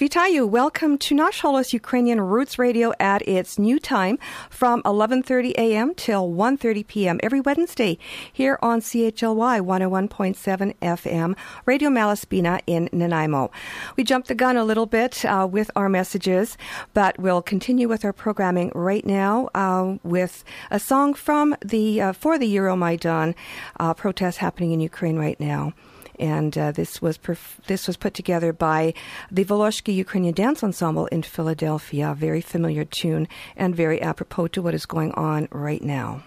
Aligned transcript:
Vitayu, 0.00 0.48
welcome 0.48 0.96
to 0.96 1.14
Nash 1.14 1.42
Holos 1.42 1.74
Ukrainian 1.74 2.22
Roots 2.22 2.58
Radio 2.58 2.94
at 2.98 3.20
its 3.28 3.58
new 3.58 3.78
time 3.78 4.18
from 4.48 4.82
11:30 4.84 5.52
a.m. 5.58 5.94
till 5.94 6.26
1:30 6.30 6.86
p.m. 6.86 7.20
every 7.22 7.42
Wednesday 7.42 7.98
here 8.32 8.58
on 8.62 8.80
CHLY 8.80 9.60
101.7 9.60 10.74
FM, 10.80 11.36
Radio 11.66 11.90
Malaspina 11.90 12.62
in 12.66 12.88
Nanaimo. 12.94 13.50
We 13.98 14.04
jumped 14.04 14.28
the 14.28 14.34
gun 14.34 14.56
a 14.56 14.64
little 14.64 14.86
bit 14.86 15.22
uh, 15.26 15.46
with 15.46 15.70
our 15.76 15.90
messages, 15.90 16.56
but 16.94 17.18
we'll 17.18 17.42
continue 17.42 17.86
with 17.86 18.02
our 18.02 18.14
programming 18.14 18.72
right 18.74 19.04
now 19.04 19.50
uh, 19.54 19.98
with 20.02 20.44
a 20.70 20.80
song 20.80 21.12
from 21.12 21.54
the 21.62 22.00
uh, 22.00 22.12
for 22.14 22.38
the 22.38 22.56
Euromaidan 22.56 23.34
uh, 23.78 23.92
protest 23.92 24.38
happening 24.38 24.72
in 24.72 24.80
Ukraine 24.80 25.18
right 25.18 25.38
now 25.38 25.74
and 26.20 26.56
uh, 26.56 26.70
this 26.72 27.00
was 27.00 27.18
perf- 27.18 27.64
this 27.66 27.86
was 27.86 27.96
put 27.96 28.14
together 28.14 28.52
by 28.52 28.94
the 29.30 29.44
Voloshki 29.44 29.94
Ukrainian 29.94 30.34
Dance 30.34 30.62
Ensemble 30.62 31.06
in 31.06 31.22
Philadelphia. 31.22 32.14
Very 32.16 32.40
familiar 32.40 32.84
tune 32.84 33.26
and 33.56 33.74
very 33.74 34.00
apropos 34.00 34.48
to 34.48 34.62
what 34.62 34.74
is 34.74 34.86
going 34.86 35.12
on 35.12 35.48
right 35.50 35.82
now. 35.82 36.22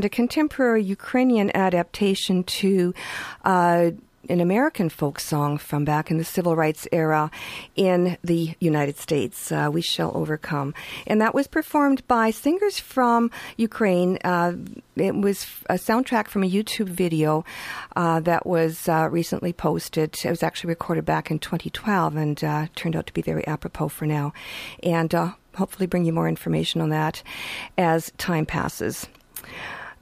And 0.00 0.06
a 0.06 0.08
contemporary 0.08 0.82
Ukrainian 0.82 1.54
adaptation 1.54 2.42
to 2.44 2.94
uh, 3.44 3.90
an 4.30 4.40
American 4.40 4.88
folk 4.88 5.20
song 5.20 5.58
from 5.58 5.84
back 5.84 6.10
in 6.10 6.16
the 6.16 6.24
civil 6.24 6.56
rights 6.56 6.88
era 6.90 7.30
in 7.76 8.16
the 8.24 8.54
United 8.60 8.96
States, 8.96 9.52
uh, 9.52 9.68
We 9.70 9.82
Shall 9.82 10.10
Overcome. 10.16 10.72
And 11.06 11.20
that 11.20 11.34
was 11.34 11.46
performed 11.46 12.08
by 12.08 12.30
singers 12.30 12.80
from 12.80 13.30
Ukraine. 13.58 14.16
Uh, 14.24 14.54
it 14.96 15.14
was 15.14 15.46
a 15.68 15.74
soundtrack 15.74 16.28
from 16.28 16.44
a 16.44 16.50
YouTube 16.50 16.88
video 16.88 17.44
uh, 17.94 18.20
that 18.20 18.46
was 18.46 18.88
uh, 18.88 19.06
recently 19.10 19.52
posted. 19.52 20.16
It 20.24 20.30
was 20.30 20.42
actually 20.42 20.68
recorded 20.68 21.04
back 21.04 21.30
in 21.30 21.40
2012 21.40 22.16
and 22.16 22.42
uh, 22.42 22.68
turned 22.74 22.96
out 22.96 23.06
to 23.06 23.12
be 23.12 23.20
very 23.20 23.46
apropos 23.46 23.88
for 23.88 24.06
now. 24.06 24.32
And 24.82 25.14
uh, 25.14 25.32
hopefully 25.56 25.86
bring 25.86 26.06
you 26.06 26.12
more 26.14 26.26
information 26.26 26.80
on 26.80 26.88
that 26.88 27.22
as 27.76 28.10
time 28.16 28.46
passes. 28.46 29.06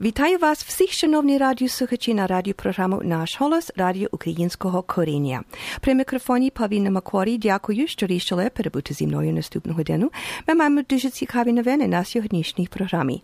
Вітаю 0.00 0.38
вас 0.38 0.64
всіх, 0.64 0.92
шановні 0.92 1.38
радіослухачі 1.38 2.14
на 2.14 2.26
радіопрограму 2.26 3.00
«Наш 3.04 3.40
голос» 3.40 3.72
Радіо 3.76 4.08
Українського 4.12 4.82
коріння. 4.82 5.42
При 5.80 5.94
мікрофоні 5.94 6.50
Павіна 6.50 6.90
Макорі 6.90 7.38
дякую, 7.38 7.88
що 7.88 8.06
рішили 8.06 8.50
перебути 8.50 8.94
зі 8.94 9.06
мною 9.06 9.32
наступну 9.32 9.72
годину. 9.72 10.10
Ми 10.48 10.54
маємо 10.54 10.82
дуже 10.90 11.10
цікаві 11.10 11.52
новини 11.52 11.88
на 11.88 12.04
сьогоднішній 12.04 12.66
програмі. 12.66 13.22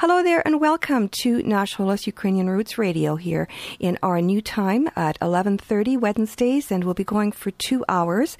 Hello 0.00 0.22
there 0.26 0.42
and 0.46 0.58
welcome 0.60 1.08
to 1.08 1.30
Nash 1.48 1.76
Holos 1.78 2.06
Ukrainian 2.14 2.48
Roots 2.56 2.78
Radio 2.78 3.10
here 3.26 3.46
in 3.86 3.94
our 4.06 4.20
new 4.30 4.40
time 4.58 4.84
at 5.06 5.14
11.30 5.20 5.98
Wednesdays 6.04 6.64
and 6.72 6.84
we'll 6.84 7.02
be 7.04 7.12
going 7.16 7.32
for 7.42 7.50
two 7.68 7.80
hours. 7.94 8.30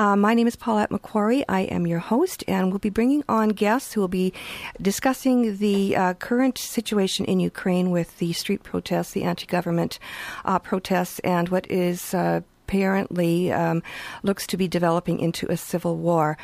Uh, 0.00 0.16
my 0.26 0.34
name 0.38 0.48
is 0.52 0.56
Paulette 0.64 0.92
Macquarie. 0.96 1.44
I 1.60 1.62
am 1.76 1.84
your 1.92 2.02
host 2.12 2.38
and 2.54 2.62
we'll 2.70 2.86
be 2.90 2.96
bringing 2.98 3.22
on 3.38 3.46
guests 3.64 3.90
who 3.92 4.00
will 4.02 4.16
be 4.24 4.32
discussing 4.90 5.38
the 5.64 5.78
uh, 5.96 6.14
current 6.28 6.56
situation 6.58 7.17
situation 7.19 7.31
in 7.31 7.39
Ukraine 7.39 7.91
with 7.91 8.17
the 8.19 8.33
street 8.33 8.63
protests, 8.63 9.11
the 9.11 9.23
anti 9.23 9.45
government 9.45 9.99
uh, 10.45 10.59
protests, 10.59 11.19
and 11.19 11.49
what 11.49 11.69
is 11.69 12.13
uh, 12.13 12.41
apparently 12.69 13.51
um, 13.51 13.81
looks 14.21 14.45
to 14.45 14.55
be 14.55 14.67
developing 14.67 15.19
into 15.19 15.51
a 15.51 15.57
civil 15.57 15.97
war. 15.97 16.37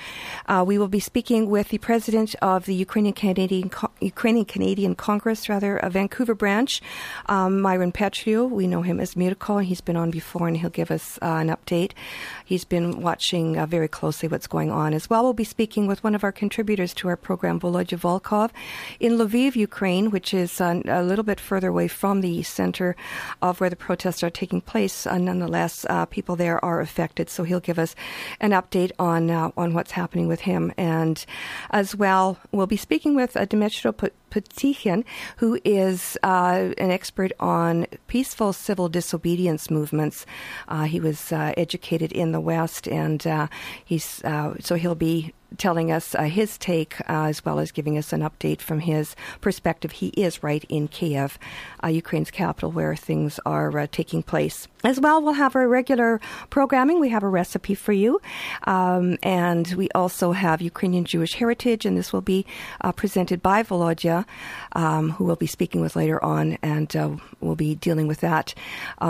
Uh, 0.47 0.63
we 0.65 0.79
will 0.79 0.87
be 0.87 0.99
speaking 0.99 1.47
with 1.51 1.69
the 1.69 1.77
president 1.77 2.33
of 2.41 2.65
the 2.65 2.73
Ukrainian 2.73 3.13
Canadian 3.13 3.69
Co- 3.69 3.91
Ukrainian 4.01 4.45
Canadian 4.45 4.95
Congress, 4.95 5.47
rather, 5.47 5.77
a 5.77 5.89
Vancouver 5.89 6.33
branch. 6.33 6.81
Um, 7.27 7.61
Myron 7.61 7.91
Petriw, 7.91 8.49
we 8.49 8.65
know 8.65 8.81
him 8.81 8.99
as 8.99 9.15
Mirko. 9.15 9.59
He's 9.59 9.81
been 9.81 9.95
on 9.95 10.09
before 10.09 10.47
and 10.47 10.57
he'll 10.57 10.79
give 10.81 10.89
us 10.89 11.19
uh, 11.21 11.43
an 11.43 11.49
update. 11.49 11.91
He's 12.45 12.63
been 12.63 13.01
watching 13.01 13.57
uh, 13.57 13.65
very 13.65 13.87
closely 13.87 14.29
what's 14.29 14.45
going 14.45 14.69
on 14.71 14.93
as 14.93 15.09
well. 15.09 15.23
We'll 15.23 15.33
be 15.33 15.43
speaking 15.43 15.87
with 15.87 16.03
one 16.03 16.13
of 16.13 16.23
our 16.23 16.31
contributors 16.31 16.93
to 16.95 17.07
our 17.07 17.17
program, 17.17 17.59
Volodya 17.59 17.97
Volkov, 17.97 18.51
in 18.99 19.17
Lviv, 19.17 19.55
Ukraine, 19.55 20.11
which 20.11 20.31
is 20.31 20.61
uh, 20.61 20.79
a 20.85 21.03
little 21.03 21.23
bit 21.23 21.39
further 21.39 21.69
away 21.69 21.87
from 21.87 22.21
the 22.21 22.43
center 22.43 22.95
of 23.41 23.59
where 23.59 23.71
the 23.71 23.75
protests 23.75 24.21
are 24.23 24.29
taking 24.29 24.61
place. 24.61 25.07
Uh, 25.07 25.17
nonetheless, 25.17 25.85
uh, 25.89 26.05
people 26.05 26.35
there 26.35 26.63
are 26.63 26.81
affected, 26.81 27.29
so 27.29 27.43
he'll 27.43 27.59
give 27.59 27.79
us 27.79 27.95
an 28.39 28.51
update 28.51 28.91
on 28.99 29.31
uh, 29.31 29.49
on 29.57 29.73
what's 29.73 29.91
happening 29.91 30.27
with 30.27 30.41
him. 30.41 30.71
And 30.77 31.25
as 31.71 31.95
well, 31.95 32.37
we'll 32.51 32.67
be 32.67 32.77
speaking 32.77 33.15
with 33.15 33.35
uh, 33.35 33.47
Dmytro 33.47 34.11
Potekhin, 34.35 35.05
who 35.37 35.57
is 35.63 36.17
uh, 36.21 36.73
an 36.77 36.91
expert 36.91 37.31
on 37.39 37.87
peaceful 38.07 38.51
civil 38.51 38.89
disobedience 38.89 39.71
movements. 39.71 40.25
Uh, 40.67 40.83
he 40.83 40.99
was 40.99 41.31
uh, 41.31 41.53
educated 41.55 42.11
in 42.11 42.33
the 42.33 42.41
West, 42.41 42.85
and 42.87 43.25
uh, 43.25 43.47
he's 43.83 44.21
uh, 44.25 44.55
so 44.59 44.75
he'll 44.75 44.93
be 44.93 45.33
telling 45.57 45.89
us 45.89 46.15
uh, 46.15 46.23
his 46.23 46.57
take 46.57 46.99
uh, 47.01 47.27
as 47.31 47.45
well 47.45 47.59
as 47.59 47.71
giving 47.71 47.97
us 47.97 48.11
an 48.11 48.21
update 48.21 48.59
from 48.59 48.79
his 48.79 49.15
perspective. 49.39 49.93
He 49.93 50.07
is 50.09 50.43
right 50.43 50.65
in 50.67 50.89
Kiev, 50.89 51.39
uh, 51.81 51.87
Ukraine's 51.87 52.31
capital, 52.31 52.71
where 52.71 52.95
things 52.95 53.39
are 53.45 53.87
taking 53.87 54.21
place. 54.21 54.67
As 54.85 54.99
well, 54.99 55.19
we'll 55.19 55.33
have 55.33 55.55
our 55.55 55.67
regular 55.67 56.21
programming. 56.51 56.99
We 56.99 57.09
have 57.09 57.23
a 57.23 57.27
recipe 57.27 57.73
for 57.73 57.91
you. 57.91 58.21
Um, 58.65 59.17
and 59.23 59.67
we 59.73 59.89
also 59.95 60.31
have 60.31 60.61
Ukrainian 60.61 61.05
Jewish 61.05 61.33
heritage, 61.33 61.85
and 61.85 61.97
this 61.97 62.13
will 62.13 62.21
be 62.21 62.45
uh, 62.81 62.91
presented 62.91 63.41
by 63.41 63.63
Volodya, 63.63 64.25
um, 64.73 65.11
who 65.11 65.25
we'll 65.25 65.35
be 65.35 65.47
speaking 65.47 65.81
with 65.81 65.95
later 65.95 66.23
on, 66.23 66.59
and 66.61 66.95
uh, 66.95 67.09
we'll 67.41 67.55
be 67.55 67.73
dealing 67.73 68.07
with 68.07 68.19
that 68.21 68.53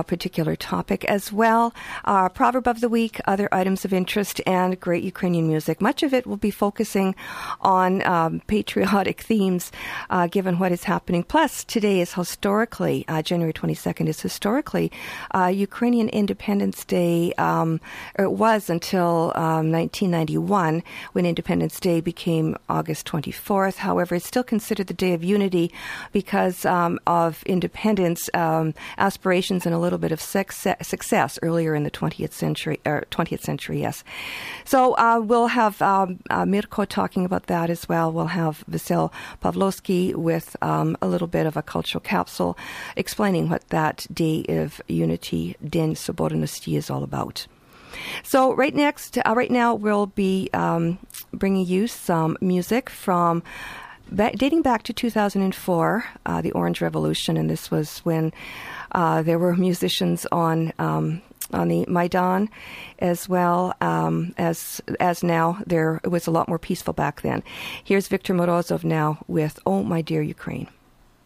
particular 0.07 0.55
topic 0.55 1.03
as 1.05 1.33
well. 1.33 1.73
Our 2.05 2.29
proverb 2.29 2.67
of 2.67 2.79
the 2.79 2.89
week, 2.89 3.19
other 3.25 3.49
items 3.51 3.83
of 3.83 3.93
interest, 3.93 4.39
and 4.45 4.79
great 4.79 5.03
Ukrainian 5.03 5.47
music. 5.47 5.81
Much 5.81 6.03
of 6.03 6.13
it 6.13 6.25
will 6.25 6.37
be 6.37 6.51
focusing 6.51 7.15
on 7.59 8.01
um, 8.05 8.41
patriotic 8.47 9.21
themes, 9.29 9.71
uh, 10.09 10.27
given 10.27 10.57
what 10.57 10.71
is 10.71 10.85
happening. 10.85 11.23
Plus, 11.23 11.65
today 11.65 11.99
is 11.99 12.13
historically, 12.13 13.03
uh, 13.09 13.21
January 13.21 13.53
22nd 13.53 14.07
is 14.07 14.21
historically 14.21 14.91
uh, 15.31 15.51
Ukrainian 15.69 16.09
Independence 16.09 16.79
Day. 16.85 17.33
Um, 17.49 17.69
it 18.19 18.31
was 18.45 18.69
until 18.69 19.31
um, 19.35 19.71
1991 19.71 20.83
when 21.13 21.25
Independence 21.25 21.79
Day 21.79 21.97
became 22.01 22.55
August 22.69 23.07
24th. 23.07 23.77
However, 23.77 24.15
it's 24.15 24.27
still 24.27 24.43
considered 24.43 24.87
the 24.87 24.93
Day 25.05 25.13
of 25.13 25.23
Unity 25.23 25.71
because 26.11 26.65
um, 26.65 26.99
of 27.07 27.43
independence 27.55 28.29
um, 28.33 28.73
aspirations 28.97 29.65
and 29.65 29.73
a 29.73 29.79
little 29.79 30.01
bit 30.05 30.11
of 30.11 30.21
success, 30.21 30.87
success 30.87 31.39
earlier 31.41 31.73
in 31.73 31.83
the 31.83 31.91
20th 31.91 32.33
century. 32.33 32.79
20th 32.85 33.41
century, 33.41 33.81
yes. 33.81 34.03
So 34.65 34.95
uh, 34.97 35.19
we'll 35.19 35.47
have 35.47 35.81
um, 35.81 36.19
uh, 36.29 36.45
Mirko 36.45 36.85
talking 36.85 37.25
about 37.25 37.47
that 37.47 37.69
as 37.69 37.89
well. 37.89 38.11
We'll 38.11 38.27
have 38.27 38.63
Vasyl 38.69 39.11
Pawlowsky 39.41 40.13
with 40.13 40.55
um, 40.61 40.95
a 41.01 41.07
little 41.07 41.27
bit 41.27 41.45
of 41.45 41.57
a 41.57 41.63
cultural 41.63 42.01
capsule 42.01 42.57
explaining 42.95 43.49
what 43.49 43.67
that 43.69 44.05
Day 44.13 44.45
of 44.49 44.81
Unity, 44.87 45.54
Den 45.67 45.95
Sobornosti, 45.95 46.77
is 46.77 46.89
all 46.89 47.03
about. 47.03 47.47
So 48.23 48.53
right 48.53 48.75
next, 48.75 49.17
uh, 49.17 49.33
right 49.35 49.51
now, 49.51 49.73
we'll 49.73 50.07
be 50.07 50.49
um, 50.53 50.99
bringing 51.33 51.65
you 51.65 51.87
some 51.87 52.37
music 52.41 52.89
from 52.89 53.43
dating 54.13 54.61
back 54.61 54.83
to 54.83 54.93
2004, 54.93 56.05
uh, 56.25 56.41
the 56.41 56.51
Orange 56.51 56.81
Revolution, 56.81 57.37
and 57.37 57.49
this 57.49 57.71
was 57.71 57.99
when 57.99 58.33
uh, 58.91 59.21
there 59.21 59.39
were 59.39 59.55
musicians 59.55 60.25
on 60.31 60.73
um, 60.79 61.21
on 61.53 61.67
the 61.67 61.85
Maidan, 61.87 62.49
as 62.99 63.29
well 63.29 63.73
um, 63.81 64.33
as 64.37 64.81
as 64.99 65.23
now. 65.23 65.61
There 65.65 65.99
it 66.03 66.09
was 66.09 66.27
a 66.27 66.31
lot 66.31 66.47
more 66.47 66.59
peaceful 66.59 66.93
back 66.93 67.21
then. 67.21 67.43
Here's 67.83 68.07
Victor 68.07 68.33
Morozov 68.33 68.83
now 68.83 69.19
with 69.27 69.59
"Oh 69.65 69.83
My 69.83 70.01
Dear 70.01 70.21
Ukraine." 70.21 70.67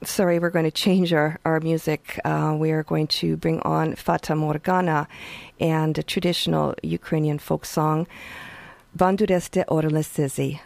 Sorry, 0.02 0.38
we're 0.38 0.50
going 0.50 0.66
to 0.66 0.70
change 0.70 1.12
our, 1.12 1.38
our 1.44 1.60
music. 1.60 2.20
Uh, 2.24 2.54
we 2.58 2.72
are 2.72 2.82
going 2.82 3.06
to 3.06 3.36
bring 3.36 3.60
on 3.60 3.94
Fata 3.94 4.34
Morgana 4.34 5.08
and 5.58 5.96
a 5.96 6.02
traditional 6.02 6.74
Ukrainian 6.82 7.38
folk 7.38 7.64
song, 7.64 8.06
Bandureste 8.96 9.64
Orle 9.68 9.96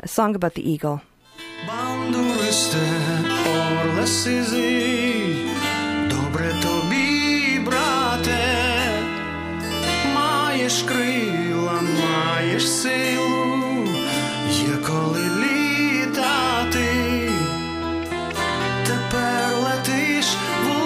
a 0.00 0.08
song 0.08 0.34
about 0.34 0.54
the 0.54 0.68
eagle. 0.68 1.02
Bandureste 1.66 2.84
Orle 3.46 4.06
добре 6.10 6.54
тобі, 6.62 7.58
брате, 7.66 9.02
маєш 10.14 10.82
крила, 10.82 11.80
маєш 12.00 12.70
силу, 12.70 13.86
є 14.50 14.76
коли 14.86 15.20
літати, 15.20 16.91
essa 18.93 18.99
pérola 19.09 19.75
diz. 19.83 20.82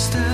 understand 0.00 0.29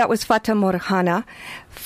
That 0.00 0.08
was 0.08 0.24
Fata 0.24 0.54
Morgana 0.54 1.26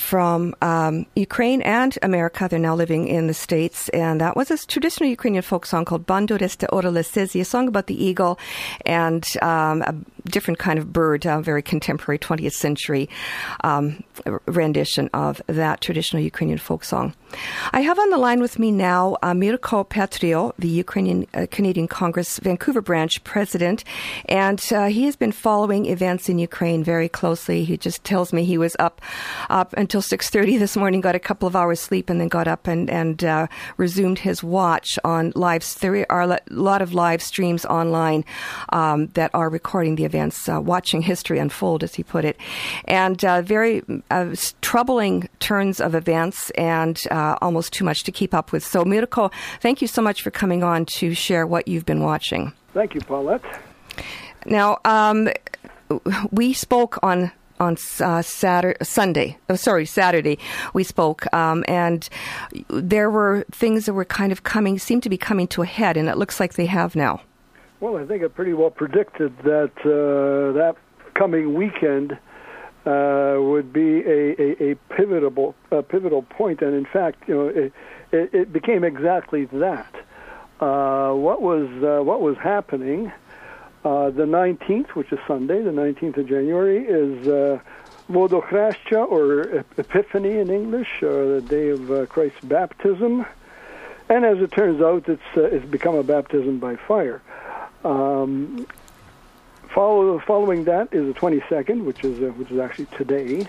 from 0.05 0.53
um, 0.61 1.07
Ukraine 1.15 1.63
and 1.63 1.97
America. 2.03 2.47
They're 2.47 2.59
now 2.59 2.75
living 2.75 3.07
in 3.07 3.25
the 3.25 3.33
States. 3.33 3.89
And 3.89 4.21
that 4.21 4.35
was 4.35 4.51
a 4.51 4.57
traditional 4.57 5.09
Ukrainian 5.09 5.41
folk 5.41 5.65
song 5.65 5.83
called 5.83 6.05
Bandureste 6.05 6.67
Oralesezi, 6.69 7.41
a 7.41 7.45
song 7.45 7.67
about 7.67 7.87
the 7.87 8.05
eagle 8.05 8.37
and 8.85 9.25
um, 9.41 9.81
a 9.81 9.95
different 10.29 10.59
kind 10.59 10.77
of 10.77 10.93
bird, 10.93 11.25
a 11.25 11.41
very 11.41 11.63
contemporary 11.63 12.19
20th 12.19 12.53
century 12.53 13.09
um, 13.63 14.03
rendition 14.45 15.09
of 15.13 15.41
that 15.47 15.81
traditional 15.81 16.21
Ukrainian 16.21 16.59
folk 16.59 16.83
song. 16.83 17.13
I 17.73 17.81
have 17.81 17.99
on 17.99 18.09
the 18.11 18.17
line 18.17 18.41
with 18.41 18.59
me 18.59 18.71
now 18.71 19.17
uh, 19.21 19.33
Mirko 19.33 19.83
Petriw, 19.83 20.53
the 20.57 20.67
Ukrainian 20.67 21.27
uh, 21.33 21.47
Canadian 21.51 21.87
Congress 21.87 22.39
Vancouver 22.39 22.81
branch 22.81 23.23
president, 23.23 23.83
and 24.25 24.61
uh, 24.71 24.85
he 24.85 25.03
has 25.05 25.15
been 25.15 25.31
following 25.31 25.85
events 25.87 26.29
in 26.29 26.39
Ukraine 26.39 26.83
very 26.83 27.09
closely. 27.09 27.63
He 27.65 27.77
just 27.77 28.03
tells 28.03 28.31
me 28.31 28.45
he 28.45 28.57
was 28.57 28.75
up 28.79 29.01
up 29.49 29.73
until 29.73 29.94
6:30 30.01 30.57
this 30.57 30.75
morning, 30.75 31.01
got 31.01 31.15
a 31.15 31.19
couple 31.19 31.47
of 31.47 31.55
hours 31.55 31.79
sleep, 31.79 32.09
and 32.09 32.19
then 32.19 32.27
got 32.27 32.47
up 32.47 32.67
and 32.67 32.89
and 32.89 33.23
uh, 33.23 33.47
resumed 33.77 34.19
his 34.19 34.43
watch 34.43 34.97
on 35.03 35.31
live. 35.35 35.63
There 35.79 36.05
are 36.09 36.21
a 36.21 36.39
lot 36.49 36.81
of 36.81 36.93
live 36.93 37.21
streams 37.21 37.65
online 37.65 38.25
um, 38.69 39.07
that 39.13 39.31
are 39.33 39.49
recording 39.49 39.95
the 39.95 40.05
events, 40.05 40.47
uh, 40.49 40.61
watching 40.61 41.01
history 41.01 41.39
unfold, 41.39 41.83
as 41.83 41.95
he 41.95 42.03
put 42.03 42.25
it, 42.25 42.37
and 42.85 43.23
uh, 43.23 43.41
very 43.41 43.83
troubling 44.61 45.29
turns 45.39 45.79
of 45.79 45.95
events 45.95 46.49
and 46.51 47.01
uh, 47.11 47.37
almost 47.41 47.73
too 47.73 47.83
much 47.83 48.03
to 48.03 48.11
keep 48.11 48.33
up 48.33 48.51
with. 48.51 48.63
So, 48.63 48.83
Mirko, 48.85 49.31
thank 49.61 49.81
you 49.81 49.87
so 49.87 50.01
much 50.01 50.21
for 50.21 50.31
coming 50.31 50.63
on 50.63 50.85
to 50.97 51.13
share 51.13 51.45
what 51.47 51.67
you've 51.67 51.85
been 51.85 52.01
watching. 52.01 52.53
Thank 52.73 52.93
you, 52.93 53.01
Paulette. 53.01 53.43
Now, 54.45 54.79
um, 54.85 55.29
we 56.31 56.53
spoke 56.53 56.99
on 57.03 57.31
on 57.59 57.77
uh, 57.99 58.21
Saturday, 58.21 58.83
Sunday. 58.83 59.37
Oh, 59.49 59.55
sorry, 59.55 59.85
Saturday. 59.85 60.37
We 60.73 60.83
spoke, 60.83 61.31
um, 61.33 61.63
and 61.67 62.07
there 62.69 63.09
were 63.09 63.45
things 63.51 63.85
that 63.85 63.93
were 63.93 64.05
kind 64.05 64.31
of 64.31 64.43
coming, 64.43 64.79
seemed 64.79 65.03
to 65.03 65.09
be 65.09 65.17
coming 65.17 65.47
to 65.49 65.61
a 65.61 65.65
head, 65.65 65.97
and 65.97 66.07
it 66.09 66.17
looks 66.17 66.39
like 66.39 66.53
they 66.53 66.65
have 66.65 66.95
now. 66.95 67.21
Well, 67.79 67.97
I 67.97 68.05
think 68.05 68.23
I 68.23 68.27
pretty 68.27 68.53
well 68.53 68.69
predicted 68.71 69.37
that 69.39 69.71
uh, 69.81 70.53
that 70.53 70.75
coming 71.13 71.53
weekend 71.53 72.17
uh, 72.85 73.37
would 73.39 73.73
be 73.73 74.01
a, 74.01 74.41
a, 74.41 74.71
a 74.71 74.75
pivotal 74.95 75.55
a 75.71 75.83
pivotal 75.83 76.21
point, 76.23 76.61
and 76.61 76.73
in 76.73 76.85
fact, 76.85 77.27
you 77.27 77.35
know, 77.35 77.47
it, 77.47 77.73
it, 78.11 78.33
it 78.33 78.53
became 78.53 78.83
exactly 78.83 79.45
that. 79.45 79.93
Uh, 80.59 81.11
what 81.13 81.41
was 81.41 81.67
uh, 81.83 82.03
what 82.03 82.21
was 82.21 82.37
happening? 82.37 83.11
Uh, 83.85 84.09
the 84.09 84.23
19th, 84.23 84.89
which 84.95 85.11
is 85.11 85.19
Sunday, 85.27 85.61
the 85.61 85.69
19th 85.69 86.17
of 86.17 86.27
January, 86.27 86.83
is 86.85 87.27
uh, 87.27 87.59
or 88.11 89.41
Epiphany 89.77 90.39
in 90.39 90.49
English, 90.49 91.03
or 91.03 91.39
the 91.39 91.41
day 91.47 91.69
of 91.69 91.91
uh, 91.91 92.05
Christ's 92.07 92.43
baptism. 92.43 93.27
And 94.09 94.25
as 94.25 94.39
it 94.39 94.51
turns 94.51 94.81
out, 94.81 95.07
it's 95.07 95.21
uh, 95.37 95.41
it's 95.41 95.65
become 95.67 95.93
a 95.93 96.03
baptism 96.03 96.57
by 96.57 96.75
fire. 96.75 97.21
Um, 97.83 98.65
Follow, 99.75 100.19
following 100.19 100.63
that 100.63 100.93
is 100.93 101.13
the 101.13 101.19
22nd, 101.19 101.83
which 101.83 102.03
is 102.05 102.17
uh, 102.23 102.27
which 102.37 102.49
is 102.49 102.59
actually 102.59 102.85
today. 102.97 103.45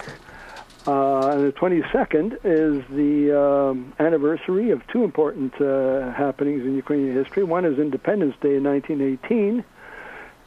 Uh, 0.85 1.31
and 1.31 1.47
the 1.47 1.53
22nd 1.53 2.35
is 2.45 2.85
the 2.91 3.41
um, 3.41 3.93
anniversary 4.01 4.71
of 4.71 4.85
two 4.89 5.05
important 5.05 5.55
uh, 5.61 6.13
happenings 6.13 6.63
in 6.63 6.75
Ukrainian 6.75 7.15
history. 7.15 7.45
One 7.45 7.65
is 7.65 7.79
Independence 7.79 8.35
Day 8.41 8.57
in 8.57 8.65
1918, 8.65 9.65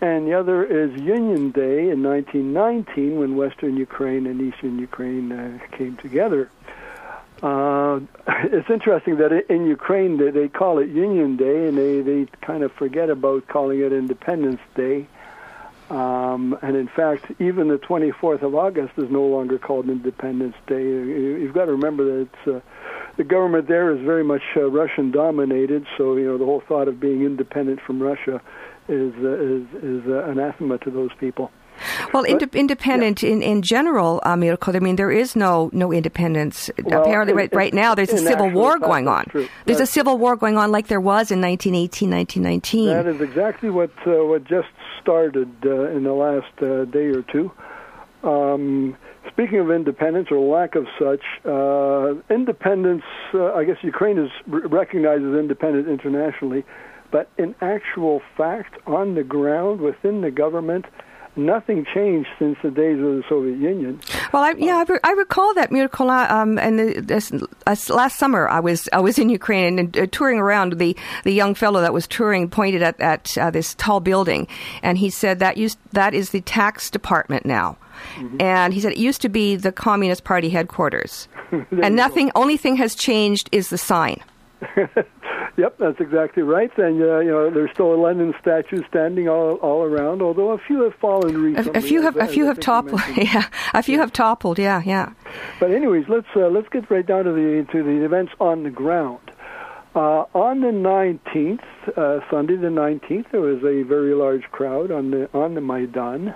and 0.01 0.27
the 0.27 0.33
other 0.33 0.63
is 0.63 0.91
Union 1.01 1.51
Day 1.51 1.89
in 1.89 2.03
1919, 2.03 3.19
when 3.19 3.35
Western 3.35 3.75
Ukraine 3.75 4.25
and 4.27 4.41
Eastern 4.41 4.79
Ukraine 4.79 5.31
uh, 5.31 5.59
came 5.77 5.97
together. 5.97 6.49
Uh, 7.41 7.99
it's 8.45 8.69
interesting 8.69 9.17
that 9.17 9.31
in 9.49 9.65
Ukraine 9.65 10.17
they, 10.17 10.31
they 10.31 10.47
call 10.47 10.79
it 10.79 10.89
Union 10.89 11.37
Day, 11.37 11.67
and 11.67 11.77
they, 11.77 12.01
they 12.01 12.27
kind 12.41 12.63
of 12.63 12.71
forget 12.73 13.09
about 13.09 13.47
calling 13.47 13.79
it 13.81 13.91
Independence 13.91 14.61
Day. 14.75 15.07
Um, 15.89 16.57
and 16.61 16.75
in 16.77 16.87
fact, 16.87 17.25
even 17.39 17.67
the 17.67 17.79
24th 17.79 18.43
of 18.43 18.53
August 18.53 18.93
is 18.97 19.09
no 19.09 19.23
longer 19.23 19.57
called 19.57 19.89
Independence 19.89 20.55
Day. 20.67 20.83
You've 20.83 21.53
got 21.53 21.65
to 21.65 21.71
remember 21.71 22.05
that 22.05 22.21
it's, 22.21 22.47
uh, 22.47 22.59
the 23.19 23.25
government 23.25 23.67
there 23.67 23.93
is 23.93 24.01
very 24.05 24.23
much 24.23 24.41
uh, 24.55 24.61
Russian 24.71 25.11
dominated, 25.11 25.85
so 25.97 26.15
you 26.15 26.25
know 26.25 26.38
the 26.38 26.45
whole 26.45 26.63
thought 26.65 26.88
of 26.88 27.01
being 27.01 27.25
independent 27.25 27.81
from 27.85 28.01
Russia 28.01 28.41
is 28.88 29.13
uh, 29.21 29.33
is, 29.33 29.67
is 29.83 30.07
uh, 30.07 30.23
anathema 30.23 30.77
to 30.79 30.89
those 30.89 31.11
people. 31.19 31.51
Well, 32.13 32.23
but, 32.23 32.55
independent 32.55 33.21
yeah. 33.21 33.31
in, 33.31 33.41
in 33.41 33.61
general, 33.61 34.21
uh, 34.23 34.38
Mirko, 34.38 34.73
I 34.73 34.79
mean, 34.79 34.95
there 34.95 35.11
is 35.11 35.35
no 35.35 35.69
no 35.73 35.91
independence. 35.91 36.69
Well, 36.81 37.01
Apparently, 37.01 37.33
right, 37.33 37.53
right 37.53 37.73
now, 37.73 37.93
there's 37.93 38.13
a 38.13 38.17
civil 38.17 38.49
war 38.51 38.79
going 38.79 39.09
on. 39.09 39.25
There's 39.33 39.49
that's, 39.65 39.81
a 39.81 39.85
civil 39.85 40.17
war 40.17 40.38
going 40.38 40.57
on 40.57 40.71
like 40.71 40.88
there 40.88 41.01
was 41.01 41.29
in 41.29 41.41
1918, 41.41 42.09
1919. 42.09 42.88
That 42.88 43.05
is 43.05 43.19
exactly 43.19 43.69
what 43.69 43.91
uh, 44.07 44.23
what 44.23 44.45
just 44.45 44.69
started 45.01 45.51
uh, 45.65 45.89
in 45.89 46.03
the 46.03 46.13
last 46.13 46.53
uh, 46.61 46.85
day 46.85 47.07
or 47.07 47.23
two. 47.23 47.51
Um, 48.23 48.95
speaking 49.39 49.60
of 49.60 49.72
independence 49.72 50.27
or 50.31 50.39
lack 50.39 50.75
of 50.75 50.86
such, 51.00 51.22
uh, 51.46 52.13
independence, 52.29 53.03
uh, 53.34 53.53
I 53.53 53.63
guess 53.63 53.77
Ukraine 53.81 54.17
is 54.17 54.29
recognized 54.48 55.24
as 55.24 55.39
independent 55.39 55.88
internationally, 55.88 56.65
but 57.10 57.29
in 57.38 57.55
actual 57.62 58.22
fact, 58.36 58.75
on 58.86 59.15
the 59.15 59.24
ground, 59.24 59.79
within 59.79 60.19
the 60.19 60.29
government, 60.29 60.88
nothing 61.46 61.86
changed 61.93 62.29
since 62.38 62.58
the 62.62 62.69
days 62.69 62.98
of 62.98 63.05
the 63.05 63.24
Soviet 63.27 63.58
Union. 63.58 64.00
Well, 64.31 64.43
I, 64.43 64.51
yeah, 64.58 64.77
I, 64.77 64.84
re- 64.84 65.00
I 65.03 65.12
recall 65.12 65.53
that 65.55 65.72
Mirkola. 65.72 66.29
Um, 66.29 66.60
and 66.60 66.79
this, 66.79 67.31
uh, 67.65 67.75
last 67.89 68.17
summer, 68.17 68.48
I 68.48 68.60
was 68.60 68.89
I 68.93 69.00
was 69.00 69.17
in 69.17 69.29
Ukraine 69.29 69.79
and 69.79 69.98
uh, 69.98 70.08
touring 70.12 70.39
around. 70.39 70.74
The 70.79 70.96
the 71.24 71.34
young 71.34 71.55
fellow 71.55 71.81
that 71.81 71.93
was 71.93 72.08
touring 72.08 72.50
pointed 72.50 72.84
at 72.84 73.00
at 73.00 73.38
uh, 73.38 73.50
this 73.51 73.74
tall 73.75 74.00
building, 74.00 74.48
and 74.84 74.98
he 74.98 75.10
said 75.10 75.39
that 75.39 75.58
used 75.58 75.79
that 75.91 76.13
is 76.13 76.29
the 76.31 76.41
tax 76.41 76.89
department 76.89 77.46
now. 77.46 77.77
Mm-hmm. 78.15 78.41
And 78.41 78.74
he 78.74 78.79
said 78.79 78.93
it 78.93 78.98
used 78.98 79.22
to 79.22 79.29
be 79.29 79.55
the 79.55 79.72
Communist 79.72 80.24
Party 80.24 80.50
headquarters, 80.50 81.27
and 81.51 81.96
nothing. 81.96 82.27
Go. 82.27 82.41
Only 82.41 82.58
thing 82.58 82.75
has 82.77 82.96
changed 82.96 83.50
is 83.51 83.69
the 83.69 83.77
sign. 83.77 84.22
Yep, 85.58 85.77
that's 85.77 86.00
exactly 86.00 86.43
right. 86.43 86.75
And 86.77 87.01
uh, 87.01 87.19
you 87.19 87.31
know, 87.31 87.50
there's 87.50 87.72
still 87.72 87.93
a 87.93 88.00
Lenin 88.00 88.34
statue 88.39 88.84
standing 88.88 89.27
all 89.27 89.55
all 89.55 89.84
around, 89.84 90.22
although 90.22 90.51
a 90.51 90.58
few 90.58 90.84
have 90.84 90.96
fallen 90.96 91.41
recently. 91.41 91.77
A, 91.77 91.81
few 91.81 92.01
have 92.01 92.15
a 92.17 92.27
few 92.27 92.46
have 92.46 92.60
toppled. 92.60 93.01
Yeah, 93.17 93.48
a 93.74 93.84
few 93.84 93.96
yeah. 93.96 94.01
have 94.01 94.13
toppled. 94.13 94.60
Yeah, 94.60 94.81
yeah. 94.86 95.13
But 95.60 95.72
anyways, 95.72 96.08
let's 96.08 96.27
uh, 96.36 96.48
let's 96.48 96.69
get 96.69 96.89
right 96.89 97.05
down 97.05 97.25
to 97.25 97.31
the 97.31 97.67
to 97.72 97.84
the 97.84 98.05
events 98.05 98.34
on 98.39 98.63
the 98.63 98.69
ground. 98.69 99.19
Uh, 99.96 100.24
on 100.36 100.62
the 100.62 100.67
19th, 100.67 101.63
uh, 101.98 102.19
Sunday 102.29 102.55
the 102.55 102.67
19th, 102.67 103.31
there 103.31 103.41
was 103.41 103.63
a 103.63 103.81
very 103.81 104.13
large 104.13 104.43
crowd 104.51 104.91
on 104.91 105.12
the 105.12 105.29
on 105.34 105.55
the 105.55 105.62
Maidan. 105.62 106.36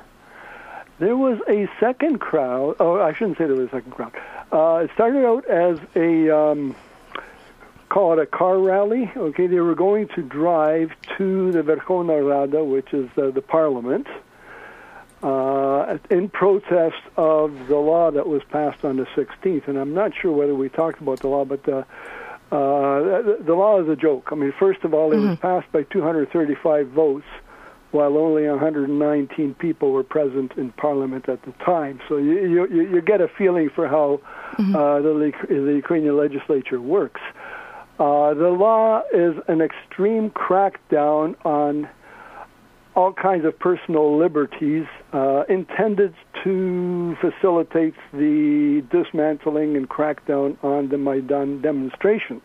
There 0.99 1.15
was 1.15 1.39
a 1.47 1.69
second 1.79 2.19
crowd. 2.19 2.75
Oh, 2.79 2.99
I 2.99 3.13
shouldn't 3.13 3.37
say 3.37 3.45
there 3.45 3.55
was 3.55 3.67
a 3.67 3.71
second 3.71 3.91
crowd. 3.91 4.13
Uh, 4.51 4.83
it 4.83 4.91
started 4.93 5.25
out 5.25 5.45
as 5.45 5.79
a 5.95 6.35
um, 6.35 6.75
call 7.93 8.13
it 8.13 8.19
a 8.19 8.25
car 8.25 8.57
rally. 8.57 9.11
Okay, 9.15 9.45
they 9.45 9.59
were 9.59 9.75
going 9.75 10.07
to 10.15 10.23
drive 10.23 10.91
to 11.17 11.51
the 11.51 11.61
Verkhovna 11.61 12.27
Rada, 12.27 12.63
which 12.63 12.91
is 12.91 13.07
uh, 13.17 13.29
the 13.29 13.41
parliament, 13.41 14.07
uh, 15.21 15.99
in 16.09 16.27
protest 16.27 17.01
of 17.17 17.67
the 17.67 17.77
law 17.77 18.09
that 18.09 18.27
was 18.27 18.41
passed 18.49 18.83
on 18.83 18.97
the 18.97 19.05
16th. 19.15 19.67
And 19.67 19.77
I'm 19.77 19.93
not 19.93 20.11
sure 20.19 20.31
whether 20.31 20.55
we 20.55 20.69
talked 20.69 21.01
about 21.01 21.19
the 21.19 21.27
law, 21.27 21.45
but 21.45 21.67
uh, 21.69 21.83
uh, 22.51 23.21
the, 23.21 23.37
the 23.45 23.53
law 23.53 23.79
is 23.79 23.87
a 23.87 23.95
joke. 23.95 24.29
I 24.31 24.35
mean, 24.35 24.53
first 24.59 24.83
of 24.83 24.95
all, 24.95 25.11
it 25.11 25.17
mm-hmm. 25.17 25.29
was 25.29 25.39
passed 25.39 25.71
by 25.71 25.83
235 25.83 26.87
votes, 26.87 27.27
while 27.91 28.17
only 28.17 28.47
119 28.47 29.53
people 29.53 29.91
were 29.91 30.03
present 30.03 30.53
in 30.57 30.71
Parliament 30.71 31.29
at 31.29 31.43
the 31.43 31.51
time. 31.63 32.01
So 32.09 32.17
you 32.17 32.47
you, 32.47 32.81
you 32.81 33.01
get 33.01 33.21
a 33.21 33.27
feeling 33.27 33.69
for 33.69 33.87
how 33.87 34.19
mm-hmm. 34.53 34.75
uh, 34.75 35.01
the, 35.01 35.31
the 35.47 35.73
Ukrainian 35.75 36.17
legislature 36.17 36.81
works. 36.81 37.21
Uh, 37.99 38.33
the 38.33 38.49
law 38.49 39.01
is 39.13 39.35
an 39.47 39.61
extreme 39.61 40.31
crackdown 40.31 41.35
on 41.45 41.87
all 42.95 43.13
kinds 43.13 43.45
of 43.45 43.57
personal 43.57 44.17
liberties 44.17 44.85
uh, 45.13 45.43
intended 45.49 46.13
to 46.43 47.15
facilitate 47.21 47.95
the 48.11 48.83
dismantling 48.91 49.75
and 49.75 49.89
crackdown 49.89 50.57
on 50.63 50.89
the 50.89 50.97
Maidan 50.97 51.61
demonstrations. 51.61 52.43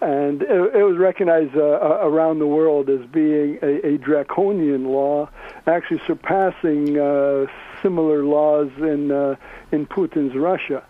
And 0.00 0.42
it, 0.42 0.50
it 0.50 0.82
was 0.82 0.96
recognized 0.98 1.56
uh, 1.56 1.60
around 1.60 2.38
the 2.38 2.46
world 2.46 2.90
as 2.90 3.04
being 3.06 3.58
a, 3.62 3.94
a 3.94 3.98
draconian 3.98 4.84
law, 4.84 5.28
actually 5.66 6.02
surpassing 6.06 6.98
uh, 6.98 7.46
similar 7.82 8.24
laws 8.24 8.68
in 8.78 9.10
uh, 9.10 9.36
in 9.72 9.86
Putin's 9.86 10.36
Russia. 10.36 10.84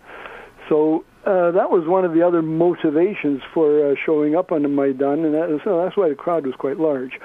So 0.69 1.05
uh, 1.27 1.51
that 1.51 1.71
was 1.71 1.87
one 1.87 2.05
of 2.05 2.15
the 2.15 2.23
other 2.23 2.41
motivations 2.41 3.43
for 3.53 3.91
uh, 3.91 3.95
showing 4.05 4.37
up 4.37 4.53
on 4.53 4.63
the 4.63 4.69
Maidan, 4.69 5.25
and 5.25 5.35
that, 5.35 5.61
so 5.65 5.83
that's 5.83 5.97
why 5.97 6.09
the 6.09 6.15
crowd 6.15 6.47
was 6.47 6.55
quite 6.55 6.79
large. 6.79 7.19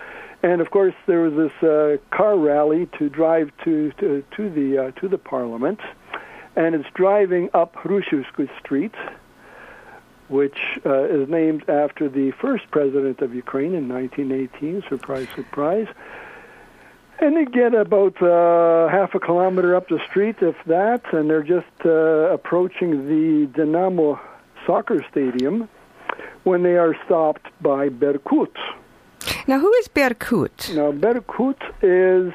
And 0.43 0.60
of 0.60 0.72
course, 0.72 0.96
there 1.05 1.22
was 1.22 1.34
this 1.36 1.63
uh, 1.70 1.98
car 2.10 2.36
rally 2.36 2.88
to 2.98 3.10
drive 3.10 3.51
to 3.63 3.91
to, 4.00 4.24
to 4.36 4.50
the 4.50 4.77
uh, 4.77 4.91
to 5.00 5.08
the 5.08 5.20
parliament. 5.20 5.79
and 6.55 6.75
it's 6.75 6.89
driving 6.96 7.50
up 7.53 7.75
Hrushevsky 7.75 8.50
Street, 8.60 8.96
which 10.29 10.58
uh, 10.86 11.03
is 11.03 11.29
named 11.29 11.70
after 11.70 12.10
the 12.10 12.31
first 12.31 12.70
president 12.72 13.22
of 13.22 13.36
Ukraine 13.36 13.74
in 13.75 13.88
1918. 13.88 14.84
Surprise, 14.89 15.27
surprise. 15.36 15.88
And 17.22 17.38
they 17.38 17.46
get 17.46 17.75
about 17.75 18.20
uh, 18.20 18.90
half 18.90 19.13
a 19.13 19.20
kilometer 19.20 19.75
up 19.75 19.88
the 19.90 20.00
street, 20.10 20.38
if 20.42 20.56
that, 20.66 21.04
and 21.13 21.30
they're 21.30 21.44
just 21.44 21.68
uh, 21.86 22.34
approaching 22.34 23.08
the 23.08 23.46
Dynamo 23.56 24.20
soccer 24.66 25.06
stadium 25.12 25.70
when 26.46 26.63
they 26.63 26.78
are 26.78 26.96
stopped 27.06 27.46
by 27.62 27.90
Berkut. 27.90 28.56
Now, 29.48 29.60
who 29.60 29.72
is 29.74 29.88
Berkut? 29.88 30.74
Now, 30.75 30.92
Berkut 30.92 31.62
is, 31.84 32.34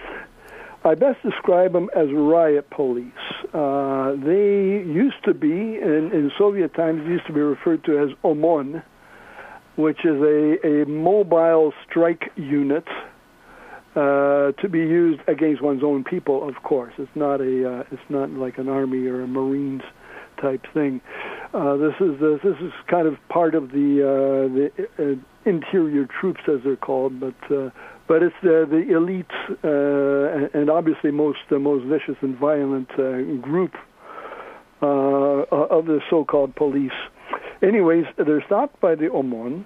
I 0.85 0.95
best 0.95 1.21
describe 1.25 1.73
them 1.73 1.91
as 1.97 2.07
riot 2.13 2.71
police. 2.71 3.11
Uh, 3.53 4.13
they 4.13 4.85
used 4.87 5.23
to 5.25 5.35
be, 5.35 5.49
in, 5.51 6.13
in 6.13 6.31
Soviet 6.39 6.75
times, 6.75 7.05
used 7.09 7.27
to 7.27 7.33
be 7.33 7.41
referred 7.41 7.83
to 7.87 7.99
as 7.99 8.11
OMON, 8.23 8.85
which 9.75 10.05
is 10.05 10.23
a, 10.23 10.83
a 10.83 10.87
mobile 10.87 11.73
strike 11.89 12.31
unit 12.37 12.87
uh, 13.97 14.53
to 14.61 14.69
be 14.71 14.79
used 14.79 15.21
against 15.27 15.63
one's 15.63 15.83
own 15.83 16.05
people. 16.05 16.49
Of 16.49 16.63
course, 16.63 16.93
it's 16.99 17.11
not 17.15 17.41
a, 17.41 17.81
uh, 17.81 17.85
it's 17.91 18.09
not 18.11 18.31
like 18.31 18.59
an 18.59 18.69
army 18.69 19.07
or 19.07 19.23
a 19.23 19.27
Marines 19.27 19.83
type 20.41 20.65
thing. 20.75 21.01
Uh, 21.55 21.77
this 21.77 21.95
is 22.01 22.21
this, 22.21 22.41
this 22.45 22.57
is 22.61 22.73
kind 22.89 23.09
of 23.09 23.15
part 23.29 23.55
of 23.55 23.71
the 23.71 24.03
uh, 24.05 24.55
the 24.55 24.69
uh, 24.99 25.51
interior 25.51 26.07
troops, 26.21 26.41
as 26.47 26.61
they're 26.63 26.77
called, 26.77 27.19
but 27.19 27.35
uh, 27.51 27.71
but 28.07 28.23
it's 28.23 28.35
the 28.43 28.67
the 28.69 28.95
elite 28.95 29.27
uh, 29.65 30.59
and 30.59 30.69
obviously 30.69 31.11
most 31.11 31.39
the 31.49 31.59
most 31.59 31.85
vicious 31.87 32.17
and 32.21 32.37
violent 32.37 32.91
uh, 32.99 33.23
group 33.41 33.75
uh, 34.83 34.87
of 34.87 35.87
the 35.87 36.01
so-called 36.11 36.55
police. 36.55 36.93
Anyways, 37.63 38.05
they're 38.19 38.45
stopped 38.45 38.79
by 38.81 38.95
the 38.95 39.09
OMON, 39.09 39.65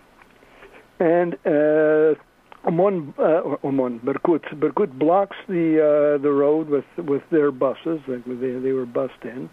and 1.00 1.34
uh, 1.44 2.14
OMON, 2.64 3.14
uh, 3.18 3.56
OMON 3.64 4.00
Berkut, 4.00 4.44
Berkut 4.58 4.98
blocks 4.98 5.36
the 5.48 6.16
uh, 6.16 6.22
the 6.22 6.30
road 6.30 6.68
with 6.68 6.84
with 6.98 7.22
their 7.30 7.50
buses. 7.50 8.00
They 8.06 8.18
they 8.18 8.72
were 8.72 8.86
bussed 8.86 9.22
in. 9.24 9.48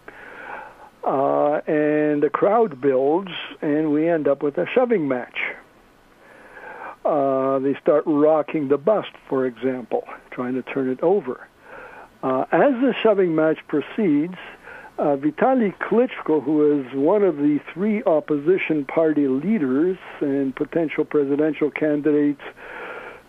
Uh, 1.04 1.60
and 1.66 2.22
the 2.22 2.28
crowd 2.30 2.80
builds, 2.80 3.30
and 3.62 3.92
we 3.92 4.08
end 4.08 4.28
up 4.28 4.42
with 4.42 4.58
a 4.58 4.66
shoving 4.74 5.08
match. 5.08 5.38
Uh, 7.04 7.58
they 7.60 7.74
start 7.80 8.04
rocking 8.06 8.68
the 8.68 8.76
bus, 8.76 9.06
for 9.28 9.46
example, 9.46 10.04
trying 10.30 10.54
to 10.54 10.62
turn 10.62 10.90
it 10.90 11.00
over. 11.00 11.46
Uh, 12.22 12.44
as 12.52 12.72
the 12.82 12.94
shoving 13.02 13.34
match 13.34 13.58
proceeds, 13.68 14.34
uh, 14.98 15.16
Vitaly 15.16 15.72
Klitschko, 15.78 16.42
who 16.42 16.80
is 16.80 16.86
one 16.94 17.22
of 17.22 17.36
the 17.36 17.60
three 17.72 18.02
opposition 18.02 18.84
party 18.84 19.28
leaders 19.28 19.96
and 20.20 20.54
potential 20.54 21.04
presidential 21.04 21.70
candidates, 21.70 22.42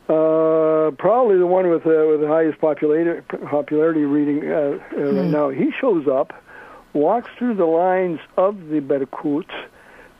uh, 0.10 0.92
probably 0.98 1.38
the 1.38 1.48
one 1.48 1.70
with, 1.70 1.86
uh, 1.86 2.06
with 2.10 2.22
the 2.22 2.28
highest 2.28 2.60
popularity, 2.60 3.22
popularity 3.50 4.02
reading 4.02 4.40
uh, 4.40 4.80
mm. 4.96 5.18
right 5.18 5.32
now, 5.32 5.50
he 5.50 5.72
shows 5.80 6.08
up 6.08 6.34
walks 6.94 7.30
through 7.38 7.56
the 7.56 7.66
lines 7.66 8.20
of 8.38 8.56
the 8.70 8.80
Berkut 8.80 9.50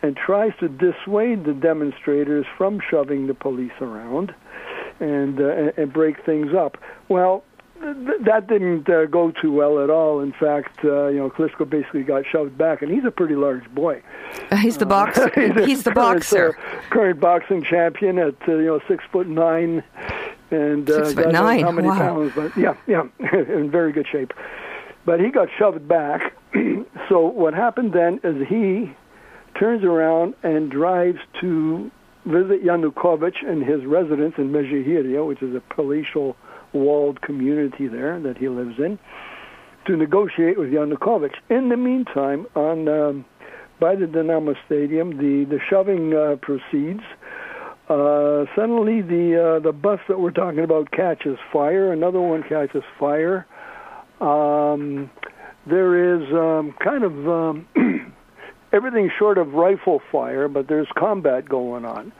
and 0.02 0.16
tries 0.16 0.54
to 0.60 0.70
dissuade 0.70 1.46
the 1.46 1.54
demonstrators 1.54 2.46
from 2.58 2.80
shoving 2.90 3.28
the 3.28 3.34
police 3.34 3.72
around 3.82 4.34
and 5.00 5.40
uh, 5.40 5.72
and 5.78 5.92
break 5.92 6.24
things 6.26 6.54
up. 6.54 6.78
Well, 7.08 7.44
that 7.80 8.46
didn't 8.48 8.90
uh, 8.90 9.06
go 9.06 9.32
too 9.32 9.52
well 9.52 9.84
at 9.84 9.90
all. 9.90 10.20
In 10.20 10.34
fact, 10.34 10.80
uh, 10.84 11.08
you 11.08 11.18
know, 11.18 11.30
Klitschko 11.30 11.70
basically 11.70 12.04
got 12.04 12.26
shoved 12.26 12.58
back, 12.58 12.82
and 12.82 12.92
he's 12.92 13.06
a 13.06 13.12
pretty 13.12 13.36
large 13.36 13.70
boy. 13.74 14.02
he's 14.62 14.78
the 14.78 14.86
boxer. 14.86 15.30
he's, 15.36 15.66
he's 15.66 15.84
the 15.84 15.92
current, 15.92 16.20
boxer. 16.20 16.58
Uh, 16.58 16.82
current 16.90 17.20
boxing 17.20 17.64
champion 17.64 18.18
at 18.20 18.36
uh, 18.48 18.56
you 18.56 18.66
know 18.66 18.82
six 18.88 19.04
foot 19.12 19.28
nine, 19.28 19.84
and 20.52 20.90
uh, 20.90 21.06
six 21.06 21.14
foot 21.14 21.32
nine. 21.32 21.64
How 21.64 21.72
many 21.72 21.88
wow. 21.88 21.98
pounds? 21.98 22.34
But 22.36 22.58
yeah, 22.58 22.76
yeah, 22.88 23.04
in 23.34 23.72
very 23.72 23.92
good 23.92 24.08
shape. 24.12 24.34
But 25.06 25.20
he 25.20 25.30
got 25.30 25.48
shoved 25.58 25.88
back. 25.88 26.34
so 27.10 27.26
what 27.26 27.54
happened 27.54 27.94
then 27.94 28.20
is 28.24 28.48
he 28.48 28.94
turns 29.58 29.84
around 29.84 30.36
and 30.44 30.70
drives 30.70 31.20
to 31.42 31.92
visit 32.26 32.64
Yanukovych 32.64 33.44
in 33.48 33.62
his 33.62 33.86
residence 33.86 34.36
in 34.38 34.52
Mezhyhirya, 34.52 35.26
which 35.26 35.42
is 35.42 35.56
a 35.56 35.62
palatial 35.74 36.36
walled 36.74 37.22
community 37.22 37.88
there 37.88 38.20
that 38.20 38.38
he 38.38 38.48
lives 38.50 38.76
in, 38.78 39.00
to 39.88 39.96
negotiate 39.96 40.60
with 40.60 40.70
Yanukovych. 40.70 41.34
In 41.50 41.70
the 41.70 41.78
meantime, 41.78 42.46
on 42.56 42.88
um, 42.88 43.26
by 43.80 43.96
the 43.96 44.08
Dynamo 44.08 44.56
Stadium, 44.66 45.18
the 45.18 45.46
the 45.46 45.60
shoving 45.70 46.14
uh, 46.14 46.36
proceeds. 46.42 47.04
Uh, 47.88 48.46
suddenly, 48.56 49.02
the 49.02 49.58
uh, 49.58 49.60
the 49.60 49.72
bus 49.72 50.00
that 50.08 50.20
we're 50.20 50.32
talking 50.32 50.64
about 50.64 50.92
catches 50.92 51.38
fire. 51.52 51.92
Another 51.92 52.22
one 52.22 52.44
catches 52.44 52.84
fire. 53.00 53.48
Um, 54.22 55.10
there 55.66 56.16
is 56.16 56.28
um, 56.34 56.76
kind 56.84 57.04
of 57.04 57.28
um, 57.28 57.68
everything 58.74 59.10
short 59.18 59.38
of 59.38 59.54
rifle 59.54 60.02
fire, 60.12 60.48
but 60.48 60.68
there's 60.68 60.88
combat 60.98 61.48
going 61.48 61.86
on. 61.86 62.12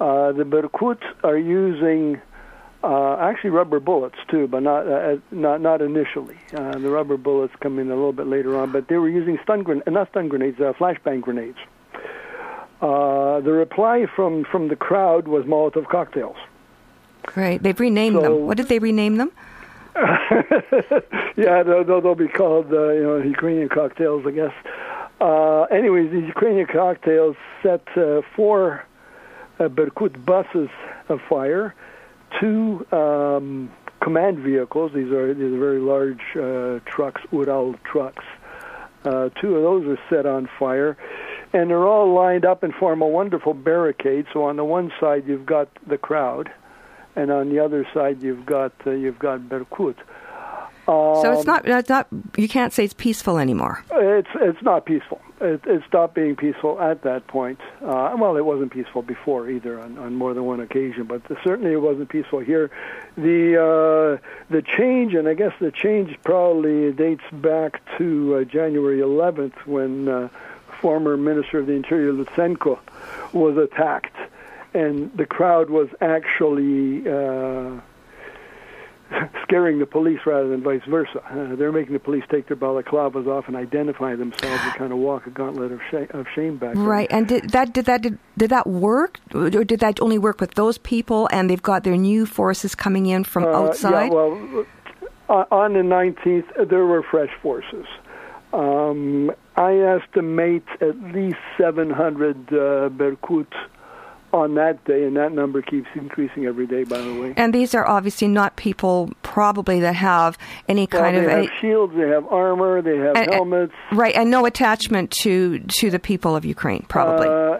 Uh, 0.00 0.32
the 0.32 0.44
Berkuts 0.44 1.02
are 1.24 1.36
using 1.36 2.20
uh, 2.84 3.16
actually 3.20 3.50
rubber 3.50 3.80
bullets 3.80 4.16
too, 4.30 4.46
but 4.46 4.62
not 4.62 4.86
uh, 4.86 5.16
not 5.32 5.60
not 5.60 5.82
initially. 5.82 6.36
Uh, 6.54 6.78
the 6.78 6.88
rubber 6.90 7.16
bullets 7.16 7.52
come 7.60 7.78
in 7.78 7.88
a 7.90 7.94
little 7.94 8.12
bit 8.12 8.26
later 8.26 8.56
on, 8.56 8.70
but 8.72 8.88
they 8.88 8.96
were 8.96 9.08
using 9.08 9.38
stun 9.42 9.62
gren- 9.62 9.82
uh, 9.86 9.90
not 9.90 10.08
stun 10.10 10.28
grenades, 10.28 10.60
uh, 10.60 10.72
flashbang 10.78 11.20
grenades. 11.20 11.58
Uh, 12.80 13.40
the 13.40 13.50
reply 13.52 14.06
from 14.14 14.44
from 14.44 14.68
the 14.68 14.76
crowd 14.76 15.26
was 15.26 15.44
Molotov 15.44 15.88
cocktails. 15.88 16.36
Right, 17.36 17.60
they've 17.62 17.78
renamed 17.78 18.16
So- 18.16 18.22
them. 18.22 18.46
What 18.46 18.56
did 18.56 18.68
they 18.68 18.78
rename 18.78 19.16
them? 19.16 19.32
yeah, 21.36 21.62
they'll, 21.64 21.82
they'll, 21.84 22.00
they'll 22.00 22.14
be 22.14 22.28
called 22.28 22.72
uh, 22.72 22.90
you 22.92 23.02
know 23.02 23.16
Ukrainian 23.18 23.68
cocktails, 23.68 24.24
I 24.26 24.30
guess. 24.30 24.52
Uh, 25.20 25.62
anyways, 25.64 26.12
these 26.12 26.24
Ukrainian 26.26 26.66
cocktails 26.66 27.34
set 27.62 27.82
uh, 27.96 28.22
four 28.36 28.84
uh, 29.58 29.64
Berkut 29.64 30.24
buses 30.24 30.68
afire, 31.08 31.74
two 32.40 32.86
um, 32.92 33.70
command 34.00 34.38
vehicles. 34.38 34.92
These 34.94 35.10
are 35.12 35.34
these 35.34 35.52
are 35.52 35.58
very 35.58 35.80
large 35.80 36.20
uh, 36.36 36.80
trucks, 36.90 37.20
Ural 37.32 37.74
trucks. 37.84 38.24
Uh, 39.04 39.28
two 39.40 39.56
of 39.56 39.62
those 39.62 39.86
are 39.86 39.98
set 40.10 40.26
on 40.26 40.48
fire, 40.58 40.96
and 41.52 41.70
they're 41.70 41.86
all 41.86 42.12
lined 42.12 42.44
up 42.44 42.62
and 42.62 42.74
form 42.74 43.00
a 43.00 43.06
wonderful 43.06 43.54
barricade. 43.54 44.26
So 44.32 44.44
on 44.44 44.56
the 44.56 44.64
one 44.64 44.92
side 45.00 45.24
you've 45.26 45.46
got 45.46 45.68
the 45.86 45.96
crowd, 45.98 46.50
and 47.16 47.30
on 47.30 47.48
the 47.48 47.60
other 47.60 47.86
side 47.94 48.22
you've 48.22 48.44
got 48.44 48.72
uh, 48.86 48.90
you've 48.90 49.18
got 49.18 49.40
Berkut. 49.40 49.96
so 50.86 51.32
it's 51.32 51.40
Um, 51.40 51.46
not, 51.46 51.68
it's 51.68 51.88
not. 51.88 52.06
You 52.36 52.48
can't 52.48 52.72
say 52.72 52.84
it's 52.84 52.94
peaceful 52.94 53.38
anymore. 53.38 53.82
It's 53.92 54.28
it's 54.34 54.62
not 54.62 54.84
peaceful. 54.84 55.20
It, 55.40 55.60
it 55.66 55.82
stopped 55.86 56.14
being 56.14 56.34
peaceful 56.34 56.80
at 56.80 57.02
that 57.02 57.28
point. 57.28 57.60
Uh, 57.80 58.16
well, 58.18 58.36
it 58.36 58.44
wasn't 58.44 58.72
peaceful 58.72 59.02
before 59.02 59.48
either 59.48 59.80
on, 59.80 59.96
on 59.98 60.14
more 60.16 60.34
than 60.34 60.44
one 60.44 60.60
occasion, 60.60 61.04
but 61.04 61.22
certainly 61.44 61.72
it 61.72 61.80
wasn't 61.80 62.08
peaceful 62.08 62.40
here. 62.40 62.70
The 63.16 63.56
uh, 63.56 64.26
the 64.50 64.62
change, 64.62 65.14
and 65.14 65.28
I 65.28 65.34
guess 65.34 65.52
the 65.60 65.70
change 65.70 66.18
probably 66.24 66.92
dates 66.92 67.22
back 67.32 67.80
to 67.98 68.36
uh, 68.36 68.44
January 68.44 68.98
11th 68.98 69.54
when 69.64 70.08
uh, 70.08 70.28
former 70.80 71.16
Minister 71.16 71.60
of 71.60 71.66
the 71.66 71.74
Interior 71.74 72.12
Lutsenko 72.12 72.78
was 73.32 73.56
attacked, 73.56 74.16
and 74.74 75.16
the 75.16 75.26
crowd 75.26 75.70
was 75.70 75.88
actually. 76.00 77.08
Uh, 77.08 77.80
scaring 79.42 79.78
the 79.78 79.86
police 79.86 80.20
rather 80.26 80.48
than 80.48 80.62
vice 80.62 80.82
versa. 80.88 81.22
Uh, 81.30 81.56
they're 81.56 81.72
making 81.72 81.92
the 81.92 81.98
police 81.98 82.24
take 82.30 82.48
their 82.48 82.56
balaclavas 82.56 83.26
off 83.26 83.46
and 83.48 83.56
identify 83.56 84.14
themselves 84.14 84.62
and 84.62 84.72
kind 84.74 84.92
of 84.92 84.98
walk 84.98 85.26
a 85.26 85.30
gauntlet 85.30 85.72
of 85.72 85.80
shame, 85.90 86.06
of 86.10 86.26
shame 86.34 86.56
back. 86.56 86.74
there. 86.74 86.82
Right, 86.82 87.08
and 87.10 87.26
did 87.26 87.50
that 87.50 87.72
did 87.72 87.86
that 87.86 88.02
did, 88.02 88.18
did 88.36 88.50
that 88.50 88.66
work, 88.66 89.20
or 89.34 89.50
did 89.50 89.80
that 89.80 90.00
only 90.00 90.18
work 90.18 90.40
with 90.40 90.54
those 90.54 90.78
people? 90.78 91.28
And 91.32 91.48
they've 91.48 91.62
got 91.62 91.84
their 91.84 91.96
new 91.96 92.26
forces 92.26 92.74
coming 92.74 93.06
in 93.06 93.24
from 93.24 93.44
Uh, 93.44 93.48
outside. 93.48 94.06
Yeah, 94.06 94.10
well, 94.10 94.66
uh, 95.28 95.44
on 95.50 95.74
the 95.74 95.80
19th, 95.80 96.68
there 96.68 96.86
were 96.86 97.02
fresh 97.02 97.30
forces. 97.42 97.86
Um, 98.52 99.30
I 99.56 99.74
estimate 99.74 100.64
at 100.80 100.98
least 101.12 101.36
700 101.58 102.36
uh, 102.48 102.88
Berkut 102.88 103.52
on 104.32 104.54
that 104.56 104.84
day, 104.84 105.04
and 105.04 105.16
that 105.16 105.32
number 105.32 105.62
keeps 105.62 105.88
increasing 105.94 106.44
every 106.46 106.66
day, 106.66 106.84
by 106.84 106.98
the 107.00 107.20
way. 107.20 107.32
and 107.36 107.54
these 107.54 107.74
are 107.74 107.86
obviously 107.88 108.28
not 108.28 108.56
people, 108.56 109.10
probably 109.22 109.80
that 109.80 109.94
have 109.94 110.36
any 110.68 110.86
Well, 110.92 111.02
kind 111.02 111.16
they 111.16 111.24
of 111.24 111.30
have 111.30 111.44
a, 111.44 111.48
shields, 111.60 111.94
they 111.96 112.08
have 112.08 112.26
armor, 112.26 112.82
they 112.82 112.96
have 112.98 113.16
And- 113.16 113.26
and- 113.26 113.34
helmets. 113.34 113.72
right, 113.92 114.14
and 114.14 114.30
no 114.30 114.44
attachment 114.46 115.10
to 115.22 115.60
to 115.80 115.90
the 115.90 115.98
people 115.98 116.36
of 116.36 116.44
Ukraine, 116.44 116.84
probably. 116.88 117.26
Uh, 117.28 117.58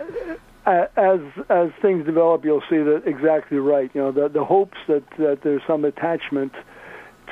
as 0.97 1.21
as 1.49 1.71
things 1.81 2.05
develop, 2.05 2.45
you'll 2.45 2.63
see 2.69 2.77
that 2.77 3.03
exactly 3.07 3.59
right. 3.59 3.91
You 3.95 4.03
know, 4.03 4.13
the 4.13 4.29
the 4.29 4.45
hopes 4.45 4.77
that 4.89 5.03
that 5.17 5.41
there's 5.43 5.63
some 5.67 5.85
attachment 5.87 6.53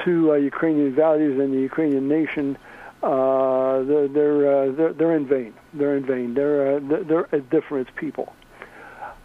to 0.05 0.33
uh, 0.33 0.35
Ukrainian 0.37 0.95
values 0.95 1.39
and 1.39 1.53
the 1.53 1.61
Ukrainian 1.61 2.09
nation 2.09 2.57
uh, 3.03 3.83
they're 3.83 4.09
they're, 4.09 4.63
uh, 4.63 4.73
they're 4.73 4.93
they're 4.95 5.17
in 5.17 5.27
vain. 5.27 5.53
They're 5.75 5.97
in 5.97 6.07
vain. 6.07 6.33
They're 6.35 6.77
uh, 6.77 6.81
they're 7.09 7.29
a 7.33 7.41
different 7.41 7.95
people. 7.97 8.33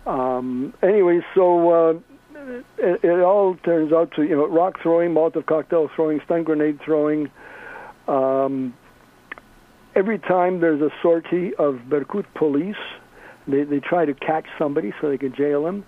Um, 0.05 0.73
anyway, 0.81 1.21
so 1.35 1.69
uh, 1.69 1.93
it, 2.77 3.03
it 3.03 3.19
all 3.21 3.55
turns 3.63 3.93
out 3.93 4.13
to 4.15 4.23
you 4.23 4.35
know 4.35 4.47
rock 4.47 4.81
throwing, 4.81 5.13
Molotov 5.13 5.45
cocktail 5.45 5.89
throwing, 5.95 6.21
stun 6.25 6.43
grenade 6.43 6.79
throwing. 6.83 7.29
Um, 8.07 8.73
every 9.95 10.19
time 10.19 10.59
there's 10.59 10.81
a 10.81 10.89
sortie 11.01 11.53
of 11.55 11.81
Berkut 11.87 12.25
police, 12.35 12.75
they 13.47 13.63
they 13.63 13.79
try 13.79 14.05
to 14.05 14.13
catch 14.13 14.45
somebody 14.57 14.93
so 14.99 15.09
they 15.09 15.17
can 15.17 15.35
jail 15.35 15.63
them. 15.63 15.85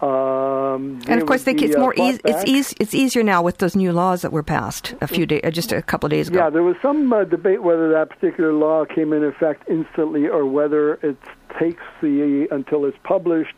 Um, 0.00 1.00
and 1.08 1.20
of 1.20 1.26
course, 1.26 1.42
they, 1.42 1.52
it's 1.54 1.74
uh, 1.74 1.80
more 1.80 1.92
fought 1.92 2.08
easy. 2.08 2.20
It's 2.24 2.44
easy. 2.44 2.76
It's 2.78 2.94
easier 2.94 3.22
now 3.24 3.42
with 3.42 3.58
those 3.58 3.74
new 3.74 3.92
laws 3.92 4.22
that 4.22 4.30
were 4.30 4.44
passed 4.44 4.94
a 5.00 5.08
few 5.08 5.26
days, 5.26 5.40
just 5.52 5.72
a 5.72 5.82
couple 5.82 6.06
of 6.06 6.10
days 6.12 6.28
ago. 6.28 6.38
Yeah, 6.38 6.50
there 6.50 6.62
was 6.62 6.76
some 6.80 7.12
uh, 7.12 7.24
debate 7.24 7.62
whether 7.62 7.90
that 7.90 8.10
particular 8.10 8.52
law 8.52 8.84
came 8.84 9.12
in 9.12 9.24
effect 9.24 9.68
instantly 9.68 10.28
or 10.28 10.46
whether 10.46 10.94
it 10.94 11.18
takes 11.58 11.82
the 12.00 12.48
until 12.50 12.84
it's 12.84 12.96
published 13.04 13.56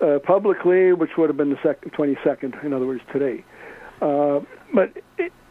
uh, 0.00 0.18
publicly, 0.24 0.92
which 0.92 1.10
would 1.16 1.28
have 1.28 1.36
been 1.36 1.50
the 1.50 1.58
sec- 1.62 1.82
22nd, 1.82 2.64
in 2.64 2.72
other 2.72 2.86
words, 2.86 3.02
today. 3.12 3.44
Uh, 4.00 4.40
but 4.74 4.92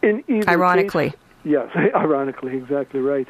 in 0.04 0.24
either 0.28 0.50
Ironically. 0.50 1.12
case, 1.12 1.20
yes, 1.44 1.70
ironically, 1.96 2.58
exactly 2.58 3.00
right. 3.00 3.28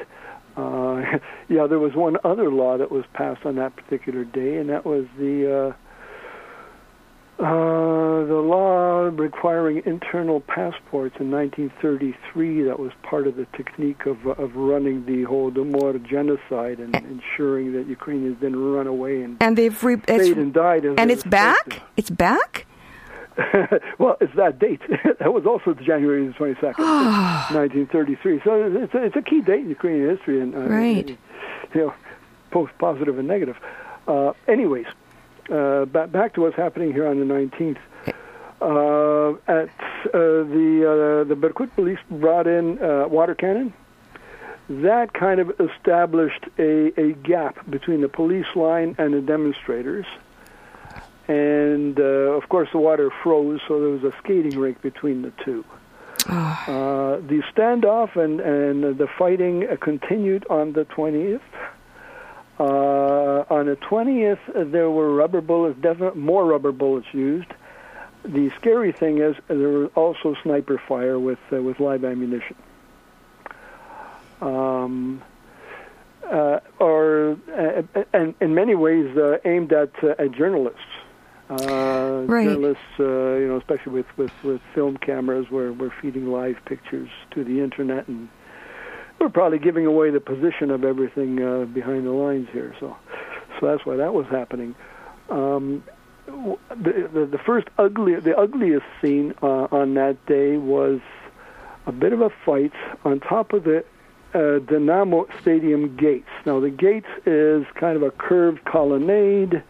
Uh, 0.56 1.18
yeah, 1.48 1.66
there 1.66 1.78
was 1.78 1.94
one 1.94 2.16
other 2.24 2.50
law 2.50 2.76
that 2.76 2.90
was 2.90 3.04
passed 3.14 3.44
on 3.46 3.56
that 3.56 3.76
particular 3.76 4.24
day, 4.24 4.56
and 4.56 4.68
that 4.68 4.84
was 4.84 5.06
the 5.18 5.70
uh, 5.70 5.72
uh, 7.38 7.44
the 8.24 8.34
law 8.44 9.10
requiring 9.12 9.82
internal 9.84 10.40
passports 10.40 11.16
in 11.18 11.30
1933. 11.30 12.62
That 12.64 12.78
was 12.78 12.92
part 13.02 13.26
of 13.26 13.36
the 13.36 13.46
technique 13.56 14.06
of 14.06 14.26
of 14.26 14.54
running 14.54 15.04
the 15.06 15.24
Holodomor 15.24 16.00
genocide 16.08 16.78
and 16.78 16.94
ensuring 16.94 17.72
that 17.72 17.86
Ukrainians 17.88 18.38
didn't 18.40 18.62
run 18.72 18.86
away 18.86 19.22
and 19.22 19.36
and 19.42 19.56
they've 19.56 19.82
re- 19.82 19.94
it's, 20.06 20.24
stayed 20.24 20.38
and 20.38 20.52
died. 20.52 20.84
and 20.84 21.10
it's 21.10 21.24
back. 21.24 21.82
It's 21.96 22.10
back. 22.10 22.66
well, 23.98 24.16
it's 24.20 24.34
that 24.36 24.58
date. 24.58 24.80
that 25.18 25.32
was 25.32 25.46
also 25.46 25.72
January 25.72 26.26
the 26.26 26.34
22nd, 26.34 26.78
1933. 26.78 28.40
So 28.44 28.62
it's 28.82 28.94
a, 28.94 29.04
it's 29.04 29.16
a 29.16 29.22
key 29.22 29.40
date 29.40 29.60
in 29.60 29.70
Ukrainian 29.70 30.14
history, 30.14 30.40
and 30.42 30.54
uh, 30.54 30.58
Right. 30.60 31.08
you 31.74 31.80
know, 31.80 31.94
both 32.50 32.70
positive 32.78 33.18
and 33.18 33.26
negative. 33.26 33.56
Uh, 34.06 34.32
anyways, 34.46 34.84
uh, 35.50 35.84
back, 35.86 36.12
back 36.12 36.34
to 36.34 36.42
what's 36.42 36.56
happening 36.56 36.92
here 36.92 37.06
on 37.06 37.18
the 37.18 37.26
19th. 37.26 37.78
Uh, 38.60 39.32
at 39.48 39.68
uh, 40.06 40.44
the 40.46 41.24
uh, 41.24 41.28
the 41.28 41.34
Berkut 41.34 41.74
police 41.74 41.98
brought 42.08 42.46
in 42.46 42.80
uh, 42.80 43.08
water 43.08 43.34
cannon. 43.34 43.72
That 44.68 45.12
kind 45.12 45.40
of 45.40 45.52
established 45.58 46.46
a, 46.58 46.98
a 47.00 47.12
gap 47.12 47.68
between 47.68 48.02
the 48.02 48.08
police 48.08 48.46
line 48.54 48.94
and 48.98 49.14
the 49.14 49.20
demonstrators. 49.20 50.06
And 51.26 51.98
uh, 51.98 52.02
of 52.02 52.48
course, 52.48 52.68
the 52.72 52.78
water 52.78 53.10
froze, 53.22 53.60
so 53.66 53.80
there 53.80 53.90
was 53.90 54.04
a 54.04 54.16
skating 54.18 54.58
rink 54.58 54.80
between 54.80 55.22
the 55.22 55.32
two. 55.44 55.64
Uh, 56.28 57.16
the 57.16 57.42
standoff 57.52 58.16
and, 58.16 58.40
and 58.40 58.96
the 58.96 59.08
fighting 59.18 59.66
continued 59.80 60.46
on 60.48 60.72
the 60.72 60.84
20th. 60.84 61.40
Uh, 62.58 63.44
on 63.50 63.66
the 63.66 63.76
20th, 63.76 64.38
uh, 64.54 64.64
there 64.64 64.90
were 64.90 65.12
rubber 65.14 65.40
bullets, 65.40 65.78
definitely 65.80 66.20
more 66.20 66.44
rubber 66.44 66.72
bullets 66.72 67.06
used. 67.12 67.48
The 68.24 68.50
scary 68.60 68.92
thing 68.92 69.18
is 69.18 69.34
there 69.48 69.68
was 69.68 69.90
also 69.96 70.36
sniper 70.42 70.80
fire 70.86 71.18
with 71.18 71.40
uh, 71.52 71.60
with 71.60 71.80
live 71.80 72.04
ammunition. 72.04 72.56
Um, 74.40 75.22
uh, 76.30 76.60
or 76.78 77.36
uh, 77.56 77.82
and 78.12 78.34
in 78.40 78.54
many 78.54 78.74
ways 78.74 79.16
uh, 79.16 79.38
aimed 79.44 79.72
at 79.72 79.90
uh, 80.04 80.14
at 80.18 80.32
journalists. 80.32 80.80
Uh, 81.50 82.24
Right. 82.26 82.44
Journalists, 82.46 82.84
uh, 83.00 83.02
you 83.02 83.48
know, 83.48 83.56
especially 83.56 83.92
with, 83.92 84.06
with, 84.16 84.30
with 84.44 84.60
film 84.74 84.96
cameras, 84.96 85.50
where 85.50 85.72
we're 85.72 85.92
feeding 86.00 86.30
live 86.30 86.56
pictures 86.64 87.10
to 87.32 87.42
the 87.42 87.60
internet, 87.60 88.06
and 88.06 88.28
we're 89.22 89.28
probably 89.28 89.58
giving 89.58 89.86
away 89.86 90.10
the 90.10 90.20
position 90.20 90.70
of 90.70 90.84
everything 90.84 91.40
uh, 91.40 91.64
behind 91.66 92.04
the 92.04 92.10
lines 92.10 92.48
here. 92.52 92.74
So, 92.80 92.96
so 93.60 93.66
that's 93.66 93.86
why 93.86 93.96
that 93.96 94.12
was 94.12 94.26
happening. 94.26 94.74
Um, 95.30 95.84
the, 96.26 97.08
the 97.12 97.28
the 97.30 97.38
first 97.38 97.68
ugly, 97.78 98.18
the 98.18 98.36
ugliest 98.36 98.84
scene 99.00 99.34
uh, 99.42 99.68
on 99.70 99.94
that 99.94 100.24
day 100.26 100.56
was 100.56 101.00
a 101.86 101.92
bit 101.92 102.12
of 102.12 102.20
a 102.20 102.30
fight 102.44 102.72
on 103.04 103.20
top 103.20 103.52
of 103.52 103.64
the 103.64 103.84
uh, 104.34 104.58
Dynamo 104.60 105.26
Stadium 105.40 105.96
gates. 105.96 106.28
Now 106.44 106.58
the 106.60 106.70
gates 106.70 107.08
is 107.26 107.64
kind 107.74 107.96
of 107.96 108.02
a 108.02 108.10
curved 108.10 108.64
colonnade, 108.64 109.62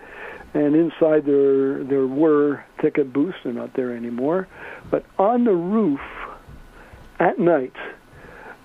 and 0.54 0.74
inside 0.74 1.26
there 1.26 1.84
there 1.84 2.06
were 2.06 2.64
ticket 2.80 3.12
booths. 3.12 3.36
They're 3.44 3.52
not 3.52 3.74
there 3.74 3.94
anymore, 3.94 4.48
but 4.90 5.04
on 5.18 5.44
the 5.44 5.54
roof 5.54 6.00
at 7.18 7.38
night. 7.38 7.76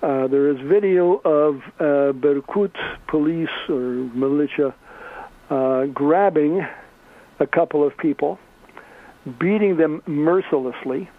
Uh, 0.00 0.28
there 0.28 0.48
is 0.48 0.60
video 0.60 1.14
of 1.24 1.56
uh, 1.80 2.12
Berkut 2.12 2.72
police 3.08 3.48
or 3.68 3.80
militia 4.14 4.72
uh, 5.50 5.86
grabbing 5.86 6.64
a 7.40 7.46
couple 7.46 7.84
of 7.84 7.96
people, 7.96 8.38
beating 9.40 9.76
them 9.76 10.02
mercilessly. 10.06 11.10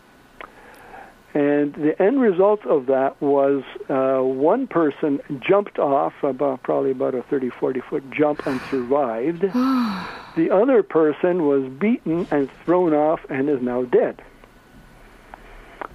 And 1.33 1.73
the 1.75 2.01
end 2.01 2.21
result 2.21 2.65
of 2.65 2.85
that 2.85 3.21
was 3.21 3.63
uh, 3.89 4.23
one 4.23 4.65
person 4.65 5.19
jumped 5.41 5.77
off, 5.77 6.13
about 6.23 6.63
probably 6.63 6.91
about 6.91 7.15
a 7.15 7.21
30, 7.23 7.49
40 7.49 7.81
foot 7.81 8.11
jump, 8.11 8.47
and 8.47 8.61
survived. 8.71 9.41
the 10.37 10.49
other 10.51 10.83
person 10.83 11.45
was 11.45 11.69
beaten 11.69 12.27
and 12.31 12.49
thrown 12.63 12.93
off 12.93 13.19
and 13.29 13.49
is 13.49 13.61
now 13.61 13.83
dead. 13.83 14.21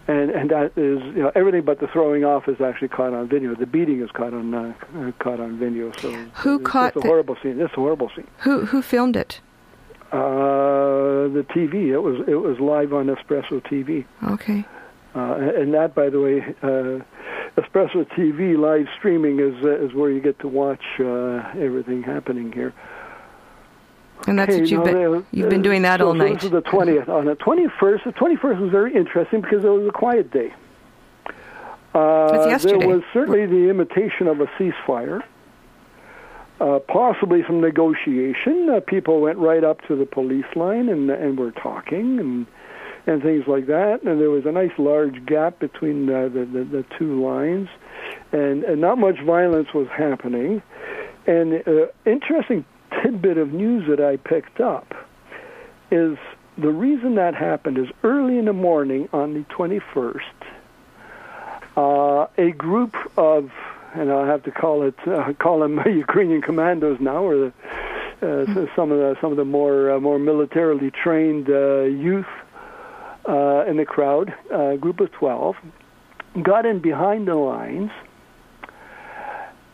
And 0.07 0.31
and 0.31 0.51
that 0.51 0.73
is 0.77 1.03
you 1.17 1.23
know 1.23 1.33
everything 1.35 1.63
but 1.63 1.81
the 1.81 1.87
throwing 1.89 2.25
off 2.25 2.49
is 2.49 2.61
actually 2.61 2.89
caught 2.89 3.13
on 3.15 3.29
video. 3.29 3.55
The 3.55 3.67
beating 3.67 4.01
is 4.03 4.11
caught 4.11 4.35
on 4.35 4.55
uh, 4.55 4.73
caught 5.19 5.41
on 5.41 5.59
video. 5.59 5.93
So 5.99 6.11
Who 6.43 6.57
it's, 6.57 6.67
caught 6.71 6.89
It's 6.89 6.97
a 6.97 7.01
the- 7.01 7.09
horrible 7.09 7.37
scene. 7.43 7.61
It's 7.61 7.73
a 7.73 7.77
horrible 7.77 8.11
scene. 8.15 8.27
Who 8.41 8.67
who 8.67 8.83
filmed 8.83 9.17
it? 9.17 9.41
Uh, 10.13 11.29
the 11.37 11.45
TV. 11.51 11.89
It 11.93 11.99
was 11.99 12.27
it 12.29 12.37
was 12.37 12.61
live 12.61 12.93
on 12.93 13.07
Espreso 13.07 13.61
TV. 13.67 14.05
Okay. 14.33 14.65
Uh, 15.15 15.35
and 15.61 15.73
that, 15.75 15.95
by 15.95 16.11
the 16.11 16.21
way, 16.21 16.41
uh, 16.63 17.01
Espreso 17.61 18.05
TV 18.17 18.59
live 18.59 18.87
streaming 18.99 19.39
is 19.41 19.55
uh, 19.65 19.85
is 19.85 19.95
where 19.95 20.11
you 20.11 20.21
get 20.21 20.39
to 20.41 20.49
watch 20.49 20.83
uh, 21.01 21.43
everything 21.59 22.03
happening 22.03 22.53
here. 22.53 22.73
And 24.27 24.39
that's 24.39 24.53
Okay, 24.53 24.61
what 24.61 24.71
you've 24.71 24.85
been 24.85 24.95
there- 24.95 25.23
you've 25.33 25.51
been 25.51 25.63
doing 25.63 25.83
that 25.83 26.01
so, 26.01 26.09
all 26.09 26.15
night. 26.15 26.35
This 26.35 26.45
is 26.45 26.51
the 26.51 26.63
twentieth. 26.63 27.09
On 27.09 27.25
the 27.27 27.35
twenty-first, 27.35 28.05
the 28.05 28.13
twenty-first 28.13 28.61
was 28.61 28.71
very 28.71 28.95
interesting 28.95 29.41
because 29.41 29.65
it 29.65 29.69
was 29.69 29.87
a 29.87 29.93
quiet 29.93 30.31
day. 30.31 30.53
Uh, 31.95 32.47
yesterday. 32.49 32.79
There 32.79 32.89
was 32.89 33.03
certainly 33.13 33.47
the 33.47 33.69
imitation 33.71 34.27
of 34.27 34.41
a 34.41 34.47
ceasefire, 34.59 35.23
uh, 36.61 36.79
possibly 36.89 37.45
some 37.47 37.61
negotiation. 37.61 38.69
Uh, 38.71 38.81
people 38.81 39.21
went 39.21 39.39
right 39.39 39.63
up 39.63 39.87
to 39.89 39.95
the 39.97 40.07
police 40.07 40.47
line 40.57 40.89
and 40.89 41.11
and 41.11 41.39
were 41.39 41.53
talking 41.53 42.19
and 42.19 42.47
and 43.07 43.23
things 43.23 43.47
like 43.47 43.67
that. 43.67 44.03
And 44.03 44.21
there 44.21 44.31
was 44.31 44.47
a 44.47 44.53
nice 44.53 44.73
large 44.79 45.25
gap 45.27 45.59
between 45.59 46.09
uh, 46.09 46.29
the, 46.29 46.45
the 46.47 46.65
the 46.65 46.85
two 46.99 47.23
lines, 47.23 47.69
and, 48.33 48.65
and 48.65 48.81
not 48.81 48.97
much 48.99 49.21
violence 49.21 49.75
was 49.75 49.87
happening. 49.89 50.63
And 51.27 51.63
uh, 51.69 51.87
interesting 52.07 52.65
tidbit 53.05 53.37
of 53.37 53.53
news 53.53 53.87
that 53.89 54.01
I 54.01 54.17
picked 54.17 54.61
up 54.61 54.95
is 55.91 56.17
the 56.57 56.71
reason 56.71 57.17
that 57.17 57.35
happened 57.35 57.79
is 57.79 57.89
early 58.03 58.39
in 58.39 58.47
the 58.47 58.53
morning 58.53 59.09
on 59.13 59.35
the 59.35 59.41
21st, 59.55 60.21
uh, 61.77 62.27
a 62.39 62.53
group 62.53 62.95
of, 63.19 63.51
and 63.95 64.11
I'll 64.11 64.25
have 64.25 64.45
to 64.45 64.51
call 64.51 64.85
it, 64.85 64.95
uh, 65.07 65.33
call 65.39 65.61
them 65.61 65.81
Ukrainian 65.87 66.41
commandos 66.41 66.99
now, 67.01 67.25
or 67.25 67.37
the, 67.37 67.53
uh, 68.23 68.55
so 68.55 68.69
some 68.75 68.91
of 68.91 68.99
the 68.99 69.17
some 69.21 69.33
of 69.33 69.37
the 69.37 69.45
more 69.45 69.91
uh, 69.91 70.01
more 70.01 70.19
militarily 70.19 70.91
trained 70.91 71.51
uh, 71.51 71.83
youth 71.83 72.27
uh, 73.29 73.65
in 73.67 73.77
the 73.77 73.85
crowd, 73.85 74.33
a 74.51 74.79
group 74.79 75.01
of 75.01 75.13
12, 75.13 75.57
got 76.43 76.65
in 76.65 76.79
behind 76.79 77.29
the 77.29 77.35
lines 77.35 77.91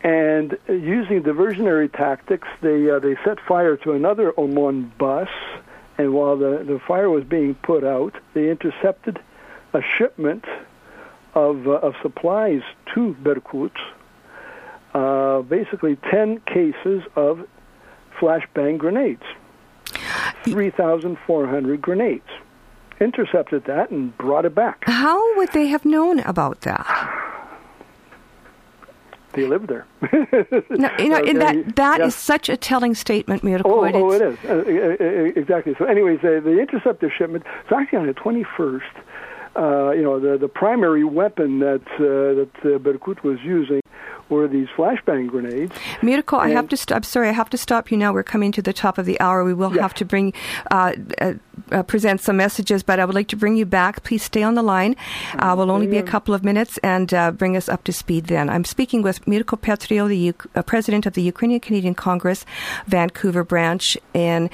and 0.03 0.57
using 0.69 1.23
diversionary 1.23 1.93
tactics, 1.93 2.49
they 2.63 2.91
uh, 2.91 2.99
they 2.99 3.17
set 3.25 3.39
fire 3.41 3.77
to 3.79 3.93
another 3.93 4.33
Omon 4.33 4.97
bus, 4.97 5.29
and 5.99 6.15
while 6.15 6.37
the, 6.37 6.65
the 6.67 6.81
fire 6.87 7.11
was 7.11 7.25
being 7.25 7.55
put 7.57 7.85
out, 7.85 8.15
they 8.33 8.51
intercepted 8.51 9.21
a 9.75 9.83
shipment 9.83 10.45
of 11.35 11.67
uh, 11.69 11.73
of 11.73 11.95
supplies 12.03 12.63
to 12.95 13.15
Berkut. 13.23 13.77
Uh, 14.95 15.43
basically, 15.43 15.97
ten 16.11 16.41
cases 16.41 17.03
of 17.15 17.47
flashbang 18.19 18.79
grenades, 18.79 19.23
three 20.45 20.71
thousand 20.71 21.19
four 21.27 21.47
hundred 21.47 21.83
grenades. 21.83 22.27
Intercepted 23.01 23.65
that 23.65 23.91
and 23.91 24.17
brought 24.19 24.45
it 24.45 24.55
back. 24.55 24.85
How 24.87 25.37
would 25.37 25.53
they 25.53 25.69
have 25.69 25.87
known 25.87 26.21
about 26.21 26.63
that? 26.63 27.30
They 29.33 29.47
live 29.47 29.69
there. 29.69 29.87
no, 30.71 30.91
you 30.99 31.09
know, 31.09 31.19
uh, 31.19 31.33
that 31.35 31.77
that 31.77 32.01
yeah. 32.01 32.07
is 32.07 32.17
such 32.17 32.49
a 32.49 32.57
telling 32.57 32.95
statement, 32.95 33.45
Mirko. 33.45 33.69
Oh, 33.69 33.85
oh, 33.85 34.11
it 34.11 34.23
is 34.23 34.39
uh, 34.45 35.41
exactly. 35.41 35.75
So, 35.79 35.85
anyways, 35.85 36.19
uh, 36.21 36.41
the 36.43 36.59
interceptor 36.59 37.13
shipment. 37.17 37.45
It's 37.63 37.73
actually 37.73 37.99
on 37.99 38.07
the 38.07 38.15
twenty 38.15 38.45
first. 38.57 38.87
Uh, 39.57 39.91
you 39.91 40.03
know, 40.03 40.19
the 40.19 40.37
the 40.37 40.49
primary 40.49 41.05
weapon 41.05 41.61
that 41.61 41.83
uh, 41.95 42.35
that 42.35 42.75
uh, 42.75 42.79
Berkut 42.79 43.23
was 43.23 43.39
using 43.43 43.81
were 44.31 44.49
these 44.49 44.69
flashbang 44.77 45.29
grenades. 45.29 45.73
Mirko, 46.03 46.37
I 46.37 46.51
have 46.51 46.69
to. 46.69 46.77
St- 46.77 46.97
I'm 46.97 47.03
sorry, 47.03 47.29
I 47.29 47.33
have 47.33 47.51
to 47.51 47.59
stop 47.59 47.91
you 47.91 47.97
now. 47.97 48.13
We're 48.13 48.23
coming 48.23 48.53
to 48.53 48.63
the 48.63 48.73
top 48.73 48.97
of 48.99 49.07
the 49.07 49.21
hour. 49.21 49.45
We 49.45 49.55
will 49.55 49.71
have 49.71 49.95
to 49.95 50.05
bring 50.05 50.33
uh, 50.71 50.93
uh, 51.21 51.35
uh, 51.73 51.83
present 51.83 52.21
some 52.21 52.37
messages, 52.37 52.83
but 52.83 52.99
I 53.01 53.05
would 53.05 53.15
like 53.15 53.29
to 53.29 53.37
bring 53.37 53.57
you 53.57 53.67
back. 53.67 54.03
Please 54.05 54.23
stay 54.23 54.43
on 54.43 54.55
the 54.55 54.63
line. 54.63 54.97
Uh, 55.39 55.55
will 55.57 55.71
only 55.71 55.87
be 55.87 55.99
a 55.99 56.03
couple 56.03 56.35
of 56.35 56.45
minutes 56.45 56.79
and 56.79 57.13
uh, 57.13 57.31
bring 57.33 57.57
us 57.57 57.69
up 57.69 57.85
to 57.85 57.93
speed. 57.93 58.27
Then 58.27 58.49
I'm 58.49 58.65
speaking 58.65 59.03
with 59.03 59.27
Mirko 59.27 59.57
Petriw, 59.57 60.09
the 60.09 60.17
U- 60.17 60.35
uh, 60.55 60.63
president 60.63 61.07
of 61.07 61.15
the 61.15 61.23
Ukrainian 61.23 61.61
Canadian 61.61 61.95
Congress, 61.95 62.47
Vancouver 62.87 63.45
branch 63.45 63.97
in 64.15 64.49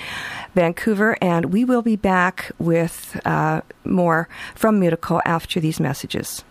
Vancouver, 0.55 1.17
and 1.21 1.47
we 1.53 1.65
will 1.65 1.83
be 1.83 1.97
back 1.97 2.51
with 2.59 3.21
more 3.85 4.29
from 4.55 4.81
Mirko 4.81 5.21
after 5.25 5.61
these 5.61 5.79
messages. 5.81 6.45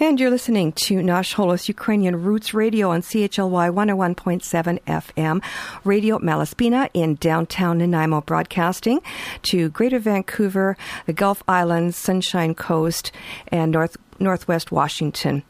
And 0.00 0.20
you're 0.20 0.30
listening 0.30 0.70
to 0.84 1.02
Nash 1.02 1.34
Holos 1.34 1.66
Ukrainian 1.66 2.22
Roots 2.22 2.54
Radio 2.54 2.90
on 2.90 3.02
CHLY 3.02 3.68
101.7 3.68 4.80
FM, 4.82 5.42
Radio 5.82 6.18
Malaspina 6.20 6.88
in 6.94 7.16
downtown 7.16 7.78
Nanaimo, 7.78 8.20
broadcasting 8.20 9.00
to 9.42 9.70
Greater 9.70 9.98
Vancouver, 9.98 10.76
the 11.06 11.12
Gulf 11.12 11.42
Islands, 11.48 11.96
Sunshine 11.96 12.54
Coast, 12.54 13.10
and 13.48 13.72
North 13.72 13.96
Northwest 14.20 14.72
Washington 14.72 15.42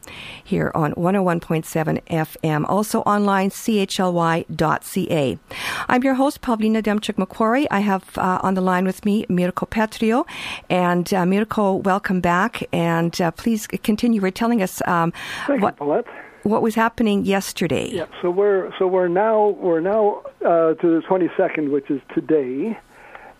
here 0.43 0.71
on 0.75 0.93
101.7 0.93 2.01
FM. 2.03 2.65
Also 2.67 3.01
online, 3.01 3.49
chly.ca. 3.49 5.39
I'm 5.87 6.03
your 6.03 6.13
host, 6.15 6.41
Pawlina 6.41 6.81
Demchuk-Macquarie. 6.81 7.67
I 7.71 7.79
have 7.79 8.17
uh, 8.17 8.39
on 8.41 8.53
the 8.53 8.61
line 8.61 8.85
with 8.85 9.05
me 9.05 9.25
Mirko 9.29 9.65
Petriw. 9.65 10.25
And 10.69 11.13
uh, 11.13 11.25
Mirko, 11.25 11.75
welcome 11.75 12.21
back. 12.21 12.63
And 12.71 13.19
uh, 13.21 13.31
please 13.31 13.67
continue. 13.67 14.21
We're 14.21 14.31
telling 14.31 14.61
us 14.61 14.81
um, 14.87 15.13
what, 15.47 15.75
you, 15.79 16.03
what 16.43 16.61
was 16.61 16.75
happening 16.75 17.25
yesterday. 17.25 17.89
Yeah, 17.91 18.05
so 18.21 18.29
we're 18.29 18.71
so 18.77 18.87
we're 18.87 19.07
now 19.07 19.49
we're 19.49 19.81
now 19.81 20.21
uh, 20.41 20.73
to 20.73 20.75
the 20.81 21.01
22nd, 21.09 21.71
which 21.71 21.89
is 21.89 22.01
today. 22.13 22.77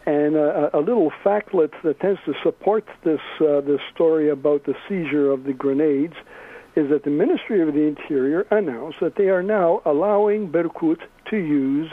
And 0.10 0.36
a, 0.36 0.76
a 0.76 0.80
little 0.80 1.12
factlet 1.24 1.69
that 1.84 2.00
tends 2.00 2.19
to 2.26 2.34
support 2.41 2.84
this 3.04 3.19
uh, 3.39 3.62
this 3.62 3.80
story 3.93 4.28
about 4.28 4.65
the 4.65 4.74
seizure 4.88 5.30
of 5.30 5.43
the 5.43 5.54
grenades 5.54 6.15
is 6.76 6.89
that 6.89 7.04
the 7.04 7.12
Ministry 7.12 7.62
of 7.62 7.76
the 7.76 7.82
Interior 7.82 8.48
announced 8.50 8.98
that 9.02 9.17
they 9.17 9.30
are 9.30 9.43
now 9.43 9.84
allowing 9.86 10.52
Berkut 10.52 11.02
to 11.30 11.38
use 11.38 11.91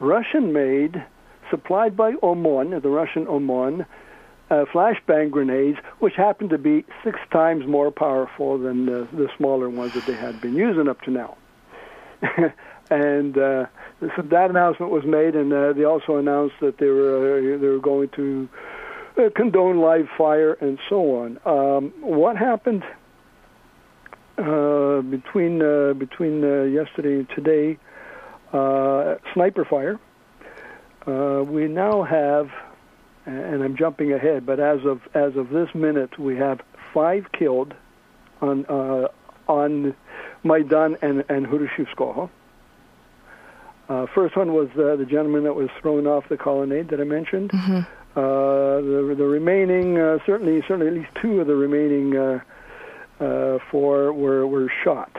Russian-made, 0.00 1.04
supplied 1.50 1.96
by 1.96 2.14
OMON, 2.14 2.82
the 2.82 2.88
Russian 2.88 3.28
OMON, 3.28 3.86
uh, 4.50 4.64
flashbang 4.74 5.30
grenades, 5.30 5.78
which 6.00 6.14
happen 6.16 6.48
to 6.48 6.58
be 6.58 6.84
six 7.04 7.20
times 7.30 7.64
more 7.68 7.92
powerful 7.92 8.58
than 8.58 8.86
the, 8.86 9.06
the 9.12 9.28
smaller 9.36 9.70
ones 9.70 9.94
that 9.94 10.04
they 10.06 10.16
had 10.16 10.40
been 10.40 10.56
using 10.56 10.88
up 10.88 11.00
to 11.02 11.12
now. 11.12 11.36
and 12.92 13.38
uh, 13.38 13.66
so 14.00 14.22
that 14.22 14.50
announcement 14.50 14.92
was 14.92 15.04
made, 15.04 15.34
and 15.34 15.52
uh, 15.52 15.72
they 15.72 15.84
also 15.84 16.16
announced 16.16 16.56
that 16.60 16.78
they 16.78 16.86
were 16.86 17.38
uh, 17.38 17.58
they 17.58 17.66
were 17.66 17.78
going 17.78 18.10
to 18.10 18.48
uh, 19.16 19.30
condone 19.34 19.80
live 19.80 20.08
fire 20.16 20.52
and 20.54 20.78
so 20.88 21.16
on. 21.16 21.38
Um, 21.46 21.92
what 22.00 22.36
happened 22.36 22.84
uh, 24.38 25.00
between 25.00 25.62
uh, 25.62 25.94
between 25.94 26.44
uh, 26.44 26.64
yesterday 26.64 27.14
and 27.14 27.28
today? 27.30 27.78
Uh, 28.52 29.14
sniper 29.32 29.64
fire. 29.64 29.98
Uh, 31.06 31.42
we 31.42 31.66
now 31.68 32.02
have, 32.02 32.50
and 33.24 33.62
I'm 33.62 33.76
jumping 33.76 34.12
ahead, 34.12 34.44
but 34.44 34.60
as 34.60 34.80
of 34.84 35.00
as 35.14 35.36
of 35.36 35.48
this 35.48 35.68
minute, 35.74 36.18
we 36.18 36.36
have 36.36 36.60
five 36.92 37.32
killed 37.32 37.72
on 38.42 38.66
uh, 38.66 39.08
on 39.48 39.94
Maidan 40.44 40.98
and 41.00 41.24
and 41.30 41.46
Hrushevskoho. 41.46 42.28
Uh, 43.92 44.06
first 44.14 44.34
one 44.38 44.54
was 44.54 44.68
uh, 44.72 44.96
the 44.96 45.04
gentleman 45.04 45.44
that 45.44 45.54
was 45.54 45.68
thrown 45.82 46.06
off 46.06 46.24
the 46.30 46.36
colonnade 46.36 46.88
that 46.88 46.98
I 46.98 47.04
mentioned. 47.04 47.50
Mm-hmm. 47.50 47.80
Uh, 48.16 48.80
the 48.80 49.14
the 49.18 49.24
remaining 49.24 49.98
uh, 49.98 50.16
certainly 50.24 50.62
certainly 50.66 50.86
at 50.86 50.94
least 50.94 51.10
two 51.20 51.40
of 51.40 51.46
the 51.46 51.54
remaining 51.54 52.16
uh, 52.16 52.40
uh, 53.20 53.58
four 53.70 54.12
were 54.14 54.46
were 54.46 54.72
shot. 54.82 55.14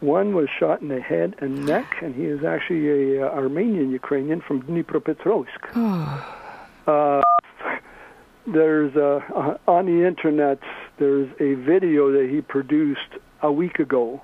One 0.00 0.34
was 0.34 0.48
shot 0.58 0.80
in 0.80 0.88
the 0.88 1.00
head 1.00 1.34
and 1.40 1.66
neck, 1.66 1.96
and 2.00 2.14
he 2.14 2.24
is 2.24 2.42
actually 2.42 3.18
a 3.18 3.26
uh, 3.26 3.30
Armenian 3.32 3.90
Ukrainian 3.90 4.40
from 4.40 4.62
Dnipropetrovsk. 4.62 5.60
Oh. 6.86 7.22
Uh, 7.22 7.22
there's 8.46 8.96
uh, 8.96 9.20
uh, 9.36 9.58
on 9.68 9.84
the 9.84 10.06
internet. 10.06 10.58
There's 10.98 11.30
a 11.38 11.54
video 11.54 12.10
that 12.12 12.28
he 12.30 12.40
produced 12.40 13.12
a 13.42 13.52
week 13.52 13.78
ago 13.78 14.22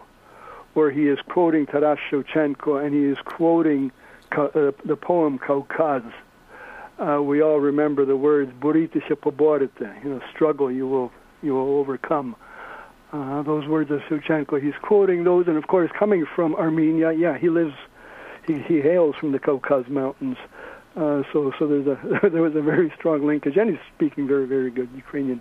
where 0.76 0.90
he 0.90 1.08
is 1.08 1.18
quoting 1.26 1.64
Taras 1.64 1.98
Shevchenko 2.10 2.84
and 2.84 2.94
he 2.94 3.04
is 3.04 3.16
quoting 3.24 3.90
uh, 4.32 4.48
the 4.84 4.98
poem 5.00 5.38
Kaukaz. 5.38 6.04
Uh, 6.98 7.22
we 7.22 7.42
all 7.42 7.58
remember 7.58 8.04
the 8.04 8.16
words 8.16 8.52
"Buritise 8.60 9.08
poborite," 9.08 10.04
you 10.04 10.10
know, 10.10 10.20
struggle 10.34 10.70
you 10.70 10.86
will 10.86 11.10
you 11.42 11.54
will 11.54 11.78
overcome. 11.78 12.36
Uh, 13.10 13.40
those 13.42 13.66
words 13.66 13.90
of 13.90 14.00
Shevchenko. 14.00 14.62
He's 14.62 14.74
quoting 14.82 15.24
those, 15.24 15.46
and 15.46 15.56
of 15.56 15.66
course, 15.66 15.90
coming 15.98 16.26
from 16.34 16.54
Armenia, 16.56 17.12
yeah, 17.12 17.38
he 17.38 17.48
lives, 17.48 17.74
he, 18.46 18.58
he 18.58 18.80
hails 18.80 19.14
from 19.16 19.32
the 19.32 19.38
Caucasus 19.38 19.88
Mountains. 19.88 20.36
Uh, 20.94 21.22
so 21.32 21.52
so 21.58 21.66
there's 21.66 21.86
a 21.86 22.28
there 22.28 22.42
was 22.42 22.54
a 22.54 22.60
very 22.60 22.92
strong 22.98 23.26
linkage, 23.26 23.56
and 23.56 23.70
he's 23.70 23.78
speaking 23.94 24.26
very 24.26 24.46
very 24.46 24.70
good 24.70 24.90
Ukrainian 24.94 25.40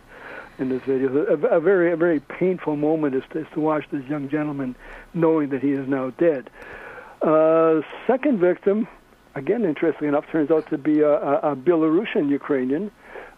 in 0.57 0.69
this 0.69 0.81
video. 0.83 1.25
A, 1.25 1.57
a 1.57 1.59
very, 1.59 1.91
a 1.91 1.97
very 1.97 2.19
painful 2.19 2.75
moment 2.75 3.15
is 3.15 3.23
to, 3.31 3.39
is 3.39 3.47
to 3.53 3.59
watch 3.59 3.85
this 3.91 4.03
young 4.05 4.29
gentleman 4.29 4.75
knowing 5.13 5.49
that 5.49 5.61
he 5.61 5.71
is 5.71 5.87
now 5.87 6.11
dead. 6.11 6.49
Uh, 7.21 7.81
second 8.07 8.39
victim, 8.39 8.87
again, 9.35 9.65
interestingly 9.65 10.07
enough, 10.07 10.25
turns 10.31 10.51
out 10.51 10.69
to 10.69 10.77
be 10.77 11.01
a, 11.01 11.11
a, 11.11 11.51
a 11.51 11.55
Belarusian 11.55 12.29
Ukrainian. 12.29 12.91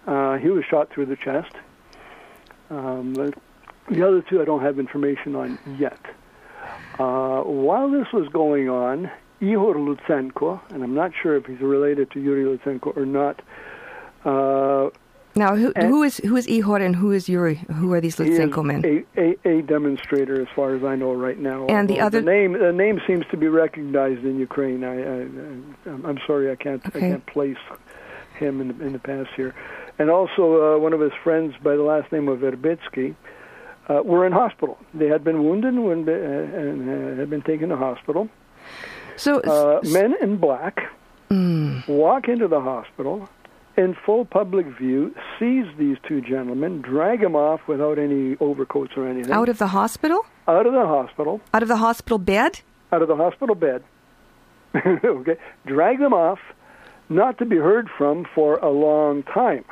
Uh, 0.06 0.38
he 0.38 0.50
was 0.50 0.64
shot 0.70 0.92
through 0.92 1.06
the 1.06 1.16
chest. 1.16 1.54
Um, 2.70 3.14
the 3.14 4.06
other 4.06 4.22
two 4.22 4.42
I 4.42 4.46
don't 4.46 4.62
have 4.62 4.80
information 4.80 5.36
on 5.36 5.58
yet. 5.80 6.00
Uh, 7.00 7.42
while 7.42 7.90
this 7.90 8.08
was 8.12 8.28
going 8.30 8.70
on, 8.70 9.10
Ihor 9.42 9.76
Lutsenko, 9.76 10.60
and 10.74 10.84
I'm 10.84 10.96
not 10.96 11.12
sure 11.22 11.38
if 11.38 11.46
he's 11.46 11.60
related 11.60 12.12
to 12.12 12.20
Yuri 12.20 12.58
Lutsenko 12.58 12.98
or 12.98 13.06
not, 13.06 13.42
uh, 14.26 14.90
now, 15.38 15.56
who, 15.56 15.72
who 15.78 16.04
is 16.04 16.18
who 16.18 16.36
is 16.36 16.48
Ihor 16.48 16.82
and 16.84 16.96
who 16.96 17.12
is 17.12 17.30
Yuri? 17.30 17.56
Who 17.56 17.94
are 17.94 18.02
these 18.02 18.18
Lutsenko 18.18 18.64
men? 18.64 19.06
A, 19.18 19.22
a, 19.22 19.58
a, 19.60 19.62
demonstrator, 19.62 20.42
as 20.42 20.48
far 20.56 20.76
as 20.76 20.84
I 20.84 20.96
know 20.96 21.14
right 21.14 21.38
now. 21.38 21.66
And 21.68 21.90
the 21.90 22.00
other 22.00 22.22
the 22.22 22.26
name 22.26 22.54
the 22.54 22.74
name 22.74 23.02
seems 23.08 23.26
to 23.32 23.38
be 23.38 23.48
recognized 23.48 24.24
in 24.26 24.40
Ukraine. 24.40 24.84
I, 24.84 24.96
I 24.96 26.10
am 26.10 26.20
sorry, 26.26 26.52
I 26.52 26.56
can't 26.56 26.86
okay. 26.86 27.00
I 27.00 27.02
can't 27.12 27.26
place 27.26 27.58
him 28.38 28.62
in 28.62 28.68
the, 28.70 28.86
in 28.86 28.94
the 28.94 29.00
past 29.00 29.30
here. 29.36 29.54
And 30.00 30.10
also, 30.10 30.76
uh, 30.76 30.80
one 30.80 30.94
of 30.94 31.00
his 31.00 31.14
friends 31.24 31.56
by 31.64 31.76
the 31.76 31.82
last 31.82 32.12
name 32.12 32.28
of 32.28 32.40
Verbitsky 32.40 33.16
uh, 33.90 34.02
were 34.04 34.26
in 34.26 34.32
hospital. 34.32 34.78
They 34.94 35.08
had 35.08 35.24
been 35.24 35.44
wounded 35.44 35.74
and, 35.74 36.08
and 36.08 37.16
uh, 37.16 37.20
had 37.20 37.30
been 37.30 37.42
taken 37.42 37.70
to 37.70 37.78
hospital. 37.78 38.30
So, 39.16 39.40
uh, 39.40 39.80
men 39.84 40.14
in 40.22 40.38
black 40.38 40.92
mm. 41.32 41.88
walk 41.88 42.28
into 42.28 42.48
the 42.48 42.62
hospital 42.62 43.28
in 43.78 43.96
full 44.06 44.26
public 44.26 44.66
view, 44.66 45.14
seize 45.40 45.68
these 45.78 45.98
two 46.08 46.20
gentlemen, 46.20 46.82
drag 46.82 47.22
them 47.22 47.36
off 47.36 47.62
without 47.68 48.00
any 48.00 48.36
overcoats 48.38 48.94
or 48.98 49.08
anything. 49.08 49.32
Out 49.32 49.50
of 49.50 49.60
the 49.60 49.68
hospital? 49.68 50.26
Out 50.48 50.66
of 50.66 50.74
the 50.74 50.86
hospital. 50.86 51.40
Out 51.54 51.62
of 51.62 51.70
the 51.70 51.78
hospital 51.78 52.18
bed? 52.18 52.60
Out 52.92 53.02
of 53.02 53.08
the 53.08 53.16
hospital 53.16 53.56
bed. 53.56 53.84
okay. 54.76 55.38
Drag 55.66 56.00
them 56.00 56.14
off, 56.14 56.40
not 57.10 57.38
to 57.38 57.46
be 57.46 57.58
heard 57.58 57.88
from 57.98 58.26
for 58.34 58.58
a 58.58 58.70
long 58.70 59.24
time. 59.24 59.64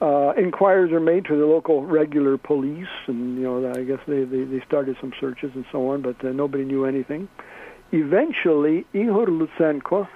Uh, 0.00 0.32
inquiries 0.36 0.92
are 0.92 1.00
made 1.00 1.24
to 1.24 1.36
the 1.36 1.46
local 1.46 1.84
regular 1.84 2.36
police, 2.36 2.86
and 3.06 3.36
you 3.36 3.42
know 3.42 3.72
I 3.74 3.84
guess 3.84 4.00
they, 4.06 4.24
they, 4.24 4.44
they 4.44 4.62
started 4.66 4.96
some 5.00 5.12
searches 5.20 5.52
and 5.54 5.64
so 5.72 5.90
on, 5.90 6.02
but 6.02 6.22
uh, 6.24 6.30
nobody 6.32 6.64
knew 6.64 6.84
anything. 6.84 7.28
Eventually, 7.92 8.86
Ihor 8.92 9.28
Lutsenko 9.28 10.08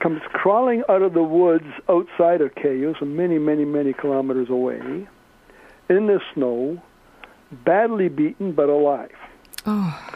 comes 0.00 0.20
crawling 0.32 0.82
out 0.88 1.02
of 1.02 1.14
the 1.14 1.22
woods 1.22 1.66
outside 1.88 2.40
of 2.40 2.52
so 2.62 3.04
many, 3.04 3.38
many, 3.38 3.64
many 3.64 3.92
kilometers 3.92 4.50
away, 4.50 5.06
in 5.88 6.06
the 6.06 6.20
snow, 6.34 6.82
badly 7.64 8.08
beaten 8.08 8.52
but 8.52 8.68
alive. 8.68 9.10
Oh. 9.66 10.10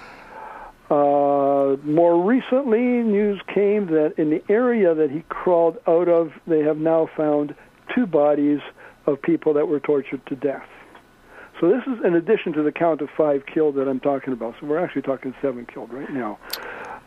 Uh, 0.90 1.76
more 1.84 2.24
recently, 2.24 2.80
news 2.80 3.40
came 3.52 3.86
that 3.86 4.14
in 4.16 4.30
the 4.30 4.42
area 4.48 4.94
that 4.94 5.10
he 5.10 5.22
crawled 5.28 5.76
out 5.86 6.08
of, 6.08 6.32
they 6.46 6.60
have 6.60 6.78
now 6.78 7.08
found 7.16 7.54
two 7.94 8.06
bodies 8.06 8.60
of 9.06 9.20
people 9.20 9.52
that 9.52 9.68
were 9.68 9.80
tortured 9.80 10.24
to 10.26 10.34
death. 10.34 10.66
So 11.60 11.68
this 11.68 11.82
is 11.86 12.04
in 12.04 12.14
addition 12.14 12.52
to 12.52 12.62
the 12.62 12.72
count 12.72 13.00
of 13.00 13.08
five 13.16 13.44
killed 13.46 13.74
that 13.76 13.88
I'm 13.88 14.00
talking 14.00 14.32
about. 14.32 14.54
So 14.60 14.66
we're 14.66 14.82
actually 14.82 15.02
talking 15.02 15.34
seven 15.42 15.66
killed 15.66 15.92
right 15.92 16.10
now. 16.10 16.38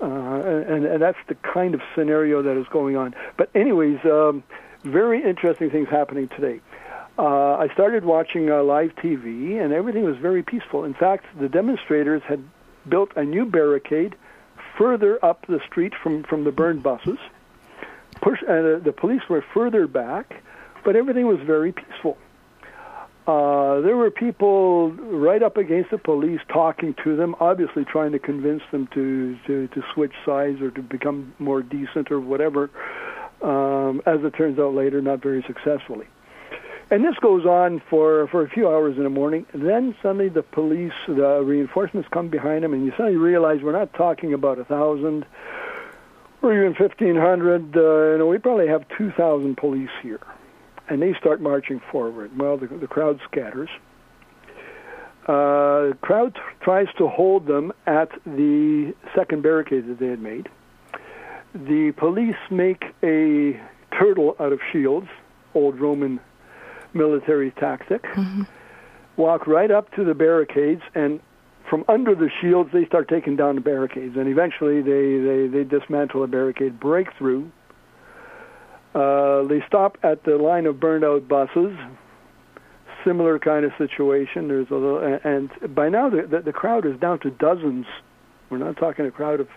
Uh, 0.02 0.06
and, 0.06 0.86
and 0.86 1.02
that's 1.02 1.18
the 1.28 1.36
kind 1.36 1.76
of 1.76 1.82
scenario 1.96 2.42
that 2.42 2.58
is 2.60 2.66
going 2.72 2.98
on. 2.98 3.14
But 3.38 3.50
anyways, 3.56 4.00
um, 4.06 4.44
very 4.84 5.24
interesting 5.24 5.70
things 5.70 5.90
happening 5.90 6.28
today. 6.30 6.60
Uh, 7.18 7.58
I 7.58 7.68
started 7.74 8.04
watching 8.04 8.50
uh, 8.50 8.64
live 8.64 8.96
TV, 8.96 9.64
and 9.64 9.74
everything 9.74 10.04
was 10.04 10.18
very 10.18 10.42
peaceful. 10.42 10.86
In 10.86 10.94
fact, 10.94 11.26
the 11.40 11.48
demonstrators 11.48 12.24
had 12.28 12.44
built 12.90 13.12
a 13.16 13.24
new 13.24 13.46
barricade 13.46 14.16
further 14.78 15.24
up 15.24 15.46
the 15.48 15.60
street 15.68 15.94
from, 16.02 16.24
from 16.24 16.46
the 16.46 16.52
burned 16.52 16.82
buses. 16.82 17.20
Push, 18.22 18.42
uh, 18.44 18.80
the 18.80 18.94
police 18.96 19.22
were 19.30 19.44
further 19.54 19.86
back, 19.86 20.44
but 20.84 20.96
everything 20.96 21.28
was 21.28 21.40
very 21.46 21.72
peaceful. 21.72 22.18
Uh, 23.28 23.82
there 23.82 23.96
were 23.96 24.12
people 24.12 24.92
right 24.92 25.44
up 25.44 25.56
against 25.58 25.92
the 25.92 25.98
police 25.98 26.42
talking 26.48 26.96
to 27.04 27.16
them, 27.16 27.36
obviously 27.40 27.86
trying 27.86 28.12
to 28.12 28.20
convince 28.20 28.64
them 28.72 28.88
to, 28.88 29.38
to, 29.46 29.68
to 29.68 29.84
switch 29.94 30.14
sides 30.26 30.60
or 30.62 30.72
to 30.72 30.82
become 30.82 31.34
more 31.40 31.62
decent 31.62 32.12
or 32.12 32.20
whatever. 32.20 32.70
Um, 33.42 34.04
as 34.06 34.24
it 34.24 34.36
turns 34.36 34.60
out 34.60 34.76
later, 34.76 35.02
not 35.02 35.22
very 35.22 35.44
successfully. 35.48 36.08
And 36.92 37.04
this 37.04 37.16
goes 37.22 37.46
on 37.46 37.82
for, 37.90 38.28
for 38.28 38.44
a 38.44 38.50
few 38.50 38.68
hours 38.68 38.98
in 38.98 39.04
the 39.04 39.10
morning. 39.10 39.46
Then 39.54 39.96
suddenly 40.02 40.30
the 40.30 40.44
police, 40.44 40.94
the 41.08 41.42
reinforcements 41.42 42.10
come 42.12 42.28
behind 42.28 42.64
them, 42.64 42.74
and 42.74 42.86
you 42.86 42.92
suddenly 42.92 43.16
realize 43.16 43.62
we're 43.64 43.72
not 43.72 43.94
talking 43.94 44.34
about 44.34 44.60
a 44.60 44.66
thousand 44.66 45.26
or 46.42 46.54
even 46.54 46.76
fifteen 46.76 47.16
hundred. 47.16 47.78
Uh, 47.78 48.12
you 48.12 48.18
know, 48.20 48.28
we 48.28 48.38
probably 48.40 48.68
have 48.68 48.86
two 48.98 49.10
thousand 49.12 49.56
police 49.56 49.90
here, 50.04 50.20
and 50.91 51.01
they 51.01 51.13
start 51.17 51.39
marching 51.39 51.80
forward. 51.89 52.38
Well, 52.38 52.58
the, 52.58 52.67
the 52.67 52.86
crowd 52.86 53.21
scatters. 53.23 53.69
Uh, 55.25 55.91
the 55.91 55.97
crowd 56.01 56.38
tries 56.60 56.88
to 56.97 57.08
hold 57.08 57.47
them 57.47 57.71
at 57.88 58.10
the 58.25 58.93
second 59.15 59.41
barricade 59.41 59.88
that 59.88 59.99
they 59.99 60.08
had 60.08 60.21
made. 60.21 60.49
The 61.54 61.93
police 61.95 62.36
make 62.49 62.84
a 63.04 63.58
turtle 63.97 64.36
out 64.38 64.51
of 64.51 64.60
shields, 64.73 65.08
old 65.54 65.80
Roman 65.80 66.19
military 66.93 67.51
tactic. 67.51 68.04
Mm-hmm. 68.04 68.43
Walk 69.15 69.47
right 69.47 69.71
up 69.71 69.93
to 69.93 70.04
the 70.04 70.13
barricades, 70.13 70.82
and 70.93 71.21
from 71.69 71.86
under 71.88 72.15
the 72.15 72.30
shields, 72.41 72.71
they 72.73 72.86
start 72.86 73.08
taking 73.08 73.38
down 73.38 73.56
the 73.56 73.62
barricades. 73.62 74.17
And 74.17 74.27
eventually, 74.27 74.82
they, 74.82 75.19
they, 75.19 75.47
they 75.47 75.63
dismantle 75.63 76.21
a 76.21 76.27
barricade, 76.27 76.82
break 76.82 77.08
through. 77.17 77.49
Uh, 78.93 79.43
they 79.43 79.63
stop 79.67 79.97
at 80.04 80.23
the 80.23 80.38
line 80.38 80.65
of 80.65 80.80
burned 80.80 81.06
out 81.06 81.27
buses. 81.27 81.77
Similar 83.06 83.39
kind 83.39 83.65
of 83.65 83.71
situation. 83.77 84.47
There's 84.47 84.69
a 84.69 84.75
little, 84.75 85.19
and 85.23 85.49
by 85.73 85.89
now 85.89 86.10
the, 86.10 86.23
the, 86.23 86.41
the 86.41 86.54
crowd 86.54 86.86
is 86.86 86.99
down 86.99 87.19
to 87.19 87.32
dozens. 87.32 87.86
We're 88.49 88.58
not 88.58 88.77
talking 88.77 89.06
a 89.06 89.12
crowd 89.12 89.39
of 89.39 89.47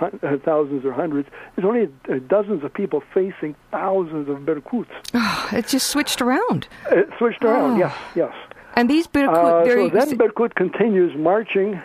uh, 0.00 0.36
thousands 0.44 0.84
or 0.84 0.92
hundreds. 0.92 1.28
There's 1.54 1.66
only 1.66 1.88
uh, 2.08 2.18
dozens 2.26 2.64
of 2.64 2.74
people 2.74 3.02
facing 3.14 3.54
thousands 3.70 4.28
of 4.28 4.38
Berkuts. 4.38 4.88
Oh, 5.14 5.48
it 5.52 5.68
just 5.68 5.86
switched 5.86 6.20
around. 6.20 6.68
It 6.90 7.08
switched 7.16 7.44
around, 7.44 7.72
oh. 7.72 7.76
yes, 7.76 7.96
yes. 8.14 8.34
And 8.74 8.90
these 8.90 9.06
Berkut... 9.06 9.28
Uh, 9.28 9.66
so 9.66 9.88
then 9.88 10.18
Berkut 10.18 10.54
continues 10.54 11.16
marching. 11.16 11.80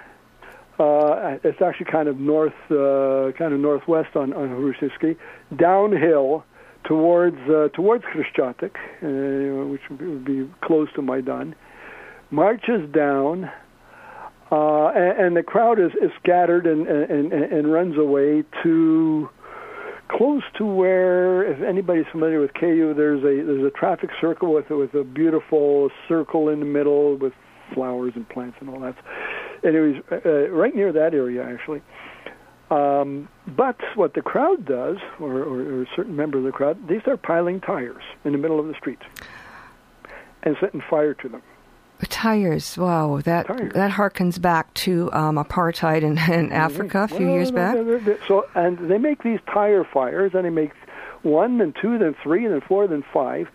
Uh, 0.77 1.37
it's 1.43 1.61
actually 1.61 1.85
kind 1.85 2.09
of 2.09 2.19
north, 2.19 2.53
uh, 2.69 3.31
kind 3.37 3.53
of 3.53 3.59
northwest 3.59 4.15
on, 4.15 4.33
on 4.33 4.49
Hrushevsky, 4.49 5.15
downhill 5.55 6.43
towards 6.87 7.37
uh, 7.49 7.69
towards 7.73 8.03
Khreshchatyk, 8.05 8.75
uh, 9.01 9.67
which 9.69 9.81
would 9.89 10.25
be 10.25 10.49
close 10.63 10.87
to 10.95 11.01
Maidan, 11.01 11.55
marches 12.31 12.89
down 12.93 13.51
uh, 14.51 14.89
and, 14.89 15.19
and, 15.19 15.37
the 15.37 15.41
crowd 15.41 15.79
is, 15.79 15.91
is 16.01 16.11
scattered 16.21 16.67
and, 16.67 16.87
and, 16.87 17.33
and 17.33 17.71
runs 17.73 17.97
away 17.97 18.43
to 18.61 19.27
close 20.07 20.43
to 20.57 20.65
where, 20.65 21.43
if 21.51 21.63
anybody's 21.63 22.05
familiar 22.11 22.39
with 22.39 22.53
Kyiv, 22.53 22.95
there's 22.95 23.23
a 23.23 23.43
there's 23.45 23.65
a 23.65 23.71
traffic 23.71 24.11
circle 24.21 24.53
with 24.53 24.69
with 24.69 24.93
a 24.93 25.03
beautiful 25.03 25.89
circle 26.07 26.49
in 26.49 26.59
the 26.59 26.65
middle 26.65 27.17
with 27.17 27.33
flowers 27.73 28.13
and 28.15 28.29
plants 28.29 28.57
and 28.59 28.69
all 28.69 28.79
that. 28.81 28.95
Anyways, 29.63 30.03
uh, 30.11 30.17
uh, 30.23 30.29
right 30.49 30.75
near 30.75 30.91
that 30.93 31.15
area 31.15 31.43
actually. 31.43 31.81
Um, 32.71 33.29
but 33.47 33.77
what 33.95 34.15
the 34.15 34.21
crowd 34.21 34.65
does, 34.65 34.97
or, 35.19 35.37
or, 35.37 35.61
or 35.61 35.81
a 35.83 35.87
certain 35.95 36.15
member 36.15 36.39
of 36.39 36.43
the 36.43 36.51
crowd, 36.51 36.87
they 36.87 36.99
start 36.99 37.21
piling 37.21 37.61
tires 37.61 38.03
in 38.23 38.31
the 38.31 38.37
middle 38.37 38.59
of 38.59 38.67
the 38.67 38.73
street 38.73 38.99
and 40.43 40.55
setting 40.59 40.81
fire 40.89 41.13
to 41.15 41.29
them. 41.29 41.41
Tires. 42.09 42.77
Wow, 42.77 43.21
that 43.23 43.47
tires. 43.47 43.73
that 43.73 43.91
harkens 43.91 44.41
back 44.41 44.73
to 44.75 45.11
um, 45.13 45.37
apartheid 45.37 46.01
in, 46.01 46.03
in 46.11 46.17
mm-hmm. 46.17 46.53
Africa 46.53 47.03
a 47.03 47.07
few 47.07 47.27
well, 47.27 47.35
years 47.35 47.51
back. 47.51 47.75
They're, 47.75 47.99
they're, 47.99 48.19
so, 48.27 48.47
and 48.53 48.77
they 48.89 48.97
make 48.97 49.23
these 49.23 49.39
tire 49.51 49.83
fires, 49.83 50.31
and 50.33 50.45
they 50.45 50.49
make 50.49 50.71
one, 51.21 51.57
then 51.59 51.73
two, 51.81 51.97
then 51.97 52.15
three, 52.21 52.47
then 52.47 52.61
four, 52.61 52.87
then 52.87 53.03
five, 53.13 53.47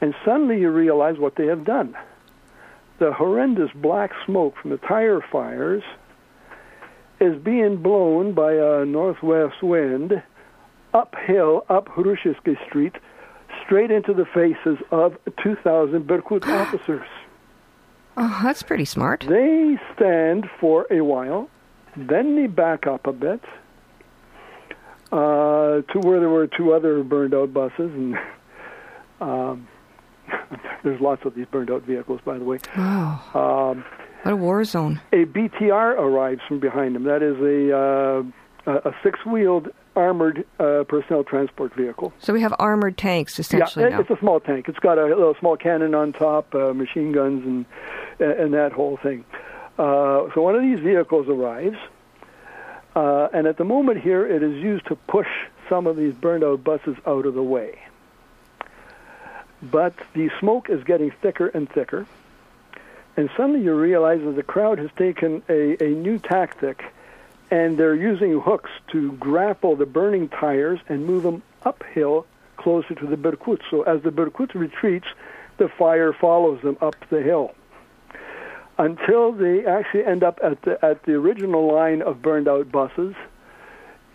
and 0.00 0.14
suddenly 0.24 0.60
you 0.60 0.70
realize 0.70 1.18
what 1.18 1.36
they 1.36 1.46
have 1.46 1.64
done. 1.64 1.96
The 2.98 3.12
horrendous 3.12 3.70
black 3.74 4.12
smoke 4.26 4.56
from 4.60 4.70
the 4.70 4.76
tire 4.78 5.20
fires 5.20 5.82
is 7.20 7.40
being 7.42 7.82
blown 7.82 8.34
by 8.34 8.52
a 8.52 8.84
northwest 8.84 9.62
wind 9.62 10.22
uphill, 10.92 11.64
up 11.68 11.88
Hrushevsky 11.88 12.56
Street, 12.68 12.94
straight 13.64 13.90
into 13.90 14.14
the 14.14 14.24
faces 14.24 14.78
of 14.90 15.16
2,000 15.42 16.06
Berkut 16.06 16.46
officers. 16.46 17.06
Oh, 18.16 18.40
that's 18.44 18.62
pretty 18.62 18.84
smart. 18.84 19.24
They 19.28 19.76
stand 19.94 20.48
for 20.60 20.86
a 20.90 21.00
while, 21.00 21.50
then 21.96 22.36
they 22.36 22.46
back 22.46 22.86
up 22.86 23.06
a 23.06 23.12
bit 23.12 23.40
uh, 25.10 25.82
to 25.82 25.98
where 26.00 26.20
there 26.20 26.28
were 26.28 26.46
two 26.46 26.72
other 26.72 27.02
burned 27.02 27.34
out 27.34 27.52
buses, 27.52 27.72
and 27.78 28.16
um, 29.20 29.68
there's 30.84 31.00
lots 31.00 31.24
of 31.24 31.34
these 31.34 31.46
burned 31.46 31.70
out 31.70 31.82
vehicles, 31.82 32.20
by 32.24 32.38
the 32.38 32.44
way. 32.44 32.58
Wow. 32.76 33.72
Um, 33.72 33.84
what 34.24 34.32
a 34.32 34.36
war 34.36 34.64
zone. 34.64 35.00
A 35.12 35.24
BTR 35.24 35.98
arrives 35.98 36.40
from 36.48 36.58
behind 36.58 36.94
them. 36.94 37.04
That 37.04 37.22
is 37.22 37.36
a, 37.40 37.76
uh, 38.66 38.90
a 38.90 38.94
six 39.02 39.24
wheeled 39.24 39.68
armored 39.96 40.46
uh, 40.58 40.84
personnel 40.88 41.24
transport 41.24 41.74
vehicle. 41.74 42.12
So 42.18 42.32
we 42.32 42.40
have 42.40 42.54
armored 42.58 42.98
tanks, 42.98 43.38
essentially. 43.38 43.84
Yeah, 43.84 43.90
now. 43.90 44.00
it's 44.00 44.10
a 44.10 44.18
small 44.18 44.40
tank. 44.40 44.68
It's 44.68 44.78
got 44.78 44.98
a 44.98 45.04
little 45.04 45.34
small 45.38 45.56
cannon 45.56 45.94
on 45.94 46.12
top, 46.12 46.54
uh, 46.54 46.72
machine 46.74 47.12
guns, 47.12 47.44
and 47.44 47.66
and 48.18 48.54
that 48.54 48.72
whole 48.72 48.96
thing. 48.96 49.24
Uh, 49.78 50.28
so 50.34 50.42
one 50.42 50.54
of 50.54 50.62
these 50.62 50.78
vehicles 50.78 51.28
arrives, 51.28 51.76
uh, 52.94 53.28
and 53.32 53.46
at 53.46 53.56
the 53.56 53.64
moment 53.64 54.00
here, 54.00 54.26
it 54.26 54.42
is 54.42 54.54
used 54.62 54.86
to 54.86 54.94
push 54.94 55.26
some 55.68 55.86
of 55.86 55.96
these 55.96 56.14
burned 56.14 56.44
out 56.44 56.62
buses 56.62 56.96
out 57.06 57.26
of 57.26 57.34
the 57.34 57.42
way. 57.42 57.78
But 59.62 59.94
the 60.14 60.30
smoke 60.40 60.70
is 60.70 60.84
getting 60.84 61.10
thicker 61.22 61.48
and 61.48 61.68
thicker, 61.68 62.06
and 63.16 63.30
suddenly 63.36 63.62
you 63.62 63.74
realize 63.74 64.20
that 64.24 64.36
the 64.36 64.42
crowd 64.42 64.78
has 64.78 64.90
taken 64.96 65.42
a, 65.48 65.82
a 65.82 65.88
new 65.88 66.18
tactic 66.18 66.84
and 67.50 67.78
they're 67.78 67.94
using 67.94 68.40
hooks 68.40 68.70
to 68.88 69.12
grapple 69.12 69.76
the 69.76 69.86
burning 69.86 70.28
tires 70.28 70.80
and 70.88 71.06
move 71.06 71.22
them 71.22 71.42
uphill 71.62 72.26
closer 72.56 72.94
to 72.94 73.06
the 73.06 73.16
Berkut. 73.16 73.60
So 73.70 73.82
as 73.82 74.02
the 74.02 74.10
Berkut 74.10 74.54
retreats, 74.54 75.06
the 75.58 75.68
fire 75.68 76.12
follows 76.12 76.60
them 76.62 76.76
up 76.80 76.96
the 77.10 77.22
hill 77.22 77.54
until 78.78 79.32
they 79.32 79.66
actually 79.66 80.04
end 80.04 80.24
up 80.24 80.40
at 80.42 80.62
the 80.62 80.84
at 80.84 81.04
the 81.04 81.12
original 81.12 81.72
line 81.72 82.02
of 82.02 82.22
burned 82.22 82.48
out 82.48 82.72
buses. 82.72 83.14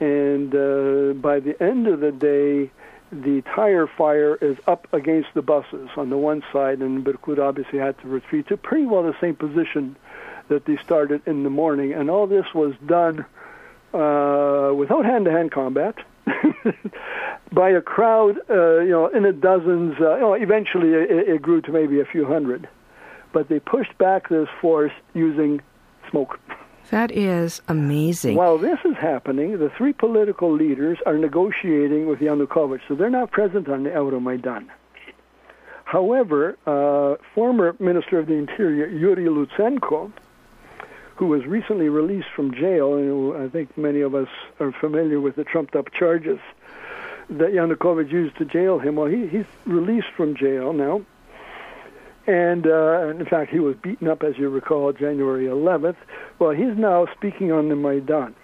And 0.01 0.53
uh, 0.53 1.13
by 1.13 1.39
the 1.39 1.55
end 1.61 1.87
of 1.87 1.99
the 1.99 2.11
day, 2.11 2.71
the 3.11 3.41
tire 3.55 3.87
fire 3.87 4.35
is 4.35 4.57
up 4.67 4.87
against 4.93 5.29
the 5.33 5.41
buses 5.41 5.89
on 5.97 6.09
the 6.09 6.17
one 6.17 6.43
side, 6.53 6.79
and 6.79 7.03
Berkut 7.03 7.39
obviously 7.39 7.79
had 7.79 7.97
to 7.99 8.07
retreat 8.07 8.47
to 8.47 8.57
pretty 8.57 8.85
well 8.85 9.03
the 9.03 9.15
same 9.19 9.35
position 9.35 9.95
that 10.49 10.65
they 10.65 10.77
started 10.77 11.21
in 11.25 11.43
the 11.43 11.49
morning, 11.49 11.93
and 11.93 12.09
all 12.09 12.27
this 12.27 12.45
was 12.53 12.73
done 12.85 13.25
uh, 13.93 14.71
without 14.75 15.05
hand-to-hand 15.05 15.51
combat 15.51 15.95
by 17.51 17.69
a 17.69 17.81
crowd, 17.81 18.37
uh, 18.49 18.79
you 18.79 18.89
know, 18.89 19.07
in 19.07 19.23
the 19.23 19.31
dozens. 19.31 19.95
Uh, 19.99 20.15
you 20.15 20.21
know, 20.21 20.33
eventually 20.33 20.93
it, 20.93 21.29
it 21.29 21.41
grew 21.41 21.61
to 21.61 21.71
maybe 21.71 21.99
a 21.99 22.05
few 22.05 22.25
hundred, 22.25 22.67
but 23.33 23.49
they 23.49 23.59
pushed 23.59 23.97
back 23.97 24.29
this 24.29 24.49
force 24.61 24.91
using 25.13 25.61
smoke. 26.09 26.39
That 26.91 27.11
is 27.11 27.61
amazing. 27.67 28.35
While 28.35 28.57
this 28.57 28.79
is 28.83 28.95
happening, 28.97 29.57
the 29.59 29.69
three 29.77 29.93
political 29.93 30.51
leaders 30.51 30.97
are 31.05 31.17
negotiating 31.17 32.07
with 32.07 32.19
Yanukovych, 32.19 32.81
so 32.87 32.95
they're 32.95 33.09
not 33.09 33.31
present 33.31 33.69
on 33.69 33.83
the 33.83 33.91
Euromaidan. 33.91 34.67
However, 35.85 36.57
uh, 36.67 37.15
former 37.33 37.75
Minister 37.79 38.19
of 38.19 38.27
the 38.27 38.33
Interior 38.33 38.87
Yuri 38.87 39.25
Lutsenko 39.25 40.11
who 41.19 41.25
was 41.25 41.45
recently 41.45 41.89
released 41.89 42.29
from 42.33 42.53
jail, 42.53 42.93
and 42.93 43.43
I 43.43 43.49
think 43.49 43.77
many 43.77 43.99
of 43.99 44.15
us 44.15 44.29
are 44.61 44.71
familiar 44.71 45.19
with 45.19 45.35
the 45.35 45.43
trumped-up 45.43 45.91
charges 45.91 46.39
that 47.29 47.49
Yanukovych 47.49 48.09
used 48.09 48.37
to 48.37 48.45
jail 48.45 48.79
him. 48.79 48.95
Well, 48.95 49.07
he, 49.07 49.27
he's 49.27 49.45
released 49.65 50.07
from 50.15 50.33
jail 50.37 50.71
now, 50.71 51.01
and 52.29 52.67
uh, 52.67 53.07
in 53.07 53.25
fact, 53.25 53.49
he 53.49 53.59
was 53.59 53.75
beaten 53.81 54.07
up, 54.07 54.21
as 54.21 54.37
you 54.37 54.49
recall, 54.49 54.93
January 54.93 55.45
11th. 55.45 55.95
Well, 56.37 56.51
he's 56.51 56.77
now 56.77 57.07
speaking 57.17 57.51
on 57.51 57.69
the 57.69 57.75
Maidan 57.75 58.35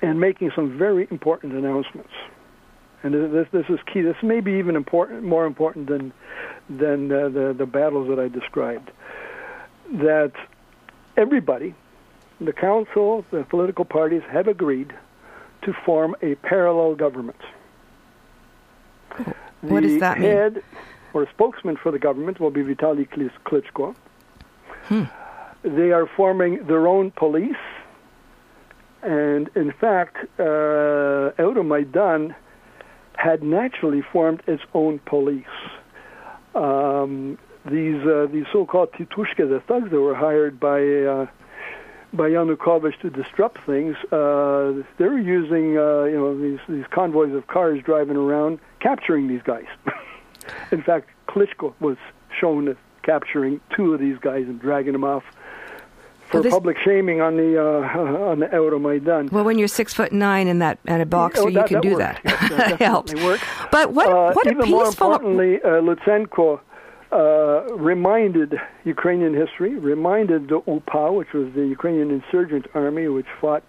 and 0.00 0.20
making 0.20 0.52
some 0.54 0.78
very 0.78 1.08
important 1.10 1.52
announcements. 1.54 2.12
And 3.02 3.12
this 3.12 3.48
this 3.50 3.66
is 3.68 3.80
key. 3.92 4.02
This 4.02 4.22
may 4.22 4.38
be 4.38 4.52
even 4.52 4.76
important, 4.76 5.24
more 5.24 5.46
important 5.46 5.88
than 5.88 6.12
than 6.70 7.10
uh, 7.10 7.28
the 7.28 7.52
the 7.58 7.66
battles 7.66 8.08
that 8.08 8.20
I 8.20 8.28
described. 8.28 8.92
That 9.94 10.30
everybody, 11.16 11.74
the 12.40 12.52
council, 12.52 13.24
the 13.32 13.42
political 13.42 13.84
parties, 13.84 14.22
have 14.30 14.46
agreed 14.46 14.94
to 15.62 15.72
form 15.84 16.14
a 16.22 16.36
parallel 16.36 16.94
government. 16.94 17.40
What 19.62 19.82
does 19.82 19.98
that 19.98 20.20
mean? 20.20 20.30
Head 20.30 20.62
or 21.14 21.28
spokesman 21.30 21.76
for 21.76 21.92
the 21.92 21.98
government 21.98 22.40
will 22.40 22.50
be 22.50 22.62
Vitaly 22.62 23.08
Klitschko. 23.46 23.94
Hmm. 24.84 25.04
They 25.62 25.92
are 25.92 26.06
forming 26.16 26.66
their 26.66 26.86
own 26.88 27.12
police, 27.12 27.64
and 29.02 29.48
in 29.54 29.72
fact, 29.80 30.16
uh, 30.38 31.32
Euromaidan 31.38 32.34
had 33.16 33.42
naturally 33.42 34.02
formed 34.12 34.42
its 34.46 34.62
own 34.74 34.98
police. 35.06 35.44
Um, 36.54 37.38
these 37.70 38.02
uh, 38.04 38.26
these 38.32 38.44
so-called 38.52 38.92
titushke, 38.92 39.36
the 39.36 39.62
thugs 39.68 39.90
that 39.90 40.00
were 40.00 40.16
hired 40.16 40.58
by 40.58 40.80
uh, 40.80 41.26
by 42.12 42.28
Yanukovych 42.28 42.98
to 43.00 43.10
disrupt 43.10 43.58
things, 43.64 43.96
uh, 44.06 44.82
they 44.98 45.06
were 45.06 45.20
using 45.20 45.78
uh, 45.78 46.04
you 46.04 46.18
know 46.18 46.36
these 46.36 46.58
these 46.68 46.84
convoys 46.90 47.34
of 47.34 47.46
cars 47.46 47.80
driving 47.84 48.16
around, 48.16 48.58
capturing 48.80 49.28
these 49.28 49.42
guys. 49.42 49.66
In 50.70 50.82
fact, 50.82 51.10
Klitschko 51.28 51.74
was 51.80 51.96
shown 52.40 52.76
capturing 53.02 53.60
two 53.74 53.94
of 53.94 54.00
these 54.00 54.18
guys 54.18 54.44
and 54.46 54.60
dragging 54.60 54.92
them 54.92 55.04
off 55.04 55.24
for 56.32 56.40
well, 56.40 56.50
public 56.50 56.76
shaming 56.84 57.20
on 57.20 57.36
the 57.36 57.60
uh, 57.60 57.98
on 58.30 58.40
the 58.40 58.46
Euromaidan. 58.46 59.30
Well, 59.30 59.44
when 59.44 59.58
you're 59.58 59.68
six 59.68 59.92
foot 59.92 60.12
nine 60.12 60.48
in 60.48 60.58
that 60.60 60.78
in 60.86 61.00
a 61.00 61.06
boxer, 61.06 61.42
oh, 61.42 61.50
that, 61.50 61.52
you 61.52 61.64
can 61.64 61.74
that 61.76 61.82
do 61.82 61.94
works. 61.94 61.98
that. 61.98 62.20
Yes, 62.24 62.50
that 62.50 62.80
helps. 62.80 63.14
Works. 63.14 63.42
But 63.70 63.92
what 63.92 64.08
uh, 64.08 64.32
what 64.32 64.46
a 64.46 64.50
even 64.50 64.62
peaceful. 64.62 64.78
more 64.78 64.86
importantly, 64.86 65.56
uh, 65.62 65.68
Lutsenko 65.80 66.60
uh, 67.12 67.74
reminded 67.76 68.54
Ukrainian 68.84 69.34
history, 69.34 69.76
reminded 69.76 70.48
the 70.48 70.62
UPA, 70.66 71.12
which 71.12 71.32
was 71.34 71.52
the 71.54 71.66
Ukrainian 71.66 72.10
insurgent 72.10 72.66
army, 72.74 73.08
which 73.08 73.26
fought 73.40 73.62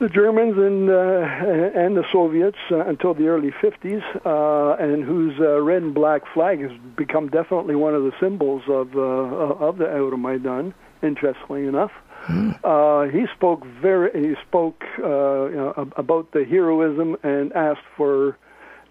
the 0.00 0.08
Germans 0.08 0.56
and 0.56 0.88
uh, 0.88 1.78
and 1.78 1.94
the 1.96 2.04
Soviets 2.10 2.56
uh, 2.70 2.86
until 2.86 3.12
the 3.12 3.28
early 3.28 3.50
50s, 3.50 4.02
uh, 4.24 4.82
and 4.82 5.04
whose 5.04 5.38
uh, 5.38 5.60
red 5.60 5.82
and 5.82 5.94
black 5.94 6.22
flag 6.32 6.60
has 6.62 6.72
become 6.96 7.28
definitely 7.28 7.76
one 7.76 7.94
of 7.94 8.02
the 8.02 8.12
symbols 8.18 8.62
of 8.66 8.96
uh, 8.96 9.00
of 9.00 9.76
the 9.76 9.84
Euromaidan. 9.84 10.72
Interestingly 11.02 11.66
enough, 11.66 11.92
mm. 12.26 13.12
he 13.12 13.26
spoke 13.34 13.64
very 13.64 14.28
he 14.28 14.34
spoke 14.48 14.82
you 14.96 15.04
know, 15.04 15.92
about 15.96 16.32
the 16.32 16.44
heroism 16.44 17.16
and 17.22 17.52
asked 17.52 17.86
for 17.96 18.36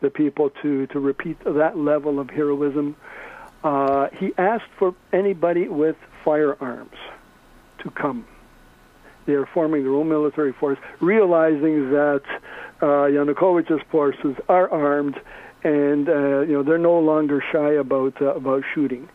the 0.01 0.10
people 0.10 0.51
to 0.62 0.86
to 0.88 0.99
repeat 0.99 1.38
that 1.43 1.76
level 1.76 2.20
of 2.20 2.30
heroism. 2.30 2.95
he 4.20 4.32
asked 4.38 4.72
for 4.78 4.93
anybody 5.12 5.68
with 5.68 5.97
firearms 6.24 6.97
to 7.80 7.89
come 7.91 8.26
they 9.26 9.34
are 9.34 9.45
forming 9.53 9.84
their 9.84 9.93
own 9.93 10.09
military 10.09 10.53
force, 10.53 10.78
realizing 11.01 11.91
that 11.91 12.24
uh, 12.82 13.07
Yanukovych's 13.07 13.82
forces 13.91 14.36
are 14.47 14.70
armed, 14.70 15.20
and 15.63 16.09
uh, 16.09 16.41
you 16.41 16.53
know 16.53 16.63
they're 16.63 16.78
no 16.78 16.99
longer 16.99 17.43
shy 17.51 17.74
about 17.74 18.20
uh, 18.22 18.36
about 18.36 18.63
shooting. 18.74 19.09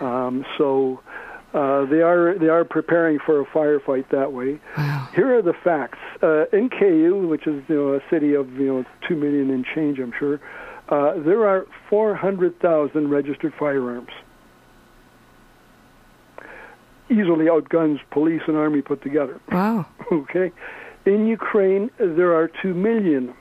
Um, 0.00 0.44
so 0.56 1.00
uh, 1.52 1.84
they 1.86 2.00
are 2.00 2.38
they 2.38 2.48
are 2.48 2.64
preparing 2.64 3.18
for 3.18 3.40
a 3.40 3.46
firefight 3.46 4.08
that 4.10 4.32
way. 4.32 4.60
Wow. 4.76 5.08
Here 5.14 5.38
are 5.38 5.42
the 5.42 5.54
facts. 5.64 5.98
Uh, 6.22 6.44
in 6.52 6.68
Kyiv, 6.70 7.28
which 7.28 7.46
is 7.46 7.62
you 7.68 7.76
know 7.76 7.94
a 7.94 8.00
city 8.10 8.34
of 8.34 8.52
you 8.52 8.66
know 8.66 8.84
two 9.08 9.16
million 9.16 9.50
and 9.50 9.64
change, 9.64 9.98
I'm 9.98 10.12
sure, 10.18 10.40
uh, 10.90 11.14
there 11.20 11.46
are 11.46 11.66
400,000 11.88 13.10
registered 13.10 13.54
firearms 13.58 14.10
easily 17.10 17.48
outguns 17.48 18.00
police 18.10 18.42
and 18.46 18.56
army 18.56 18.82
put 18.82 19.02
together. 19.02 19.40
Wow. 19.50 19.86
Okay. 20.12 20.50
In 21.06 21.26
Ukraine, 21.28 21.88
there 21.98 22.34
are 22.34 22.48
2 22.48 22.74
million 22.74 23.32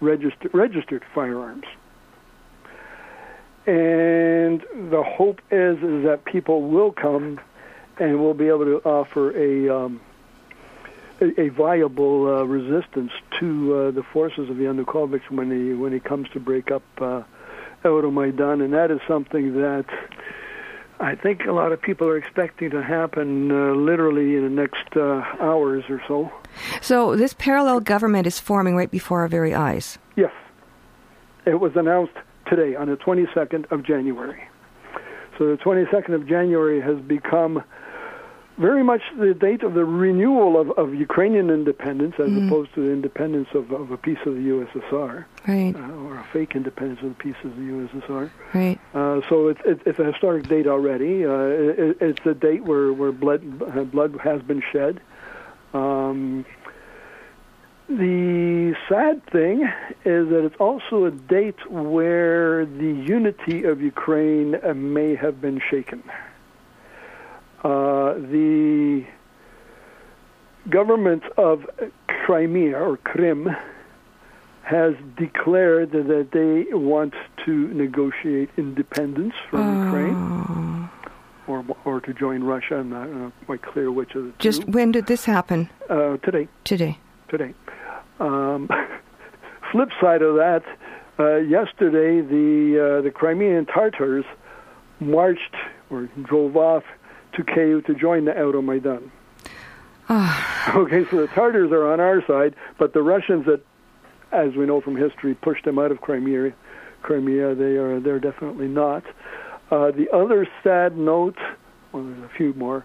registered, 0.00 0.52
registered 0.54 1.04
firearms. 1.14 1.64
And 3.66 4.62
the 4.90 5.02
hope 5.06 5.40
is, 5.50 5.76
is 5.78 6.04
that 6.04 6.24
people 6.24 6.62
will 6.62 6.90
come 6.90 7.38
and 7.98 8.18
will 8.18 8.34
be 8.34 8.48
able 8.48 8.64
to 8.64 8.80
offer 8.88 9.36
a, 9.36 9.68
um, 9.68 10.00
a, 11.20 11.40
a, 11.40 11.48
viable 11.50 12.26
uh, 12.26 12.44
resistance 12.44 13.12
to 13.38 13.74
uh, 13.74 13.90
the 13.90 14.02
forces 14.02 14.48
of 14.48 14.56
Yanukovych 14.56 15.30
when 15.30 15.50
he, 15.50 15.74
when 15.74 15.92
he 15.92 16.00
comes 16.00 16.28
to 16.30 16.40
break 16.40 16.70
up 16.70 16.82
uh, 17.00 17.22
Euromaidan. 17.84 18.64
And 18.64 18.72
that 18.72 18.90
is 18.90 19.00
something 19.06 19.60
that 19.60 19.84
I 21.00 21.14
think 21.14 21.44
a 21.44 21.52
lot 21.52 21.70
of 21.70 21.80
people 21.80 22.08
are 22.08 22.16
expecting 22.16 22.70
to 22.70 22.82
happen 22.82 23.52
uh, 23.52 23.74
literally 23.74 24.34
in 24.34 24.42
the 24.42 24.50
next 24.50 24.96
uh, 24.96 25.22
hours 25.40 25.84
or 25.88 26.02
so. 26.08 26.32
So 26.80 27.14
this 27.14 27.34
parallel 27.34 27.80
government 27.80 28.26
is 28.26 28.40
forming 28.40 28.74
right 28.74 28.90
before 28.90 29.20
our 29.20 29.28
very 29.28 29.54
eyes. 29.54 29.98
Yes, 30.16 30.32
it 31.46 31.60
was 31.60 31.72
announced 31.76 32.14
today 32.46 32.74
on 32.74 32.88
the 32.88 32.96
22nd 32.96 33.70
of 33.70 33.84
January. 33.84 34.48
So 35.38 35.46
the 35.46 35.56
22nd 35.56 36.14
of 36.14 36.26
January 36.26 36.80
has 36.80 36.98
become 36.98 37.62
very 38.58 38.82
much 38.82 39.02
the 39.16 39.34
date 39.34 39.62
of 39.62 39.74
the 39.74 39.84
renewal 39.84 40.60
of, 40.60 40.70
of 40.72 40.94
Ukrainian 40.94 41.48
independence 41.48 42.14
as 42.18 42.28
mm. 42.28 42.46
opposed 42.46 42.74
to 42.74 42.84
the 42.84 42.90
independence 42.90 43.48
of, 43.54 43.70
of 43.70 43.90
a 43.92 43.96
piece 43.96 44.18
of 44.26 44.34
the 44.34 44.40
USSR. 44.40 45.24
Right. 45.46 45.74
Uh, 45.74 45.92
or 46.04 46.18
a 46.18 46.26
fake 46.32 46.56
independence 46.56 47.00
of 47.02 47.12
a 47.12 47.14
piece 47.14 47.36
of 47.44 47.54
the 47.56 47.62
USSR. 47.62 48.30
Right. 48.52 48.80
Uh, 48.92 49.20
so 49.28 49.48
it's, 49.48 49.60
it's, 49.64 49.82
it's 49.86 49.98
a 49.98 50.04
historic 50.04 50.48
date 50.48 50.66
already. 50.66 51.24
Uh, 51.24 51.32
it, 51.32 51.96
it's 52.00 52.26
a 52.26 52.34
date 52.34 52.64
where, 52.64 52.92
where 52.92 53.12
blood, 53.12 53.90
blood 53.92 54.18
has 54.22 54.42
been 54.42 54.62
shed. 54.72 55.00
Um, 55.72 56.44
the 57.88 58.74
sad 58.88 59.24
thing 59.26 59.62
is 60.04 60.28
that 60.28 60.44
it's 60.44 60.56
also 60.60 61.06
a 61.06 61.10
date 61.10 61.70
where 61.70 62.66
the 62.66 62.92
unity 63.06 63.64
of 63.64 63.80
Ukraine 63.80 64.58
may 64.92 65.14
have 65.14 65.40
been 65.40 65.60
shaken. 65.70 66.02
Uh, 67.68 68.14
the 68.14 69.04
government 70.70 71.22
of 71.36 71.66
Crimea 72.24 72.78
or 72.78 72.96
Krim 72.96 73.46
has 74.62 74.94
declared 75.18 75.92
that 75.92 76.28
they 76.32 76.74
want 76.74 77.12
to 77.44 77.68
negotiate 77.68 78.48
independence 78.56 79.34
from 79.50 79.60
uh, 79.60 79.84
Ukraine 79.84 80.90
or 81.46 81.76
or 81.84 82.00
to 82.00 82.14
join 82.14 82.42
Russia. 82.42 82.76
I'm 82.76 82.88
not, 82.88 83.02
I'm 83.02 83.22
not 83.24 83.32
quite 83.44 83.60
clear 83.60 83.92
which 83.92 84.14
of 84.14 84.24
the 84.24 84.32
Just 84.38 84.62
two. 84.62 84.70
when 84.70 84.90
did 84.92 85.06
this 85.06 85.26
happen? 85.26 85.68
Uh, 85.90 86.16
today. 86.18 86.48
Today. 86.64 86.96
Today. 87.28 87.52
Um, 88.18 88.70
flip 89.72 89.90
side 90.00 90.22
of 90.22 90.36
that, 90.36 90.62
uh, 91.18 91.36
yesterday 91.36 92.22
the 92.22 92.98
uh, 92.98 93.02
the 93.02 93.10
Crimean 93.10 93.66
Tartars 93.66 94.24
marched 95.00 95.54
or 95.90 96.08
drove 96.22 96.56
off 96.56 96.84
to 97.34 97.44
Kyiv 97.44 97.86
to 97.86 97.94
join 97.94 98.24
the 98.24 98.32
Euromaidan. 98.32 99.10
Ah. 100.08 100.74
okay, 100.76 101.04
so 101.10 101.20
the 101.20 101.28
Tartars 101.28 101.72
are 101.72 101.92
on 101.92 102.00
our 102.00 102.24
side, 102.26 102.54
but 102.78 102.92
the 102.92 103.02
Russians 103.02 103.46
that, 103.46 103.60
as 104.32 104.54
we 104.54 104.66
know 104.66 104.80
from 104.80 104.96
history, 104.96 105.34
pushed 105.34 105.64
them 105.64 105.78
out 105.78 105.90
of 105.90 106.00
Crimea, 106.00 106.52
Crimea, 107.02 107.54
they 107.54 107.76
are 107.76 108.00
they're 108.00 108.18
definitely 108.18 108.68
not. 108.68 109.04
Uh, 109.70 109.90
the 109.90 110.10
other 110.12 110.48
sad 110.62 110.96
note, 110.96 111.36
well, 111.92 112.04
there's 112.04 112.24
a 112.24 112.28
few 112.36 112.52
more. 112.54 112.84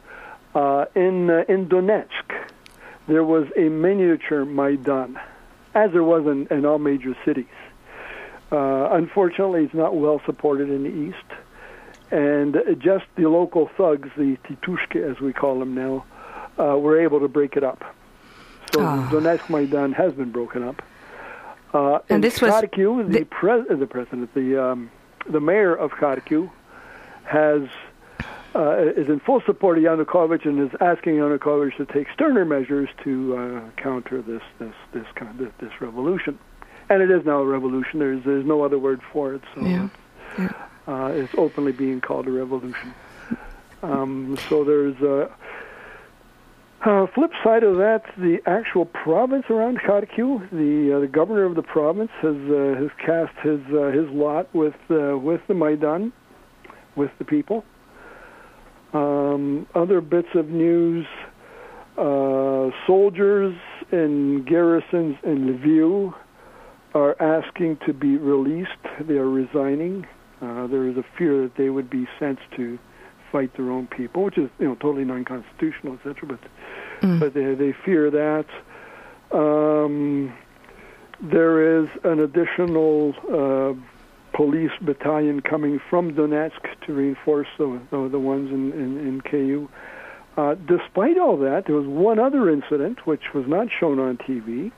Uh, 0.54 0.86
in 0.96 1.30
uh, 1.30 1.44
in 1.48 1.68
Donetsk, 1.68 2.50
there 3.08 3.24
was 3.24 3.48
a 3.58 3.70
miniature 3.70 4.46
Maidan, 4.46 5.20
as 5.74 5.92
there 5.92 6.04
was 6.04 6.26
in, 6.28 6.48
in 6.52 6.66
all 6.66 6.78
major 6.78 7.16
cities. 7.26 7.46
Uh, 8.52 8.90
unfortunately, 8.92 9.64
it's 9.64 9.74
not 9.74 9.96
well 9.96 10.22
supported 10.26 10.70
in 10.70 10.84
the 10.84 10.90
east 10.90 11.40
and 12.14 12.56
just 12.78 13.06
the 13.16 13.28
local 13.28 13.70
thugs, 13.76 14.08
the 14.16 14.38
titushke 14.48 14.96
as 14.96 15.20
we 15.20 15.34
call 15.34 15.60
them 15.60 15.74
now, 15.74 16.06
uh, 16.60 16.78
were 16.78 17.02
able 17.02 17.20
to 17.20 17.28
break 17.28 17.58
it 17.58 17.64
up. 17.64 17.84
So 18.72 18.82
oh. 18.82 19.10
Donetsk 19.12 19.50
Maidan 19.50 19.94
has 19.94 20.14
been 20.14 20.32
broken 20.32 20.64
up. 20.64 20.84
Uh, 21.74 22.00
and 22.10 22.24
this 22.24 22.38
Kharkiv, 22.38 22.96
was 22.96 23.08
the, 23.08 23.20
the, 23.20 23.26
pre- 23.26 23.76
the 23.76 23.88
president, 23.88 24.32
the 24.36 24.64
um, 24.64 24.92
the 25.28 25.40
mayor 25.40 25.74
of 25.74 25.92
Kharkiv, 25.92 26.52
has 27.24 27.64
uh, 28.54 28.78
is 28.96 29.10
in 29.10 29.20
full 29.20 29.42
support 29.48 29.80
of 29.80 29.84
Yanukovych 29.84 30.46
and 30.46 30.60
is 30.60 30.78
asking 30.80 31.16
Yanukovych 31.16 31.76
to 31.78 31.86
take 31.88 32.08
sterner 32.14 32.46
measures 32.46 32.90
to 33.04 33.36
uh, 33.36 33.82
counter 33.82 34.22
this 34.22 34.44
this 34.60 34.76
this 34.94 35.08
kind 35.16 35.42
of 35.42 35.52
this 35.60 35.72
revolution. 35.82 36.38
And 36.90 37.02
it 37.02 37.10
is 37.10 37.26
now 37.26 37.40
a 37.40 37.46
revolution. 37.46 37.98
There's 37.98 38.24
there's 38.24 38.46
no 38.46 38.64
other 38.64 38.78
word 38.78 39.02
for 39.12 39.34
it. 39.34 39.42
So 39.56 39.62
yeah. 39.62 39.90
Yeah. 40.38 40.68
Uh, 40.88 41.12
it's 41.14 41.34
openly 41.38 41.72
being 41.72 42.02
called 42.02 42.28
a 42.28 42.32
revolution. 42.32 42.94
Um, 43.82 44.38
so 44.50 44.64
there's 44.64 45.00
a 45.02 45.30
uh, 46.86 47.08
flip 47.16 47.32
side 47.44 47.64
of 47.64 47.78
that, 47.78 48.04
the 48.18 48.40
actual 48.46 48.86
province 48.86 49.46
around 49.50 49.80
Kharkiv, 49.80 50.50
the 50.52 50.98
uh, 50.98 51.00
the 51.00 51.08
governor 51.08 51.46
of 51.46 51.56
the 51.56 51.62
province 51.62 52.12
has 52.22 52.36
uh, 52.36 52.76
has 52.78 52.90
cast 52.98 53.34
his 53.42 53.62
uh, 53.74 53.92
his 53.92 54.10
lot 54.10 54.54
with 54.54 54.76
uh, 54.90 55.18
with 55.18 55.40
the 55.48 55.54
Maidan, 55.54 56.12
with 56.98 57.12
the 57.20 57.24
people. 57.24 57.64
Um, 58.92 59.66
other 59.74 60.02
bits 60.02 60.28
of 60.36 60.50
news: 60.50 61.06
uh, 61.98 62.70
soldiers 62.86 63.56
in 63.94 64.44
garrisons 64.44 65.16
in 65.24 65.58
Lviv 65.58 66.14
are 66.94 67.16
asking 67.22 67.78
to 67.86 67.94
be 67.94 68.18
released. 68.18 68.72
They 69.00 69.16
are 69.16 69.30
resigning. 69.30 70.06
Uh, 70.44 70.68
there 70.68 70.86
is 70.88 70.98
a 70.98 71.06
fear 71.18 71.44
that 71.44 71.56
they 71.56 71.70
would 71.70 71.90
be 71.90 72.06
sent 72.20 72.38
to 72.54 72.78
fight 73.32 73.56
their 73.56 73.72
own 73.72 73.88
people, 73.88 74.24
which 74.24 74.38
is 74.38 74.50
you 74.60 74.68
know 74.68 74.76
totally 74.76 75.06
non-constitutional, 75.06 75.94
etc. 75.94 76.28
But 76.28 76.40
mm. 77.02 77.20
but 77.20 77.34
they 77.34 77.56
they 77.56 77.74
fear 77.86 78.12
that. 78.12 78.46
Um, 79.32 80.34
there 81.22 81.82
is 81.82 81.88
an 82.04 82.20
additional 82.20 83.14
uh, 83.32 83.74
police 84.36 84.72
battalion 84.82 85.42
coming 85.42 85.80
from 85.90 86.14
Donetsk 86.14 86.86
to 86.86 86.94
reinforce 86.94 87.48
the 87.58 87.80
the, 87.90 88.10
the 88.10 88.20
ones 88.20 88.52
in 88.52 88.74
in, 88.74 88.98
in 88.98 89.22
KU. 89.22 89.70
Uh, 90.36 90.56
despite 90.56 91.18
all 91.18 91.38
that, 91.38 91.68
there 91.68 91.76
was 91.76 91.88
one 91.88 92.20
other 92.20 92.50
incident 92.50 93.06
which 93.06 93.34
was 93.34 93.46
not 93.48 93.68
shown 93.80 94.00
on 94.00 94.18
TV, 94.18 94.72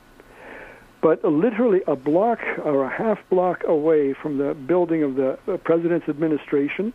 but 1.05 1.23
literally 1.23 1.81
a 1.85 1.95
block 1.95 2.39
or 2.63 2.83
a 2.83 2.89
half 2.89 3.19
block 3.29 3.61
away 3.67 4.15
from 4.23 4.39
the 4.39 4.55
building 4.55 5.03
of 5.03 5.13
the 5.13 5.37
president's 5.63 6.09
administration. 6.09 6.91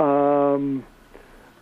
Um, 0.00 0.84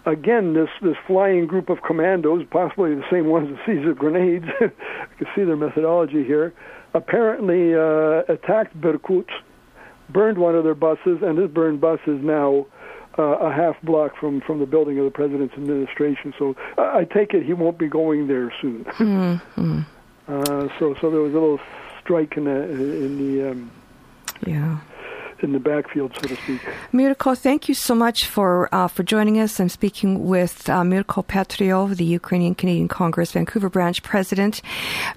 again, 0.06 0.54
this 0.54 0.70
this 0.80 0.96
flying 1.06 1.46
group 1.46 1.68
of 1.68 1.82
commandos, 1.86 2.46
possibly 2.50 2.94
the 2.94 3.04
same 3.10 3.26
ones 3.26 3.50
that 3.50 3.58
seized 3.66 3.86
the 3.86 3.92
grenades, 3.92 4.46
you 4.62 4.70
can 5.18 5.26
see 5.36 5.44
their 5.44 5.54
methodology 5.54 6.24
here, 6.24 6.54
apparently 6.94 7.74
uh, 7.74 8.32
attacked 8.32 8.74
Berkut, 8.80 9.28
burned 10.08 10.38
one 10.38 10.54
of 10.54 10.64
their 10.64 10.74
buses, 10.74 11.18
and 11.20 11.36
this 11.36 11.50
burned 11.50 11.82
bus 11.82 12.00
is 12.06 12.22
now 12.22 12.66
uh, 13.18 13.22
a 13.22 13.52
half 13.52 13.76
block 13.82 14.12
from 14.18 14.40
from 14.46 14.60
the 14.60 14.66
building 14.66 14.98
of 14.98 15.04
the 15.04 15.10
president's 15.10 15.52
administration. 15.52 16.32
So 16.38 16.54
uh, 16.78 16.92
I 16.94 17.04
take 17.04 17.34
it 17.34 17.44
he 17.44 17.52
won't 17.52 17.78
be 17.78 17.88
going 17.88 18.28
there 18.28 18.50
soon. 18.62 18.84
Mm-hmm. 18.84 19.80
Uh, 20.30 20.68
so 20.78 20.94
so 21.00 21.10
there 21.10 21.20
was 21.20 21.32
a 21.32 21.38
little 21.38 21.60
strike 22.00 22.36
in 22.36 22.44
the 22.44 22.62
in 22.62 23.18
the 23.18 23.50
um, 23.50 23.70
yeah 24.46 24.78
in 25.42 25.52
the 25.52 25.58
backfield, 25.58 26.12
so 26.14 26.28
to 26.28 26.36
speak. 26.36 26.60
Mirko, 26.92 27.34
thank 27.34 27.68
you 27.68 27.74
so 27.74 27.94
much 27.94 28.26
for 28.26 28.72
uh, 28.74 28.88
for 28.88 29.02
joining 29.02 29.38
us. 29.40 29.58
I'm 29.60 29.68
speaking 29.68 30.26
with 30.26 30.68
uh, 30.68 30.84
Mirko 30.84 31.22
Petriw, 31.22 31.94
the 31.94 32.04
Ukrainian 32.04 32.54
Canadian 32.54 32.88
Congress 32.88 33.32
Vancouver 33.32 33.68
branch 33.68 34.02
president. 34.02 34.62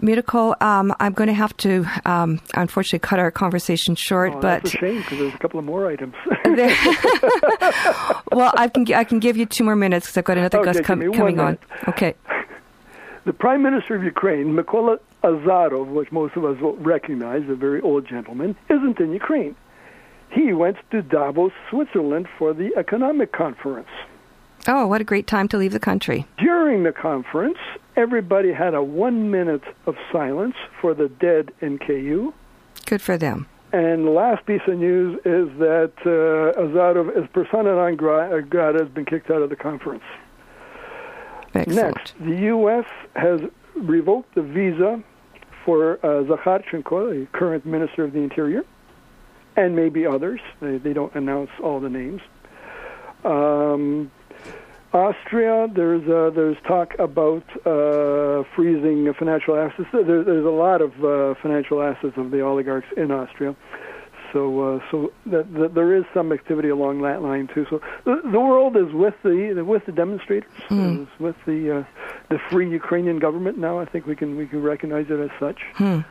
Mirko, 0.01 0.55
um, 0.61 0.93
I'm 0.99 1.13
going 1.13 1.27
to 1.27 1.33
have 1.33 1.55
to 1.57 1.85
um, 2.05 2.39
unfortunately 2.55 2.99
cut 2.99 3.19
our 3.19 3.31
conversation 3.31 3.95
short, 3.95 4.33
oh, 4.35 4.39
but 4.39 4.63
that's 4.63 4.75
a 4.75 4.77
shame 4.77 4.97
because 4.97 5.19
there's 5.19 5.33
a 5.33 5.39
couple 5.39 5.59
of 5.59 5.65
more 5.65 5.87
items. 5.87 6.15
well, 8.31 8.53
I 8.55 8.69
can 8.73 8.91
I 8.93 9.03
can 9.03 9.19
give 9.19 9.37
you 9.37 9.45
two 9.45 9.63
more 9.63 9.75
minutes 9.75 10.07
because 10.07 10.17
I've 10.17 10.25
got 10.25 10.37
another 10.37 10.59
okay, 10.59 10.73
guest 10.73 10.85
com- 10.85 11.13
coming 11.13 11.39
on. 11.39 11.57
Okay. 11.87 12.15
The 13.25 13.33
Prime 13.33 13.63
Minister 13.63 13.95
of 13.95 14.03
Ukraine, 14.03 14.55
Mykola 14.55 14.99
Azarov, 15.23 15.87
which 15.87 16.11
most 16.11 16.35
of 16.35 16.43
us 16.43 16.59
will 16.59 16.75
recognize, 16.75 17.47
a 17.49 17.55
very 17.55 17.81
old 17.81 18.07
gentleman, 18.07 18.55
isn't 18.69 18.99
in 18.99 19.13
Ukraine 19.13 19.55
he 20.33 20.53
went 20.53 20.77
to 20.91 21.01
Davos, 21.01 21.51
Switzerland 21.69 22.27
for 22.37 22.53
the 22.53 22.71
economic 22.75 23.31
conference. 23.31 23.89
Oh, 24.67 24.87
what 24.87 25.01
a 25.01 25.03
great 25.03 25.27
time 25.27 25.47
to 25.49 25.57
leave 25.57 25.73
the 25.73 25.79
country. 25.79 26.25
During 26.37 26.83
the 26.83 26.91
conference, 26.91 27.57
everybody 27.95 28.53
had 28.53 28.73
a 28.73 28.81
one 28.81 29.29
minute 29.29 29.63
of 29.85 29.95
silence 30.11 30.55
for 30.81 30.93
the 30.93 31.09
dead 31.09 31.51
in 31.61 31.77
KU. 31.77 32.33
Good 32.85 33.01
for 33.01 33.17
them. 33.17 33.47
And 33.73 34.05
the 34.05 34.11
last 34.11 34.45
piece 34.45 34.61
of 34.67 34.77
news 34.77 35.17
is 35.25 35.49
that 35.59 35.93
uh, 36.05 36.59
Azarov, 36.59 37.09
as 37.17 37.27
persona 37.33 37.75
non 37.75 37.95
grata, 37.95 38.79
has 38.79 38.89
been 38.89 39.05
kicked 39.05 39.29
out 39.29 39.41
of 39.41 39.49
the 39.49 39.55
conference. 39.55 40.03
Excellent. 41.55 41.95
Next, 41.95 42.13
the 42.19 42.35
U.S. 42.35 42.85
has 43.15 43.41
revoked 43.75 44.35
the 44.35 44.41
visa 44.41 45.03
for 45.65 45.99
uh, 46.03 46.23
Zakharchenko, 46.23 47.21
the 47.21 47.27
current 47.31 47.65
Minister 47.65 48.03
of 48.03 48.13
the 48.13 48.19
Interior 48.19 48.63
and 49.55 49.75
maybe 49.75 50.05
others. 50.05 50.39
They, 50.61 50.77
they 50.77 50.93
don't 50.93 51.13
announce 51.15 51.51
all 51.61 51.79
the 51.79 51.89
names. 51.89 52.21
Um, 53.23 54.11
Austria, 54.93 55.67
there's 55.73 56.07
uh, 56.07 56.29
there's 56.35 56.57
talk 56.67 56.93
about 56.99 57.43
uh, 57.65 58.43
freezing 58.55 59.11
financial 59.17 59.55
assets. 59.55 59.89
There, 59.91 60.23
there's 60.23 60.45
a 60.45 60.49
lot 60.49 60.81
of 60.81 61.03
uh, 61.03 61.33
financial 61.41 61.81
assets 61.81 62.13
of 62.17 62.29
the 62.29 62.41
oligarchs 62.41 62.87
in 62.95 63.11
Austria, 63.11 63.55
so 64.33 64.75
uh, 64.75 64.79
so 64.91 65.13
that, 65.27 65.53
that 65.53 65.75
there 65.75 65.95
is 65.95 66.03
some 66.13 66.31
activity 66.33 66.69
along 66.69 67.01
that 67.03 67.21
line 67.21 67.47
too. 67.53 67.65
So 67.69 67.79
the, 68.03 68.21
the 68.29 68.39
world 68.39 68.75
is 68.75 68.91
with 68.91 69.13
the 69.23 69.63
with 69.65 69.85
the 69.85 69.91
demonstrators, 69.91 70.51
mm. 70.69 71.07
with 71.19 71.35
the 71.45 71.79
uh, 71.79 71.83
the 72.29 72.39
free 72.49 72.69
Ukrainian 72.69 73.19
government. 73.19 73.57
Now 73.57 73.79
I 73.79 73.85
think 73.85 74.05
we 74.05 74.15
can 74.15 74.35
we 74.35 74.47
can 74.47 74.61
recognize 74.61 75.05
it 75.09 75.19
as 75.19 75.31
such. 75.39 75.59
Mm. 75.77 76.03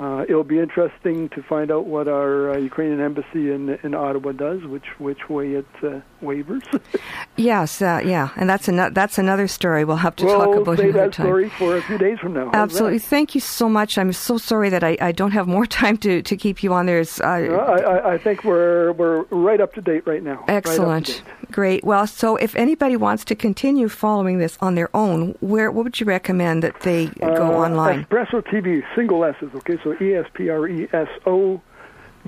Uh, 0.00 0.24
it'll 0.26 0.44
be 0.44 0.58
interesting 0.58 1.28
to 1.28 1.42
find 1.42 1.70
out 1.70 1.84
what 1.84 2.08
our 2.08 2.52
uh, 2.52 2.56
Ukrainian 2.56 3.00
embassy 3.02 3.52
in 3.52 3.78
in 3.82 3.94
Ottawa 3.94 4.32
does, 4.32 4.64
which 4.64 4.86
which 4.98 5.28
way 5.28 5.52
it 5.60 5.66
uh, 5.82 6.00
wavers. 6.22 6.62
yes, 7.36 7.82
uh, 7.82 8.00
yeah, 8.02 8.30
and 8.36 8.48
that's 8.48 8.66
another 8.66 8.94
that's 8.94 9.18
another 9.18 9.46
story 9.46 9.84
we'll 9.84 9.98
have 10.08 10.16
to 10.16 10.24
we'll 10.24 10.38
talk 10.38 10.56
about 10.56 10.80
another 10.80 10.92
that 10.92 11.12
time. 11.12 11.26
story 11.26 11.48
for 11.50 11.76
a 11.76 11.82
few 11.82 11.98
days 11.98 12.18
from 12.18 12.32
now. 12.32 12.50
Absolutely, 12.54 12.98
thank 12.98 13.34
you 13.34 13.42
so 13.42 13.68
much. 13.68 13.98
I'm 13.98 14.14
so 14.14 14.38
sorry 14.38 14.70
that 14.70 14.82
I, 14.82 14.96
I 15.02 15.12
don't 15.12 15.32
have 15.32 15.46
more 15.46 15.66
time 15.82 15.98
to, 15.98 16.22
to 16.22 16.34
keep 16.34 16.62
you 16.62 16.72
on 16.72 16.86
there. 16.86 17.04
Uh, 17.22 17.26
I, 17.26 18.14
I 18.14 18.18
think 18.18 18.42
we're 18.42 18.92
we're 18.92 19.24
right 19.24 19.60
up 19.60 19.74
to 19.74 19.82
date 19.82 20.06
right 20.06 20.22
now. 20.22 20.46
Excellent, 20.48 21.08
right 21.08 21.22
great. 21.50 21.84
Well, 21.84 22.06
so 22.06 22.36
if 22.36 22.56
anybody 22.56 22.96
wants 22.96 23.24
to 23.26 23.34
continue 23.34 23.88
following 23.88 24.38
this 24.38 24.56
on 24.60 24.74
their 24.74 24.94
own, 24.94 25.34
where 25.40 25.70
what 25.70 25.84
would 25.84 26.00
you 26.00 26.06
recommend 26.06 26.62
that 26.62 26.80
they 26.80 27.06
go 27.06 27.46
Uh, 27.54 27.66
online? 27.66 28.04
Espreso 28.04 28.42
TV, 28.42 28.82
single 28.94 29.24
S's. 29.24 29.50
Okay, 29.56 29.78
so 29.82 29.89
E 30.00 30.14
S 30.14 30.26
P 30.34 30.48
R 30.50 30.66
E 30.68 30.88
S 30.92 31.08
O 31.26 31.60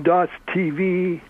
dot 0.01 0.29
TV 0.47 1.21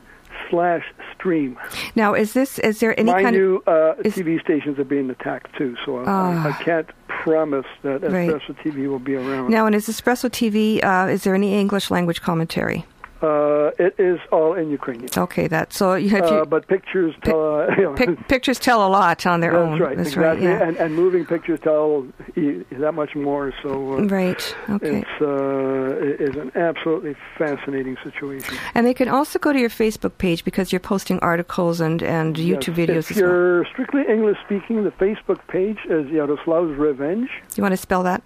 slash 0.49 0.83
stream. 1.13 1.57
Now, 1.95 2.13
is 2.13 2.33
this 2.33 2.59
is 2.59 2.79
there 2.79 2.97
any 2.99 3.11
Mind 3.11 3.23
kind 3.25 3.35
you, 3.35 3.63
uh, 3.67 3.95
is- 4.03 4.15
TV 4.15 4.39
stations 4.41 4.77
are 4.79 4.83
being 4.83 5.09
attacked 5.09 5.55
too, 5.57 5.75
so 5.85 5.99
I, 5.99 6.03
Ah. 6.07 6.47
I 6.47 6.63
can't 6.63 6.89
promise 7.07 7.65
that 7.83 8.01
Right. 8.03 8.29
Espreso 8.29 8.55
TV 8.63 8.87
will 8.87 8.99
be 8.99 9.15
around. 9.15 9.49
now? 9.49 9.65
And 9.65 9.75
is 9.75 9.87
Espreso 9.87 10.29
TV? 10.29 10.81
Uh, 10.83 11.07
is 11.07 11.23
there 11.23 11.35
any 11.35 11.57
English 11.59 11.89
language 11.91 12.21
commentary? 12.21 12.85
Uh, 13.23 13.71
it 13.87 13.93
is 14.09 14.19
all 14.35 14.51
in 14.61 14.69
Ukrainian. 14.79 15.09
Okay, 15.25 15.47
that 15.55 15.67
so 15.79 15.85
you 16.03 16.09
have 16.17 16.25
Uh, 16.25 16.43
but 16.55 16.61
pictures 16.75 17.13
tell. 17.23 17.41
Uh, 17.61 17.75
you 17.77 17.83
know, 17.87 17.93
pic, 18.01 18.09
pictures 18.27 18.59
tell 18.67 18.79
a 18.85 18.89
lot 18.99 19.25
on 19.31 19.37
their 19.43 19.53
that's 19.53 19.63
own. 19.71 19.79
right. 19.79 19.95
That's 19.97 20.09
exactly. 20.09 20.45
right. 20.47 20.59
Yeah. 20.59 20.67
And, 20.67 20.75
and 20.83 20.89
moving 21.03 21.23
pictures 21.33 21.59
tell 21.69 22.05
e- 22.35 22.63
that 22.83 22.93
much 23.01 23.13
more. 23.15 23.45
So 23.63 23.69
uh, 23.93 24.01
right. 24.19 24.43
Okay. 24.75 24.97
it's 25.01 25.17
uh, 25.21 26.09
it 26.11 26.17
is 26.27 26.35
an 26.43 26.51
absolutely 26.69 27.15
fascinating 27.37 27.95
situation. 28.07 28.53
And 28.75 28.81
they 28.87 28.93
can 29.01 29.07
also 29.17 29.35
go 29.45 29.49
to 29.53 29.59
your 29.65 29.69
Facebook 29.83 30.13
page 30.25 30.43
because 30.49 30.73
you're 30.73 30.87
posting 30.93 31.17
articles 31.33 31.79
and, 31.87 32.03
and 32.17 32.35
YouTube 32.35 32.75
Yes. 32.77 32.81
videos 32.83 33.03
If 33.05 33.11
as 33.11 33.17
you're 33.21 33.65
strictly 33.73 34.03
English 34.15 34.37
speaking, 34.45 34.83
the 34.83 34.95
Facebook 35.05 35.39
page 35.47 35.79
is 35.97 36.03
Yaroslav's 36.17 36.75
Revenge. 36.77 37.29
You 37.55 37.61
want 37.65 37.71
to 37.73 37.77
spell 37.87 38.03
that? 38.03 38.21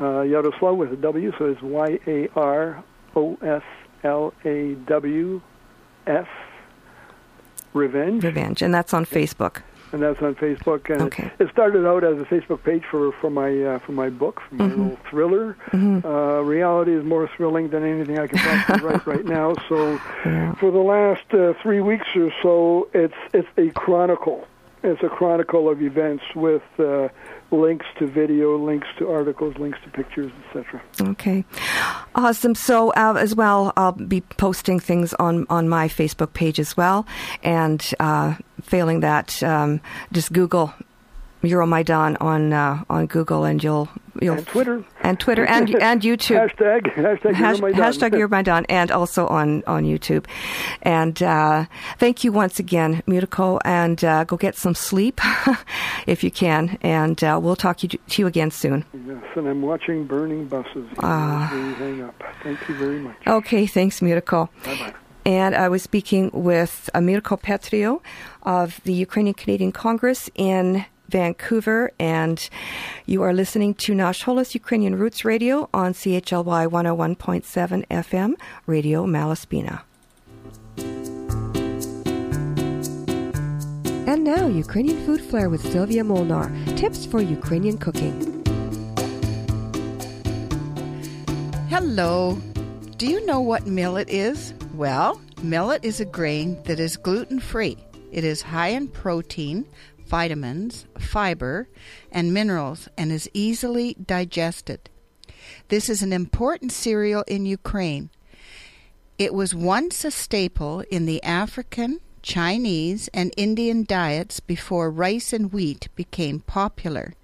Uh, 0.00 0.22
Yaroslav 0.32 0.74
with 0.76 0.92
a 0.92 0.96
W, 0.96 1.32
so 1.38 1.42
it's 1.52 1.62
Y 1.62 1.90
A 2.08 2.28
R 2.34 2.82
O 3.14 3.24
S 3.42 3.62
L 4.06 4.32
A 4.44 4.74
W 4.86 5.40
F 6.06 6.28
Revenge. 7.74 8.24
Revenge. 8.24 8.62
And 8.62 8.72
that's 8.72 8.94
on 8.94 9.04
Facebook. 9.04 9.62
and 9.92 10.02
that's 10.02 10.20
on 10.20 10.34
Facebook. 10.34 10.90
And 10.92 11.02
Okay. 11.02 11.30
it, 11.38 11.44
it 11.46 11.50
started 11.52 11.86
out 11.86 12.02
as 12.04 12.16
a 12.20 12.24
Facebook 12.24 12.60
page 12.64 12.82
for 12.90 13.12
for 13.20 13.30
my 13.30 13.50
uh, 13.70 13.78
for 13.84 13.92
my 13.92 14.08
book, 14.22 14.36
for 14.48 14.54
my 14.56 14.64
Mhm. 14.68 14.76
little 14.78 14.98
thriller. 15.10 15.56
Mhm. 15.72 16.04
Uh, 16.04 16.42
reality 16.42 16.92
is 16.92 17.04
more 17.04 17.28
thrilling 17.36 17.68
than 17.68 17.82
anything 17.84 18.18
I 18.18 18.26
can 18.26 18.38
possibly 18.38 18.82
write 18.88 19.06
right 19.14 19.24
now. 19.24 19.54
So, 19.68 19.78
Yeah. 20.24 20.54
for 20.60 20.70
the 20.78 20.84
last 20.94 21.26
uh, 21.32 21.52
three 21.62 21.80
weeks 21.80 22.08
or 22.16 22.30
so, 22.42 22.88
it's 23.02 23.20
it's 23.32 23.48
a 23.56 23.68
chronicle. 23.84 24.40
It's 24.82 25.02
a 25.02 25.08
chronicle 25.18 25.68
of 25.72 25.80
events 25.82 26.24
with 26.34 26.66
uh, 26.78 27.08
links 27.50 27.86
to 27.98 28.06
video, 28.06 28.56
links 28.56 28.88
to 28.98 29.10
articles, 29.10 29.56
links 29.58 29.78
to 29.84 29.90
pictures, 29.90 30.32
etc. 30.46 30.82
Okay, 31.00 31.44
awesome. 32.14 32.54
So 32.54 32.90
uh, 32.90 33.14
as 33.18 33.34
well, 33.34 33.72
I'll 33.76 33.92
be 33.92 34.20
posting 34.20 34.80
things 34.80 35.14
on 35.14 35.46
on 35.48 35.68
my 35.68 35.88
Facebook 35.88 36.32
page 36.32 36.58
as 36.58 36.76
well. 36.76 37.06
And 37.42 37.84
uh, 38.00 38.36
failing 38.60 39.00
that, 39.00 39.42
um, 39.42 39.80
just 40.12 40.32
Google 40.32 40.74
Euromaidan 41.48 42.16
on 42.20 42.52
uh, 42.52 42.82
on 42.90 43.06
Google, 43.06 43.44
and 43.44 43.62
you'll 43.62 43.88
you'll 44.20 44.36
and 44.36 44.46
Twitter 44.46 44.84
and 45.02 45.20
Twitter 45.20 45.44
and 45.46 45.74
and 45.82 46.02
YouTube 46.02 46.48
hashtag 46.48 46.82
hashtag 46.94 47.34
Hash, 47.34 47.56
Euromaidan. 47.58 47.74
hashtag 47.74 48.10
Euromaidan 48.12 48.64
and 48.68 48.90
also 48.90 49.26
on 49.26 49.62
on 49.66 49.84
YouTube. 49.84 50.26
And 50.82 51.22
uh, 51.22 51.66
thank 51.98 52.24
you 52.24 52.32
once 52.32 52.58
again, 52.58 53.02
Mutiko, 53.06 53.60
and 53.64 54.02
uh, 54.04 54.24
go 54.24 54.36
get 54.36 54.56
some 54.56 54.74
sleep 54.74 55.20
if 56.06 56.22
you 56.24 56.30
can. 56.30 56.78
And 56.82 57.22
uh, 57.22 57.38
we'll 57.42 57.56
talk 57.56 57.78
to 57.78 57.98
you 58.10 58.26
again 58.26 58.50
soon. 58.50 58.84
Yes, 59.06 59.22
and 59.36 59.48
I'm 59.48 59.62
watching 59.62 60.06
burning 60.06 60.46
buses. 60.46 60.88
Uh, 60.98 61.46
hang 61.46 62.02
up. 62.02 62.22
Thank 62.42 62.68
you 62.68 62.74
very 62.76 63.00
much. 63.00 63.16
Okay, 63.26 63.66
thanks, 63.66 64.00
Mutiko. 64.00 64.48
Bye 64.64 64.76
bye. 64.78 64.94
And 65.26 65.56
I 65.56 65.68
was 65.68 65.82
speaking 65.82 66.30
with 66.32 66.88
Mirko 66.94 67.36
Petriw 67.36 68.00
of 68.44 68.80
the 68.84 68.92
Ukrainian 68.92 69.34
Canadian 69.34 69.72
Congress 69.72 70.30
in 70.36 70.86
Vancouver, 71.08 71.92
and 71.98 72.48
you 73.06 73.22
are 73.22 73.32
listening 73.32 73.74
to 73.74 73.94
Nash 73.94 74.24
Holos 74.24 74.54
Ukrainian 74.54 74.96
Roots 74.96 75.24
Radio 75.24 75.68
on 75.72 75.92
CHLY 75.92 76.66
101.7 76.66 77.86
FM, 77.88 78.34
Radio 78.66 79.06
Malaspina. 79.06 79.82
And 84.06 84.22
now, 84.22 84.46
Ukrainian 84.46 85.04
Food 85.04 85.20
Flair 85.20 85.50
with 85.50 85.60
Sylvia 85.72 86.04
Molnar. 86.04 86.52
Tips 86.76 87.04
for 87.06 87.20
Ukrainian 87.20 87.76
cooking. 87.76 88.14
Hello. 91.68 92.38
Do 92.98 93.06
you 93.06 93.26
know 93.26 93.40
what 93.40 93.66
millet 93.66 94.08
is? 94.08 94.54
Well, 94.74 95.20
millet 95.42 95.84
is 95.84 96.00
a 96.00 96.04
grain 96.04 96.62
that 96.62 96.78
is 96.78 96.96
gluten 96.96 97.40
free. 97.40 97.76
It 98.12 98.24
is 98.24 98.40
high 98.40 98.68
in 98.68 98.88
protein, 98.88 99.66
vitamins, 100.06 100.86
fiber, 100.98 101.68
and 102.10 102.32
minerals 102.32 102.88
and 102.96 103.12
is 103.12 103.30
easily 103.34 103.94
digested. 103.94 104.88
This 105.68 105.88
is 105.88 106.02
an 106.02 106.12
important 106.12 106.72
cereal 106.72 107.24
in 107.26 107.46
Ukraine. 107.46 108.10
It 109.18 109.32
was 109.32 109.54
once 109.54 110.04
a 110.04 110.10
staple 110.10 110.80
in 110.90 111.06
the 111.06 111.22
African, 111.22 112.00
Chinese, 112.22 113.08
and 113.14 113.32
Indian 113.36 113.84
diets 113.84 114.40
before 114.40 114.90
rice 114.90 115.32
and 115.32 115.52
wheat 115.52 115.88
became 115.94 116.40
popular. 116.40 117.14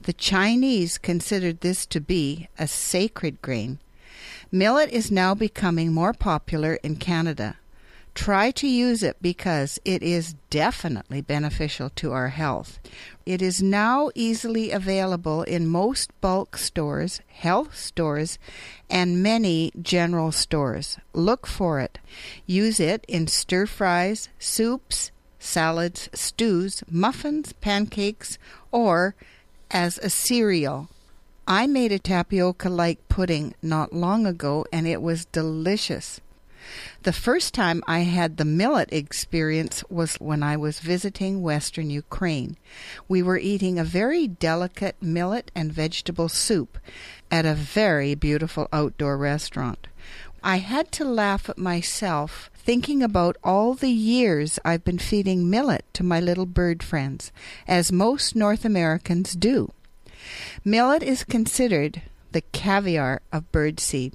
The 0.00 0.12
Chinese 0.12 0.98
considered 0.98 1.60
this 1.60 1.84
to 1.86 2.00
be 2.00 2.48
a 2.58 2.68
sacred 2.68 3.42
grain. 3.42 3.80
Millet 4.52 4.90
is 4.90 5.10
now 5.10 5.34
becoming 5.34 5.92
more 5.92 6.12
popular 6.12 6.74
in 6.82 6.96
Canada. 6.96 7.56
Try 8.16 8.50
to 8.52 8.66
use 8.66 9.02
it 9.02 9.18
because 9.20 9.78
it 9.84 10.02
is 10.02 10.34
definitely 10.48 11.20
beneficial 11.20 11.90
to 11.96 12.12
our 12.12 12.30
health. 12.30 12.80
It 13.26 13.42
is 13.42 13.62
now 13.62 14.10
easily 14.14 14.72
available 14.72 15.42
in 15.42 15.68
most 15.68 16.18
bulk 16.22 16.56
stores, 16.56 17.20
health 17.28 17.76
stores, 17.76 18.38
and 18.88 19.22
many 19.22 19.70
general 19.80 20.32
stores. 20.32 20.96
Look 21.12 21.46
for 21.46 21.78
it. 21.78 21.98
Use 22.46 22.80
it 22.80 23.04
in 23.06 23.26
stir 23.26 23.66
fries, 23.66 24.30
soups, 24.38 25.12
salads, 25.38 26.08
stews, 26.14 26.82
muffins, 26.90 27.52
pancakes, 27.52 28.38
or 28.72 29.14
as 29.70 29.98
a 29.98 30.08
cereal. 30.08 30.88
I 31.46 31.66
made 31.66 31.92
a 31.92 31.98
tapioca 31.98 32.70
like 32.70 33.08
pudding 33.10 33.54
not 33.60 33.92
long 33.92 34.26
ago 34.26 34.64
and 34.72 34.86
it 34.86 35.02
was 35.02 35.26
delicious. 35.26 36.20
The 37.02 37.12
first 37.12 37.54
time 37.54 37.82
I 37.86 38.00
had 38.00 38.36
the 38.36 38.44
millet 38.44 38.92
experience 38.92 39.84
was 39.88 40.16
when 40.16 40.42
I 40.42 40.56
was 40.56 40.80
visiting 40.80 41.42
Western 41.42 41.90
Ukraine. 41.90 42.56
We 43.08 43.22
were 43.22 43.38
eating 43.38 43.78
a 43.78 43.84
very 43.84 44.26
delicate 44.26 44.96
millet 45.00 45.50
and 45.54 45.72
vegetable 45.72 46.28
soup 46.28 46.78
at 47.30 47.46
a 47.46 47.54
very 47.54 48.14
beautiful 48.14 48.68
outdoor 48.72 49.16
restaurant. 49.16 49.86
I 50.42 50.58
had 50.58 50.92
to 50.92 51.04
laugh 51.04 51.48
at 51.48 51.58
myself 51.58 52.50
thinking 52.54 53.02
about 53.02 53.36
all 53.42 53.74
the 53.74 53.90
years 53.90 54.58
I've 54.64 54.84
been 54.84 54.98
feeding 54.98 55.50
millet 55.50 55.84
to 55.94 56.02
my 56.02 56.20
little 56.20 56.46
bird 56.46 56.82
friends, 56.82 57.32
as 57.66 57.90
most 57.92 58.36
North 58.36 58.64
Americans 58.64 59.34
do. 59.34 59.72
Millet 60.64 61.02
is 61.02 61.24
considered 61.24 62.02
the 62.32 62.40
caviar 62.40 63.22
of 63.32 63.50
birdseed. 63.52 64.12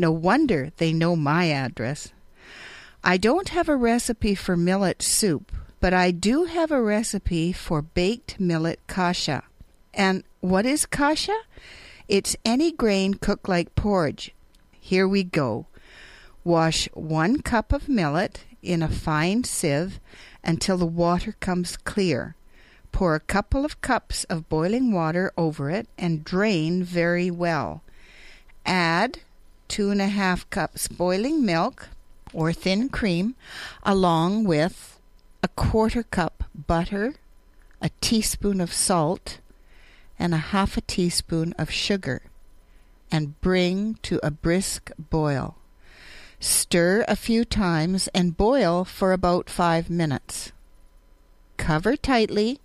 No 0.00 0.10
wonder 0.10 0.72
they 0.78 0.94
know 0.94 1.14
my 1.14 1.50
address. 1.50 2.14
I 3.04 3.18
don't 3.18 3.50
have 3.50 3.68
a 3.68 3.76
recipe 3.76 4.34
for 4.34 4.56
millet 4.56 5.02
soup, 5.02 5.52
but 5.78 5.92
I 5.92 6.10
do 6.10 6.44
have 6.44 6.70
a 6.70 6.80
recipe 6.80 7.52
for 7.52 7.82
baked 7.82 8.40
millet 8.40 8.80
kasha. 8.86 9.42
And 9.92 10.24
what 10.40 10.64
is 10.64 10.86
kasha? 10.86 11.38
It's 12.08 12.34
any 12.46 12.72
grain 12.72 13.12
cooked 13.12 13.46
like 13.46 13.74
porridge. 13.74 14.32
Here 14.80 15.06
we 15.06 15.22
go. 15.22 15.66
Wash 16.44 16.88
one 16.94 17.42
cup 17.42 17.70
of 17.70 17.86
millet 17.86 18.44
in 18.62 18.82
a 18.82 18.88
fine 18.88 19.44
sieve 19.44 20.00
until 20.42 20.78
the 20.78 20.86
water 20.86 21.36
comes 21.40 21.76
clear. 21.76 22.36
Pour 22.90 23.14
a 23.14 23.20
couple 23.20 23.66
of 23.66 23.82
cups 23.82 24.24
of 24.30 24.48
boiling 24.48 24.92
water 24.92 25.30
over 25.36 25.68
it 25.68 25.88
and 25.98 26.24
drain 26.24 26.82
very 26.82 27.30
well. 27.30 27.82
Add 28.64 29.18
two 29.70 29.90
and 29.90 30.02
a 30.02 30.08
half 30.08 30.50
cups 30.50 30.88
boiling 30.88 31.46
milk 31.46 31.88
or 32.34 32.52
thin 32.52 32.88
cream, 32.88 33.36
along 33.84 34.42
with 34.42 34.98
a 35.44 35.48
quarter 35.48 36.02
cup 36.02 36.42
butter, 36.66 37.14
a 37.80 37.88
teaspoon 38.00 38.60
of 38.60 38.72
salt, 38.72 39.38
and 40.18 40.34
a 40.34 40.50
half 40.52 40.76
a 40.76 40.80
teaspoon 40.80 41.54
of 41.56 41.70
sugar, 41.70 42.22
and 43.12 43.40
bring 43.40 43.94
to 44.02 44.18
a 44.24 44.30
brisk 44.30 44.90
boil. 44.98 45.56
Stir 46.40 47.04
a 47.06 47.14
few 47.14 47.44
times 47.44 48.08
and 48.08 48.36
boil 48.36 48.84
for 48.84 49.12
about 49.12 49.48
five 49.48 49.88
minutes. 49.88 50.50
Cover 51.58 51.96
tightly 51.96 52.58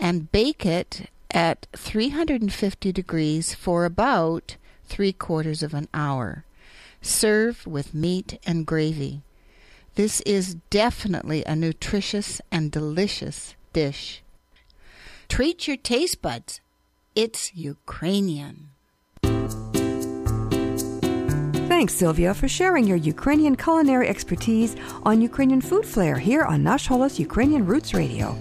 and 0.00 0.32
bake 0.32 0.66
it 0.66 1.10
at 1.30 1.68
350 1.76 2.90
degrees 2.90 3.54
for 3.54 3.84
about 3.84 4.56
three 4.94 5.12
quarters 5.12 5.60
of 5.60 5.74
an 5.74 5.88
hour. 5.92 6.44
Serve 7.02 7.66
with 7.66 7.94
meat 7.94 8.38
and 8.46 8.64
gravy. 8.64 9.22
This 9.96 10.20
is 10.20 10.54
definitely 10.70 11.44
a 11.44 11.56
nutritious 11.56 12.40
and 12.52 12.70
delicious 12.70 13.56
dish. 13.72 14.22
Treat 15.28 15.66
your 15.66 15.76
taste 15.76 16.22
buds. 16.22 16.60
It's 17.16 17.52
Ukrainian. 17.56 18.68
Thanks, 21.66 21.94
Sylvia, 21.94 22.32
for 22.32 22.46
sharing 22.46 22.86
your 22.86 22.96
Ukrainian 22.96 23.56
culinary 23.56 24.06
expertise 24.08 24.76
on 25.02 25.20
Ukrainian 25.20 25.60
Food 25.60 25.86
Flair 25.86 26.18
here 26.18 26.44
on 26.44 26.62
Nash 26.62 26.86
Holos 26.86 27.18
Ukrainian 27.18 27.66
Roots 27.66 27.94
Radio. 27.94 28.38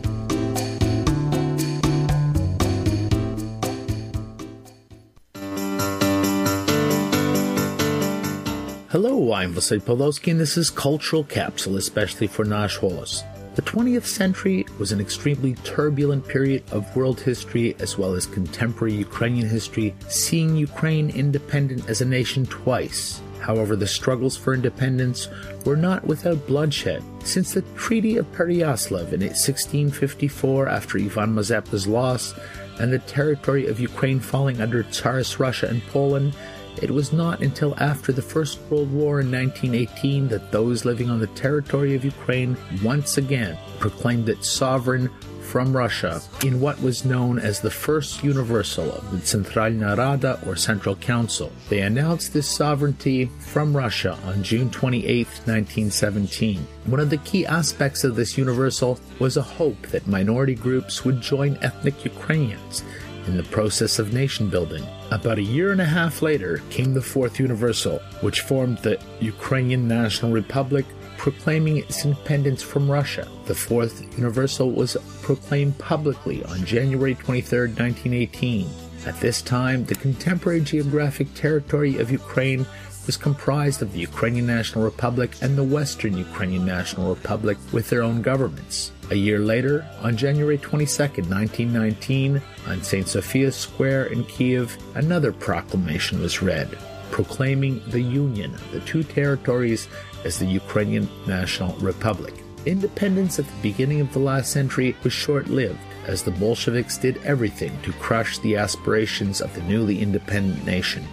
Hello, 8.93 9.33
I'm 9.33 9.55
Vasyl 9.55 9.81
Pawlowsky, 9.81 10.29
and 10.29 10.39
this 10.39 10.55
is 10.55 10.69
Kultural 10.69 11.27
Capsule, 11.27 11.77
especially 11.77 12.27
for 12.27 12.45
Nash 12.45 12.77
Holos. 12.77 13.23
The 13.55 13.63
20th 13.63 14.05
century 14.05 14.67
was 14.77 14.91
an 14.91 14.99
extremely 15.01 15.55
turbulent 15.63 16.27
period 16.27 16.63
of 16.71 16.95
world 16.95 17.19
history 17.19 17.75
as 17.79 17.97
well 17.97 18.13
as 18.13 18.27
contemporary 18.27 18.93
Ukrainian 18.93 19.49
history, 19.49 19.95
seeing 20.09 20.55
Ukraine 20.55 21.09
independent 21.09 21.89
as 21.89 22.01
a 22.01 22.05
nation 22.05 22.45
twice. 22.45 23.19
However, 23.39 23.75
the 23.75 23.87
struggles 23.87 24.37
for 24.37 24.53
independence 24.53 25.27
were 25.65 25.75
not 25.75 26.05
without 26.05 26.45
bloodshed. 26.45 27.01
Since 27.23 27.55
the 27.55 27.63
Treaty 27.75 28.17
of 28.17 28.31
Pereyaslav 28.31 29.11
in 29.11 29.21
1654 29.21 30.69
after 30.69 30.99
Ivan 30.99 31.33
Mazepa's 31.33 31.87
loss 31.87 32.35
and 32.79 32.93
the 32.93 32.99
territory 32.99 33.65
of 33.65 33.79
Ukraine 33.79 34.19
falling 34.19 34.61
under 34.61 34.83
Tsarist 34.83 35.39
Russia 35.39 35.65
and 35.65 35.81
Poland, 35.87 36.35
it 36.81 36.91
was 36.91 37.13
not 37.13 37.41
until 37.41 37.75
after 37.79 38.11
the 38.11 38.21
First 38.21 38.59
World 38.69 38.91
War 38.91 39.21
in 39.21 39.31
1918 39.31 40.27
that 40.29 40.51
those 40.51 40.85
living 40.85 41.09
on 41.09 41.19
the 41.19 41.27
territory 41.27 41.95
of 41.95 42.05
Ukraine 42.05 42.57
once 42.83 43.17
again 43.17 43.57
proclaimed 43.79 44.29
it 44.29 44.43
sovereign 44.43 45.09
from 45.53 45.75
Russia 45.75 46.19
in 46.43 46.59
what 46.59 46.81
was 46.81 47.05
known 47.05 47.37
as 47.37 47.59
the 47.59 47.69
First 47.69 48.23
Universal 48.23 48.91
of 48.91 49.11
the 49.11 49.17
Centralna 49.17 49.95
Rada 49.95 50.39
or 50.47 50.55
Central 50.55 50.95
Council. 50.95 51.51
They 51.69 51.81
announced 51.81 52.33
this 52.33 52.49
sovereignty 52.49 53.29
from 53.39 53.75
Russia 53.75 54.17
on 54.25 54.41
June 54.41 54.71
28, 54.71 55.27
1917. 55.27 56.65
One 56.85 56.99
of 56.99 57.11
the 57.11 57.17
key 57.17 57.45
aspects 57.45 58.03
of 58.03 58.15
this 58.15 58.35
universal 58.37 58.99
was 59.19 59.37
a 59.37 59.43
hope 59.43 59.79
that 59.87 60.07
minority 60.07 60.55
groups 60.55 61.05
would 61.05 61.21
join 61.21 61.57
ethnic 61.61 62.03
Ukrainians 62.03 62.83
in 63.27 63.37
the 63.37 63.43
process 63.43 63.99
of 63.99 64.13
nation 64.13 64.49
building. 64.49 64.85
About 65.11 65.37
a 65.37 65.43
year 65.43 65.71
and 65.71 65.81
a 65.81 65.85
half 65.85 66.21
later 66.21 66.61
came 66.69 66.93
the 66.93 67.01
Fourth 67.01 67.39
Universal, 67.39 67.99
which 68.21 68.41
formed 68.41 68.79
the 68.79 68.99
Ukrainian 69.19 69.87
National 69.87 70.31
Republic, 70.31 70.85
proclaiming 71.17 71.77
its 71.77 72.03
independence 72.03 72.61
from 72.61 72.91
Russia. 72.91 73.27
The 73.45 73.55
Fourth 73.55 74.01
Universal 74.17 74.71
was 74.71 74.97
proclaimed 75.21 75.77
publicly 75.77 76.43
on 76.45 76.65
January 76.65 77.15
23, 77.15 77.59
1918. 77.69 78.69
At 79.05 79.19
this 79.19 79.41
time, 79.41 79.85
the 79.85 79.95
contemporary 79.95 80.61
geographic 80.61 81.33
territory 81.33 81.97
of 81.97 82.11
Ukraine 82.11 82.65
was 83.05 83.17
comprised 83.17 83.81
of 83.81 83.91
the 83.93 83.99
Ukrainian 83.99 84.45
National 84.45 84.83
Republic 84.83 85.31
and 85.41 85.57
the 85.57 85.63
Western 85.63 86.17
Ukrainian 86.17 86.65
National 86.65 87.13
Republic 87.13 87.57
with 87.71 87.89
their 87.89 88.03
own 88.03 88.21
governments. 88.21 88.91
A 89.11 89.15
year 89.15 89.39
later, 89.39 89.85
on 90.01 90.17
January 90.17 90.57
22, 90.57 91.03
1919, 91.03 92.41
on 92.67 92.81
St. 92.81 93.07
Sophia's 93.07 93.55
Square 93.55 94.05
in 94.05 94.23
Kiev, 94.25 94.77
another 94.95 95.31
proclamation 95.31 96.21
was 96.21 96.41
read, 96.41 96.69
proclaiming 97.11 97.81
the 97.89 98.01
union 98.01 98.53
of 98.55 98.71
the 98.71 98.79
two 98.81 99.03
territories 99.03 99.87
as 100.23 100.39
the 100.39 100.45
Ukrainian 100.45 101.09
National 101.27 101.75
Republic. 101.77 102.33
Independence 102.65 103.39
at 103.39 103.45
the 103.45 103.61
beginning 103.61 103.99
of 103.99 104.13
the 104.13 104.19
last 104.19 104.51
century 104.51 104.95
was 105.03 105.11
short 105.11 105.47
lived, 105.49 105.79
as 106.05 106.23
the 106.23 106.31
Bolsheviks 106.31 106.97
did 106.97 107.17
everything 107.23 107.77
to 107.81 107.91
crush 107.93 108.39
the 108.39 108.55
aspirations 108.55 109.41
of 109.41 109.53
the 109.53 109.61
newly 109.63 110.01
independent 110.01 110.65
nation. 110.65 111.05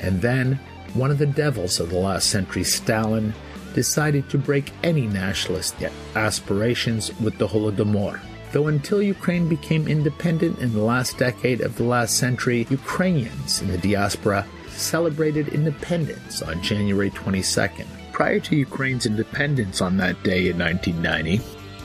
And 0.00 0.20
then, 0.22 0.60
one 0.94 1.10
of 1.10 1.18
the 1.18 1.26
devils 1.26 1.80
of 1.80 1.90
the 1.90 1.98
last 1.98 2.30
century, 2.30 2.64
Stalin, 2.64 3.34
decided 3.74 4.30
to 4.30 4.38
break 4.38 4.72
any 4.82 5.06
nationalist 5.06 5.74
aspirations 6.14 7.12
with 7.20 7.36
the 7.38 7.46
Holodomor. 7.46 8.20
Though 8.52 8.68
until 8.68 9.02
Ukraine 9.02 9.48
became 9.48 9.88
independent 9.88 10.60
in 10.60 10.72
the 10.72 10.82
last 10.82 11.18
decade 11.18 11.60
of 11.60 11.76
the 11.76 11.82
last 11.82 12.16
century, 12.16 12.66
Ukrainians 12.70 13.60
in 13.60 13.68
the 13.68 13.78
diaspora 13.78 14.46
celebrated 14.68 15.48
independence 15.48 16.40
on 16.40 16.62
January 16.62 17.10
22nd. 17.10 17.86
Prior 18.12 18.38
to 18.38 18.54
Ukraine's 18.54 19.06
independence 19.06 19.80
on 19.80 19.96
that 19.96 20.22
day 20.22 20.48
in 20.48 20.58
1990, 20.58 21.40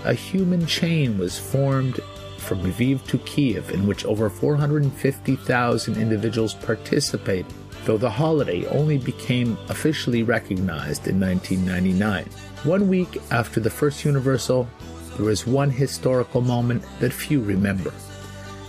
a 0.06 0.14
human 0.14 0.66
chain 0.68 1.18
was 1.18 1.40
formed 1.40 2.00
from 2.38 2.62
Lviv 2.62 3.06
to 3.08 3.18
Kiev 3.20 3.72
in 3.72 3.88
which 3.88 4.06
over 4.06 4.30
450,000 4.30 5.98
individuals 5.98 6.54
participated 6.54 7.52
though 7.86 7.98
the 7.98 8.10
holiday 8.10 8.66
only 8.68 8.98
became 8.98 9.58
officially 9.70 10.24
recognized 10.24 11.08
in 11.08 11.20
1999. 11.20 12.26
One 12.64 12.88
week 12.88 13.22
after 13.32 13.60
the 13.60 13.70
first 13.70 14.04
Universal, 14.06 14.68
there 15.16 15.26
was 15.26 15.48
one 15.48 15.70
historical 15.70 16.42
moment 16.42 16.84
that 17.00 17.14
few 17.14 17.42
remember. 17.42 17.94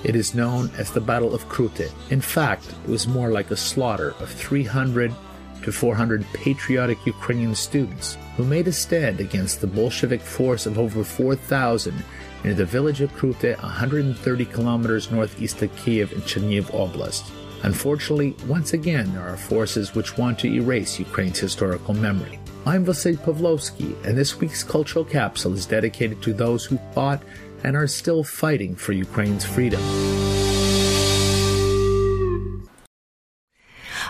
It 0.02 0.16
is 0.16 0.34
known 0.34 0.70
as 0.78 0.90
the 0.90 1.00
Battle 1.00 1.34
of 1.34 1.48
Kruty. 1.48 1.90
In 2.10 2.20
fact, 2.20 2.72
it 2.84 2.90
was 2.90 3.06
more 3.06 3.30
like 3.30 3.50
a 3.50 3.56
slaughter 3.56 4.14
of 4.20 4.30
300 4.30 5.14
to 5.62 5.72
400 5.72 6.24
patriotic 6.32 7.04
Ukrainian 7.04 7.54
students 7.54 8.16
who 8.36 8.44
made 8.44 8.66
a 8.66 8.72
stand 8.72 9.20
against 9.20 9.60
the 9.60 9.66
Bolshevik 9.66 10.22
force 10.22 10.66
of 10.66 10.78
over 10.78 11.04
4,000 11.04 12.02
near 12.44 12.54
the 12.54 12.64
village 12.64 13.02
of 13.02 13.12
Kruty, 13.12 13.60
130 13.62 14.44
kilometers 14.46 15.10
northeast 15.10 15.60
of 15.62 15.74
Kiev 15.76 16.12
in 16.12 16.20
Chernihiv 16.22 16.70
Oblast. 16.72 17.30
Unfortunately, 17.62 18.34
once 18.46 18.72
again, 18.72 19.12
there 19.12 19.22
are 19.22 19.36
forces 19.36 19.94
which 19.94 20.16
want 20.16 20.38
to 20.38 20.48
erase 20.48 20.98
Ukraine's 20.98 21.38
historical 21.38 21.94
memory. 21.94 22.38
I'm 22.66 22.84
Vasyl 22.84 23.16
Pawlowsky, 23.16 23.96
and 24.04 24.16
this 24.16 24.38
week's 24.38 24.62
Kultural 24.62 25.08
Capsule 25.08 25.54
is 25.54 25.66
dedicated 25.66 26.22
to 26.22 26.32
those 26.32 26.64
who 26.64 26.78
fought 26.94 27.22
and 27.64 27.76
are 27.76 27.86
still 27.86 28.22
fighting 28.24 28.74
for 28.74 28.92
Ukraine's 28.92 29.44
freedom. 29.44 29.80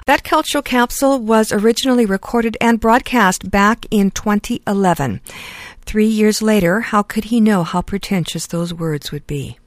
That 0.06 0.24
cultural 0.24 0.62
capsule 0.62 1.20
was 1.20 1.52
originally 1.52 2.04
recorded 2.04 2.56
and 2.60 2.80
broadcast 2.80 3.48
back 3.48 3.86
in 3.92 4.10
2011. 4.10 5.20
Three 5.82 6.06
years 6.06 6.42
later, 6.42 6.80
how 6.80 7.02
could 7.02 7.26
he 7.26 7.40
know 7.40 7.62
how 7.62 7.82
pretentious 7.82 8.48
those 8.48 8.74
words 8.74 9.12
would 9.12 9.26
be? 9.28 9.59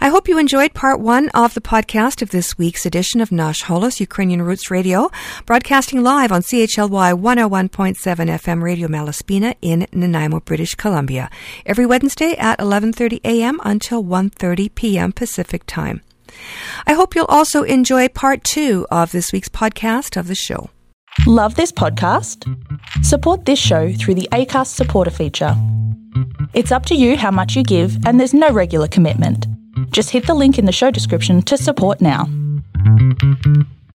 I 0.00 0.08
hope 0.08 0.28
you 0.28 0.38
enjoyed 0.38 0.74
part 0.74 1.00
one 1.00 1.28
of 1.30 1.54
the 1.54 1.60
podcast 1.60 2.22
of 2.22 2.30
this 2.30 2.58
week's 2.58 2.86
edition 2.86 3.20
of 3.20 3.32
Nash 3.32 3.62
Holos 3.64 4.00
Ukrainian 4.00 4.42
Roots 4.42 4.70
Radio, 4.70 5.10
broadcasting 5.46 6.02
live 6.02 6.32
on 6.32 6.42
CHLY 6.42 7.12
101.7 7.12 7.96
FM 7.96 8.62
Radio 8.62 8.88
Malaspina 8.88 9.54
in 9.62 9.86
Nanaimo, 9.92 10.40
British 10.40 10.74
Columbia, 10.74 11.30
every 11.64 11.86
Wednesday 11.86 12.34
at 12.36 12.58
11:30 12.58 13.20
a.m. 13.24 13.60
until 13.64 14.02
1:30 14.04 14.74
p.m. 14.74 15.12
Pacific 15.12 15.64
Time. 15.66 16.02
I 16.86 16.92
hope 16.94 17.14
you'll 17.14 17.26
also 17.26 17.62
enjoy 17.62 18.08
part 18.08 18.44
two 18.44 18.86
of 18.90 19.12
this 19.12 19.32
week's 19.32 19.48
podcast 19.48 20.16
of 20.16 20.26
the 20.28 20.34
show. 20.34 20.70
Love 21.26 21.54
this 21.54 21.72
podcast? 21.72 22.44
Support 23.02 23.46
this 23.46 23.58
show 23.58 23.92
through 23.92 24.14
the 24.14 24.28
ACAST 24.32 24.74
supporter 24.74 25.10
feature. 25.10 25.54
It's 26.54 26.72
up 26.72 26.86
to 26.86 26.94
you 26.94 27.16
how 27.16 27.30
much 27.30 27.56
you 27.56 27.62
give, 27.62 27.96
and 28.06 28.18
there's 28.18 28.34
no 28.34 28.50
regular 28.50 28.88
commitment. 28.88 29.46
Just 29.90 30.10
hit 30.10 30.26
the 30.26 30.34
link 30.34 30.58
in 30.58 30.64
the 30.64 30.72
show 30.72 30.90
description 30.90 31.42
to 31.42 31.56
support 31.56 32.00
now. 32.00 32.28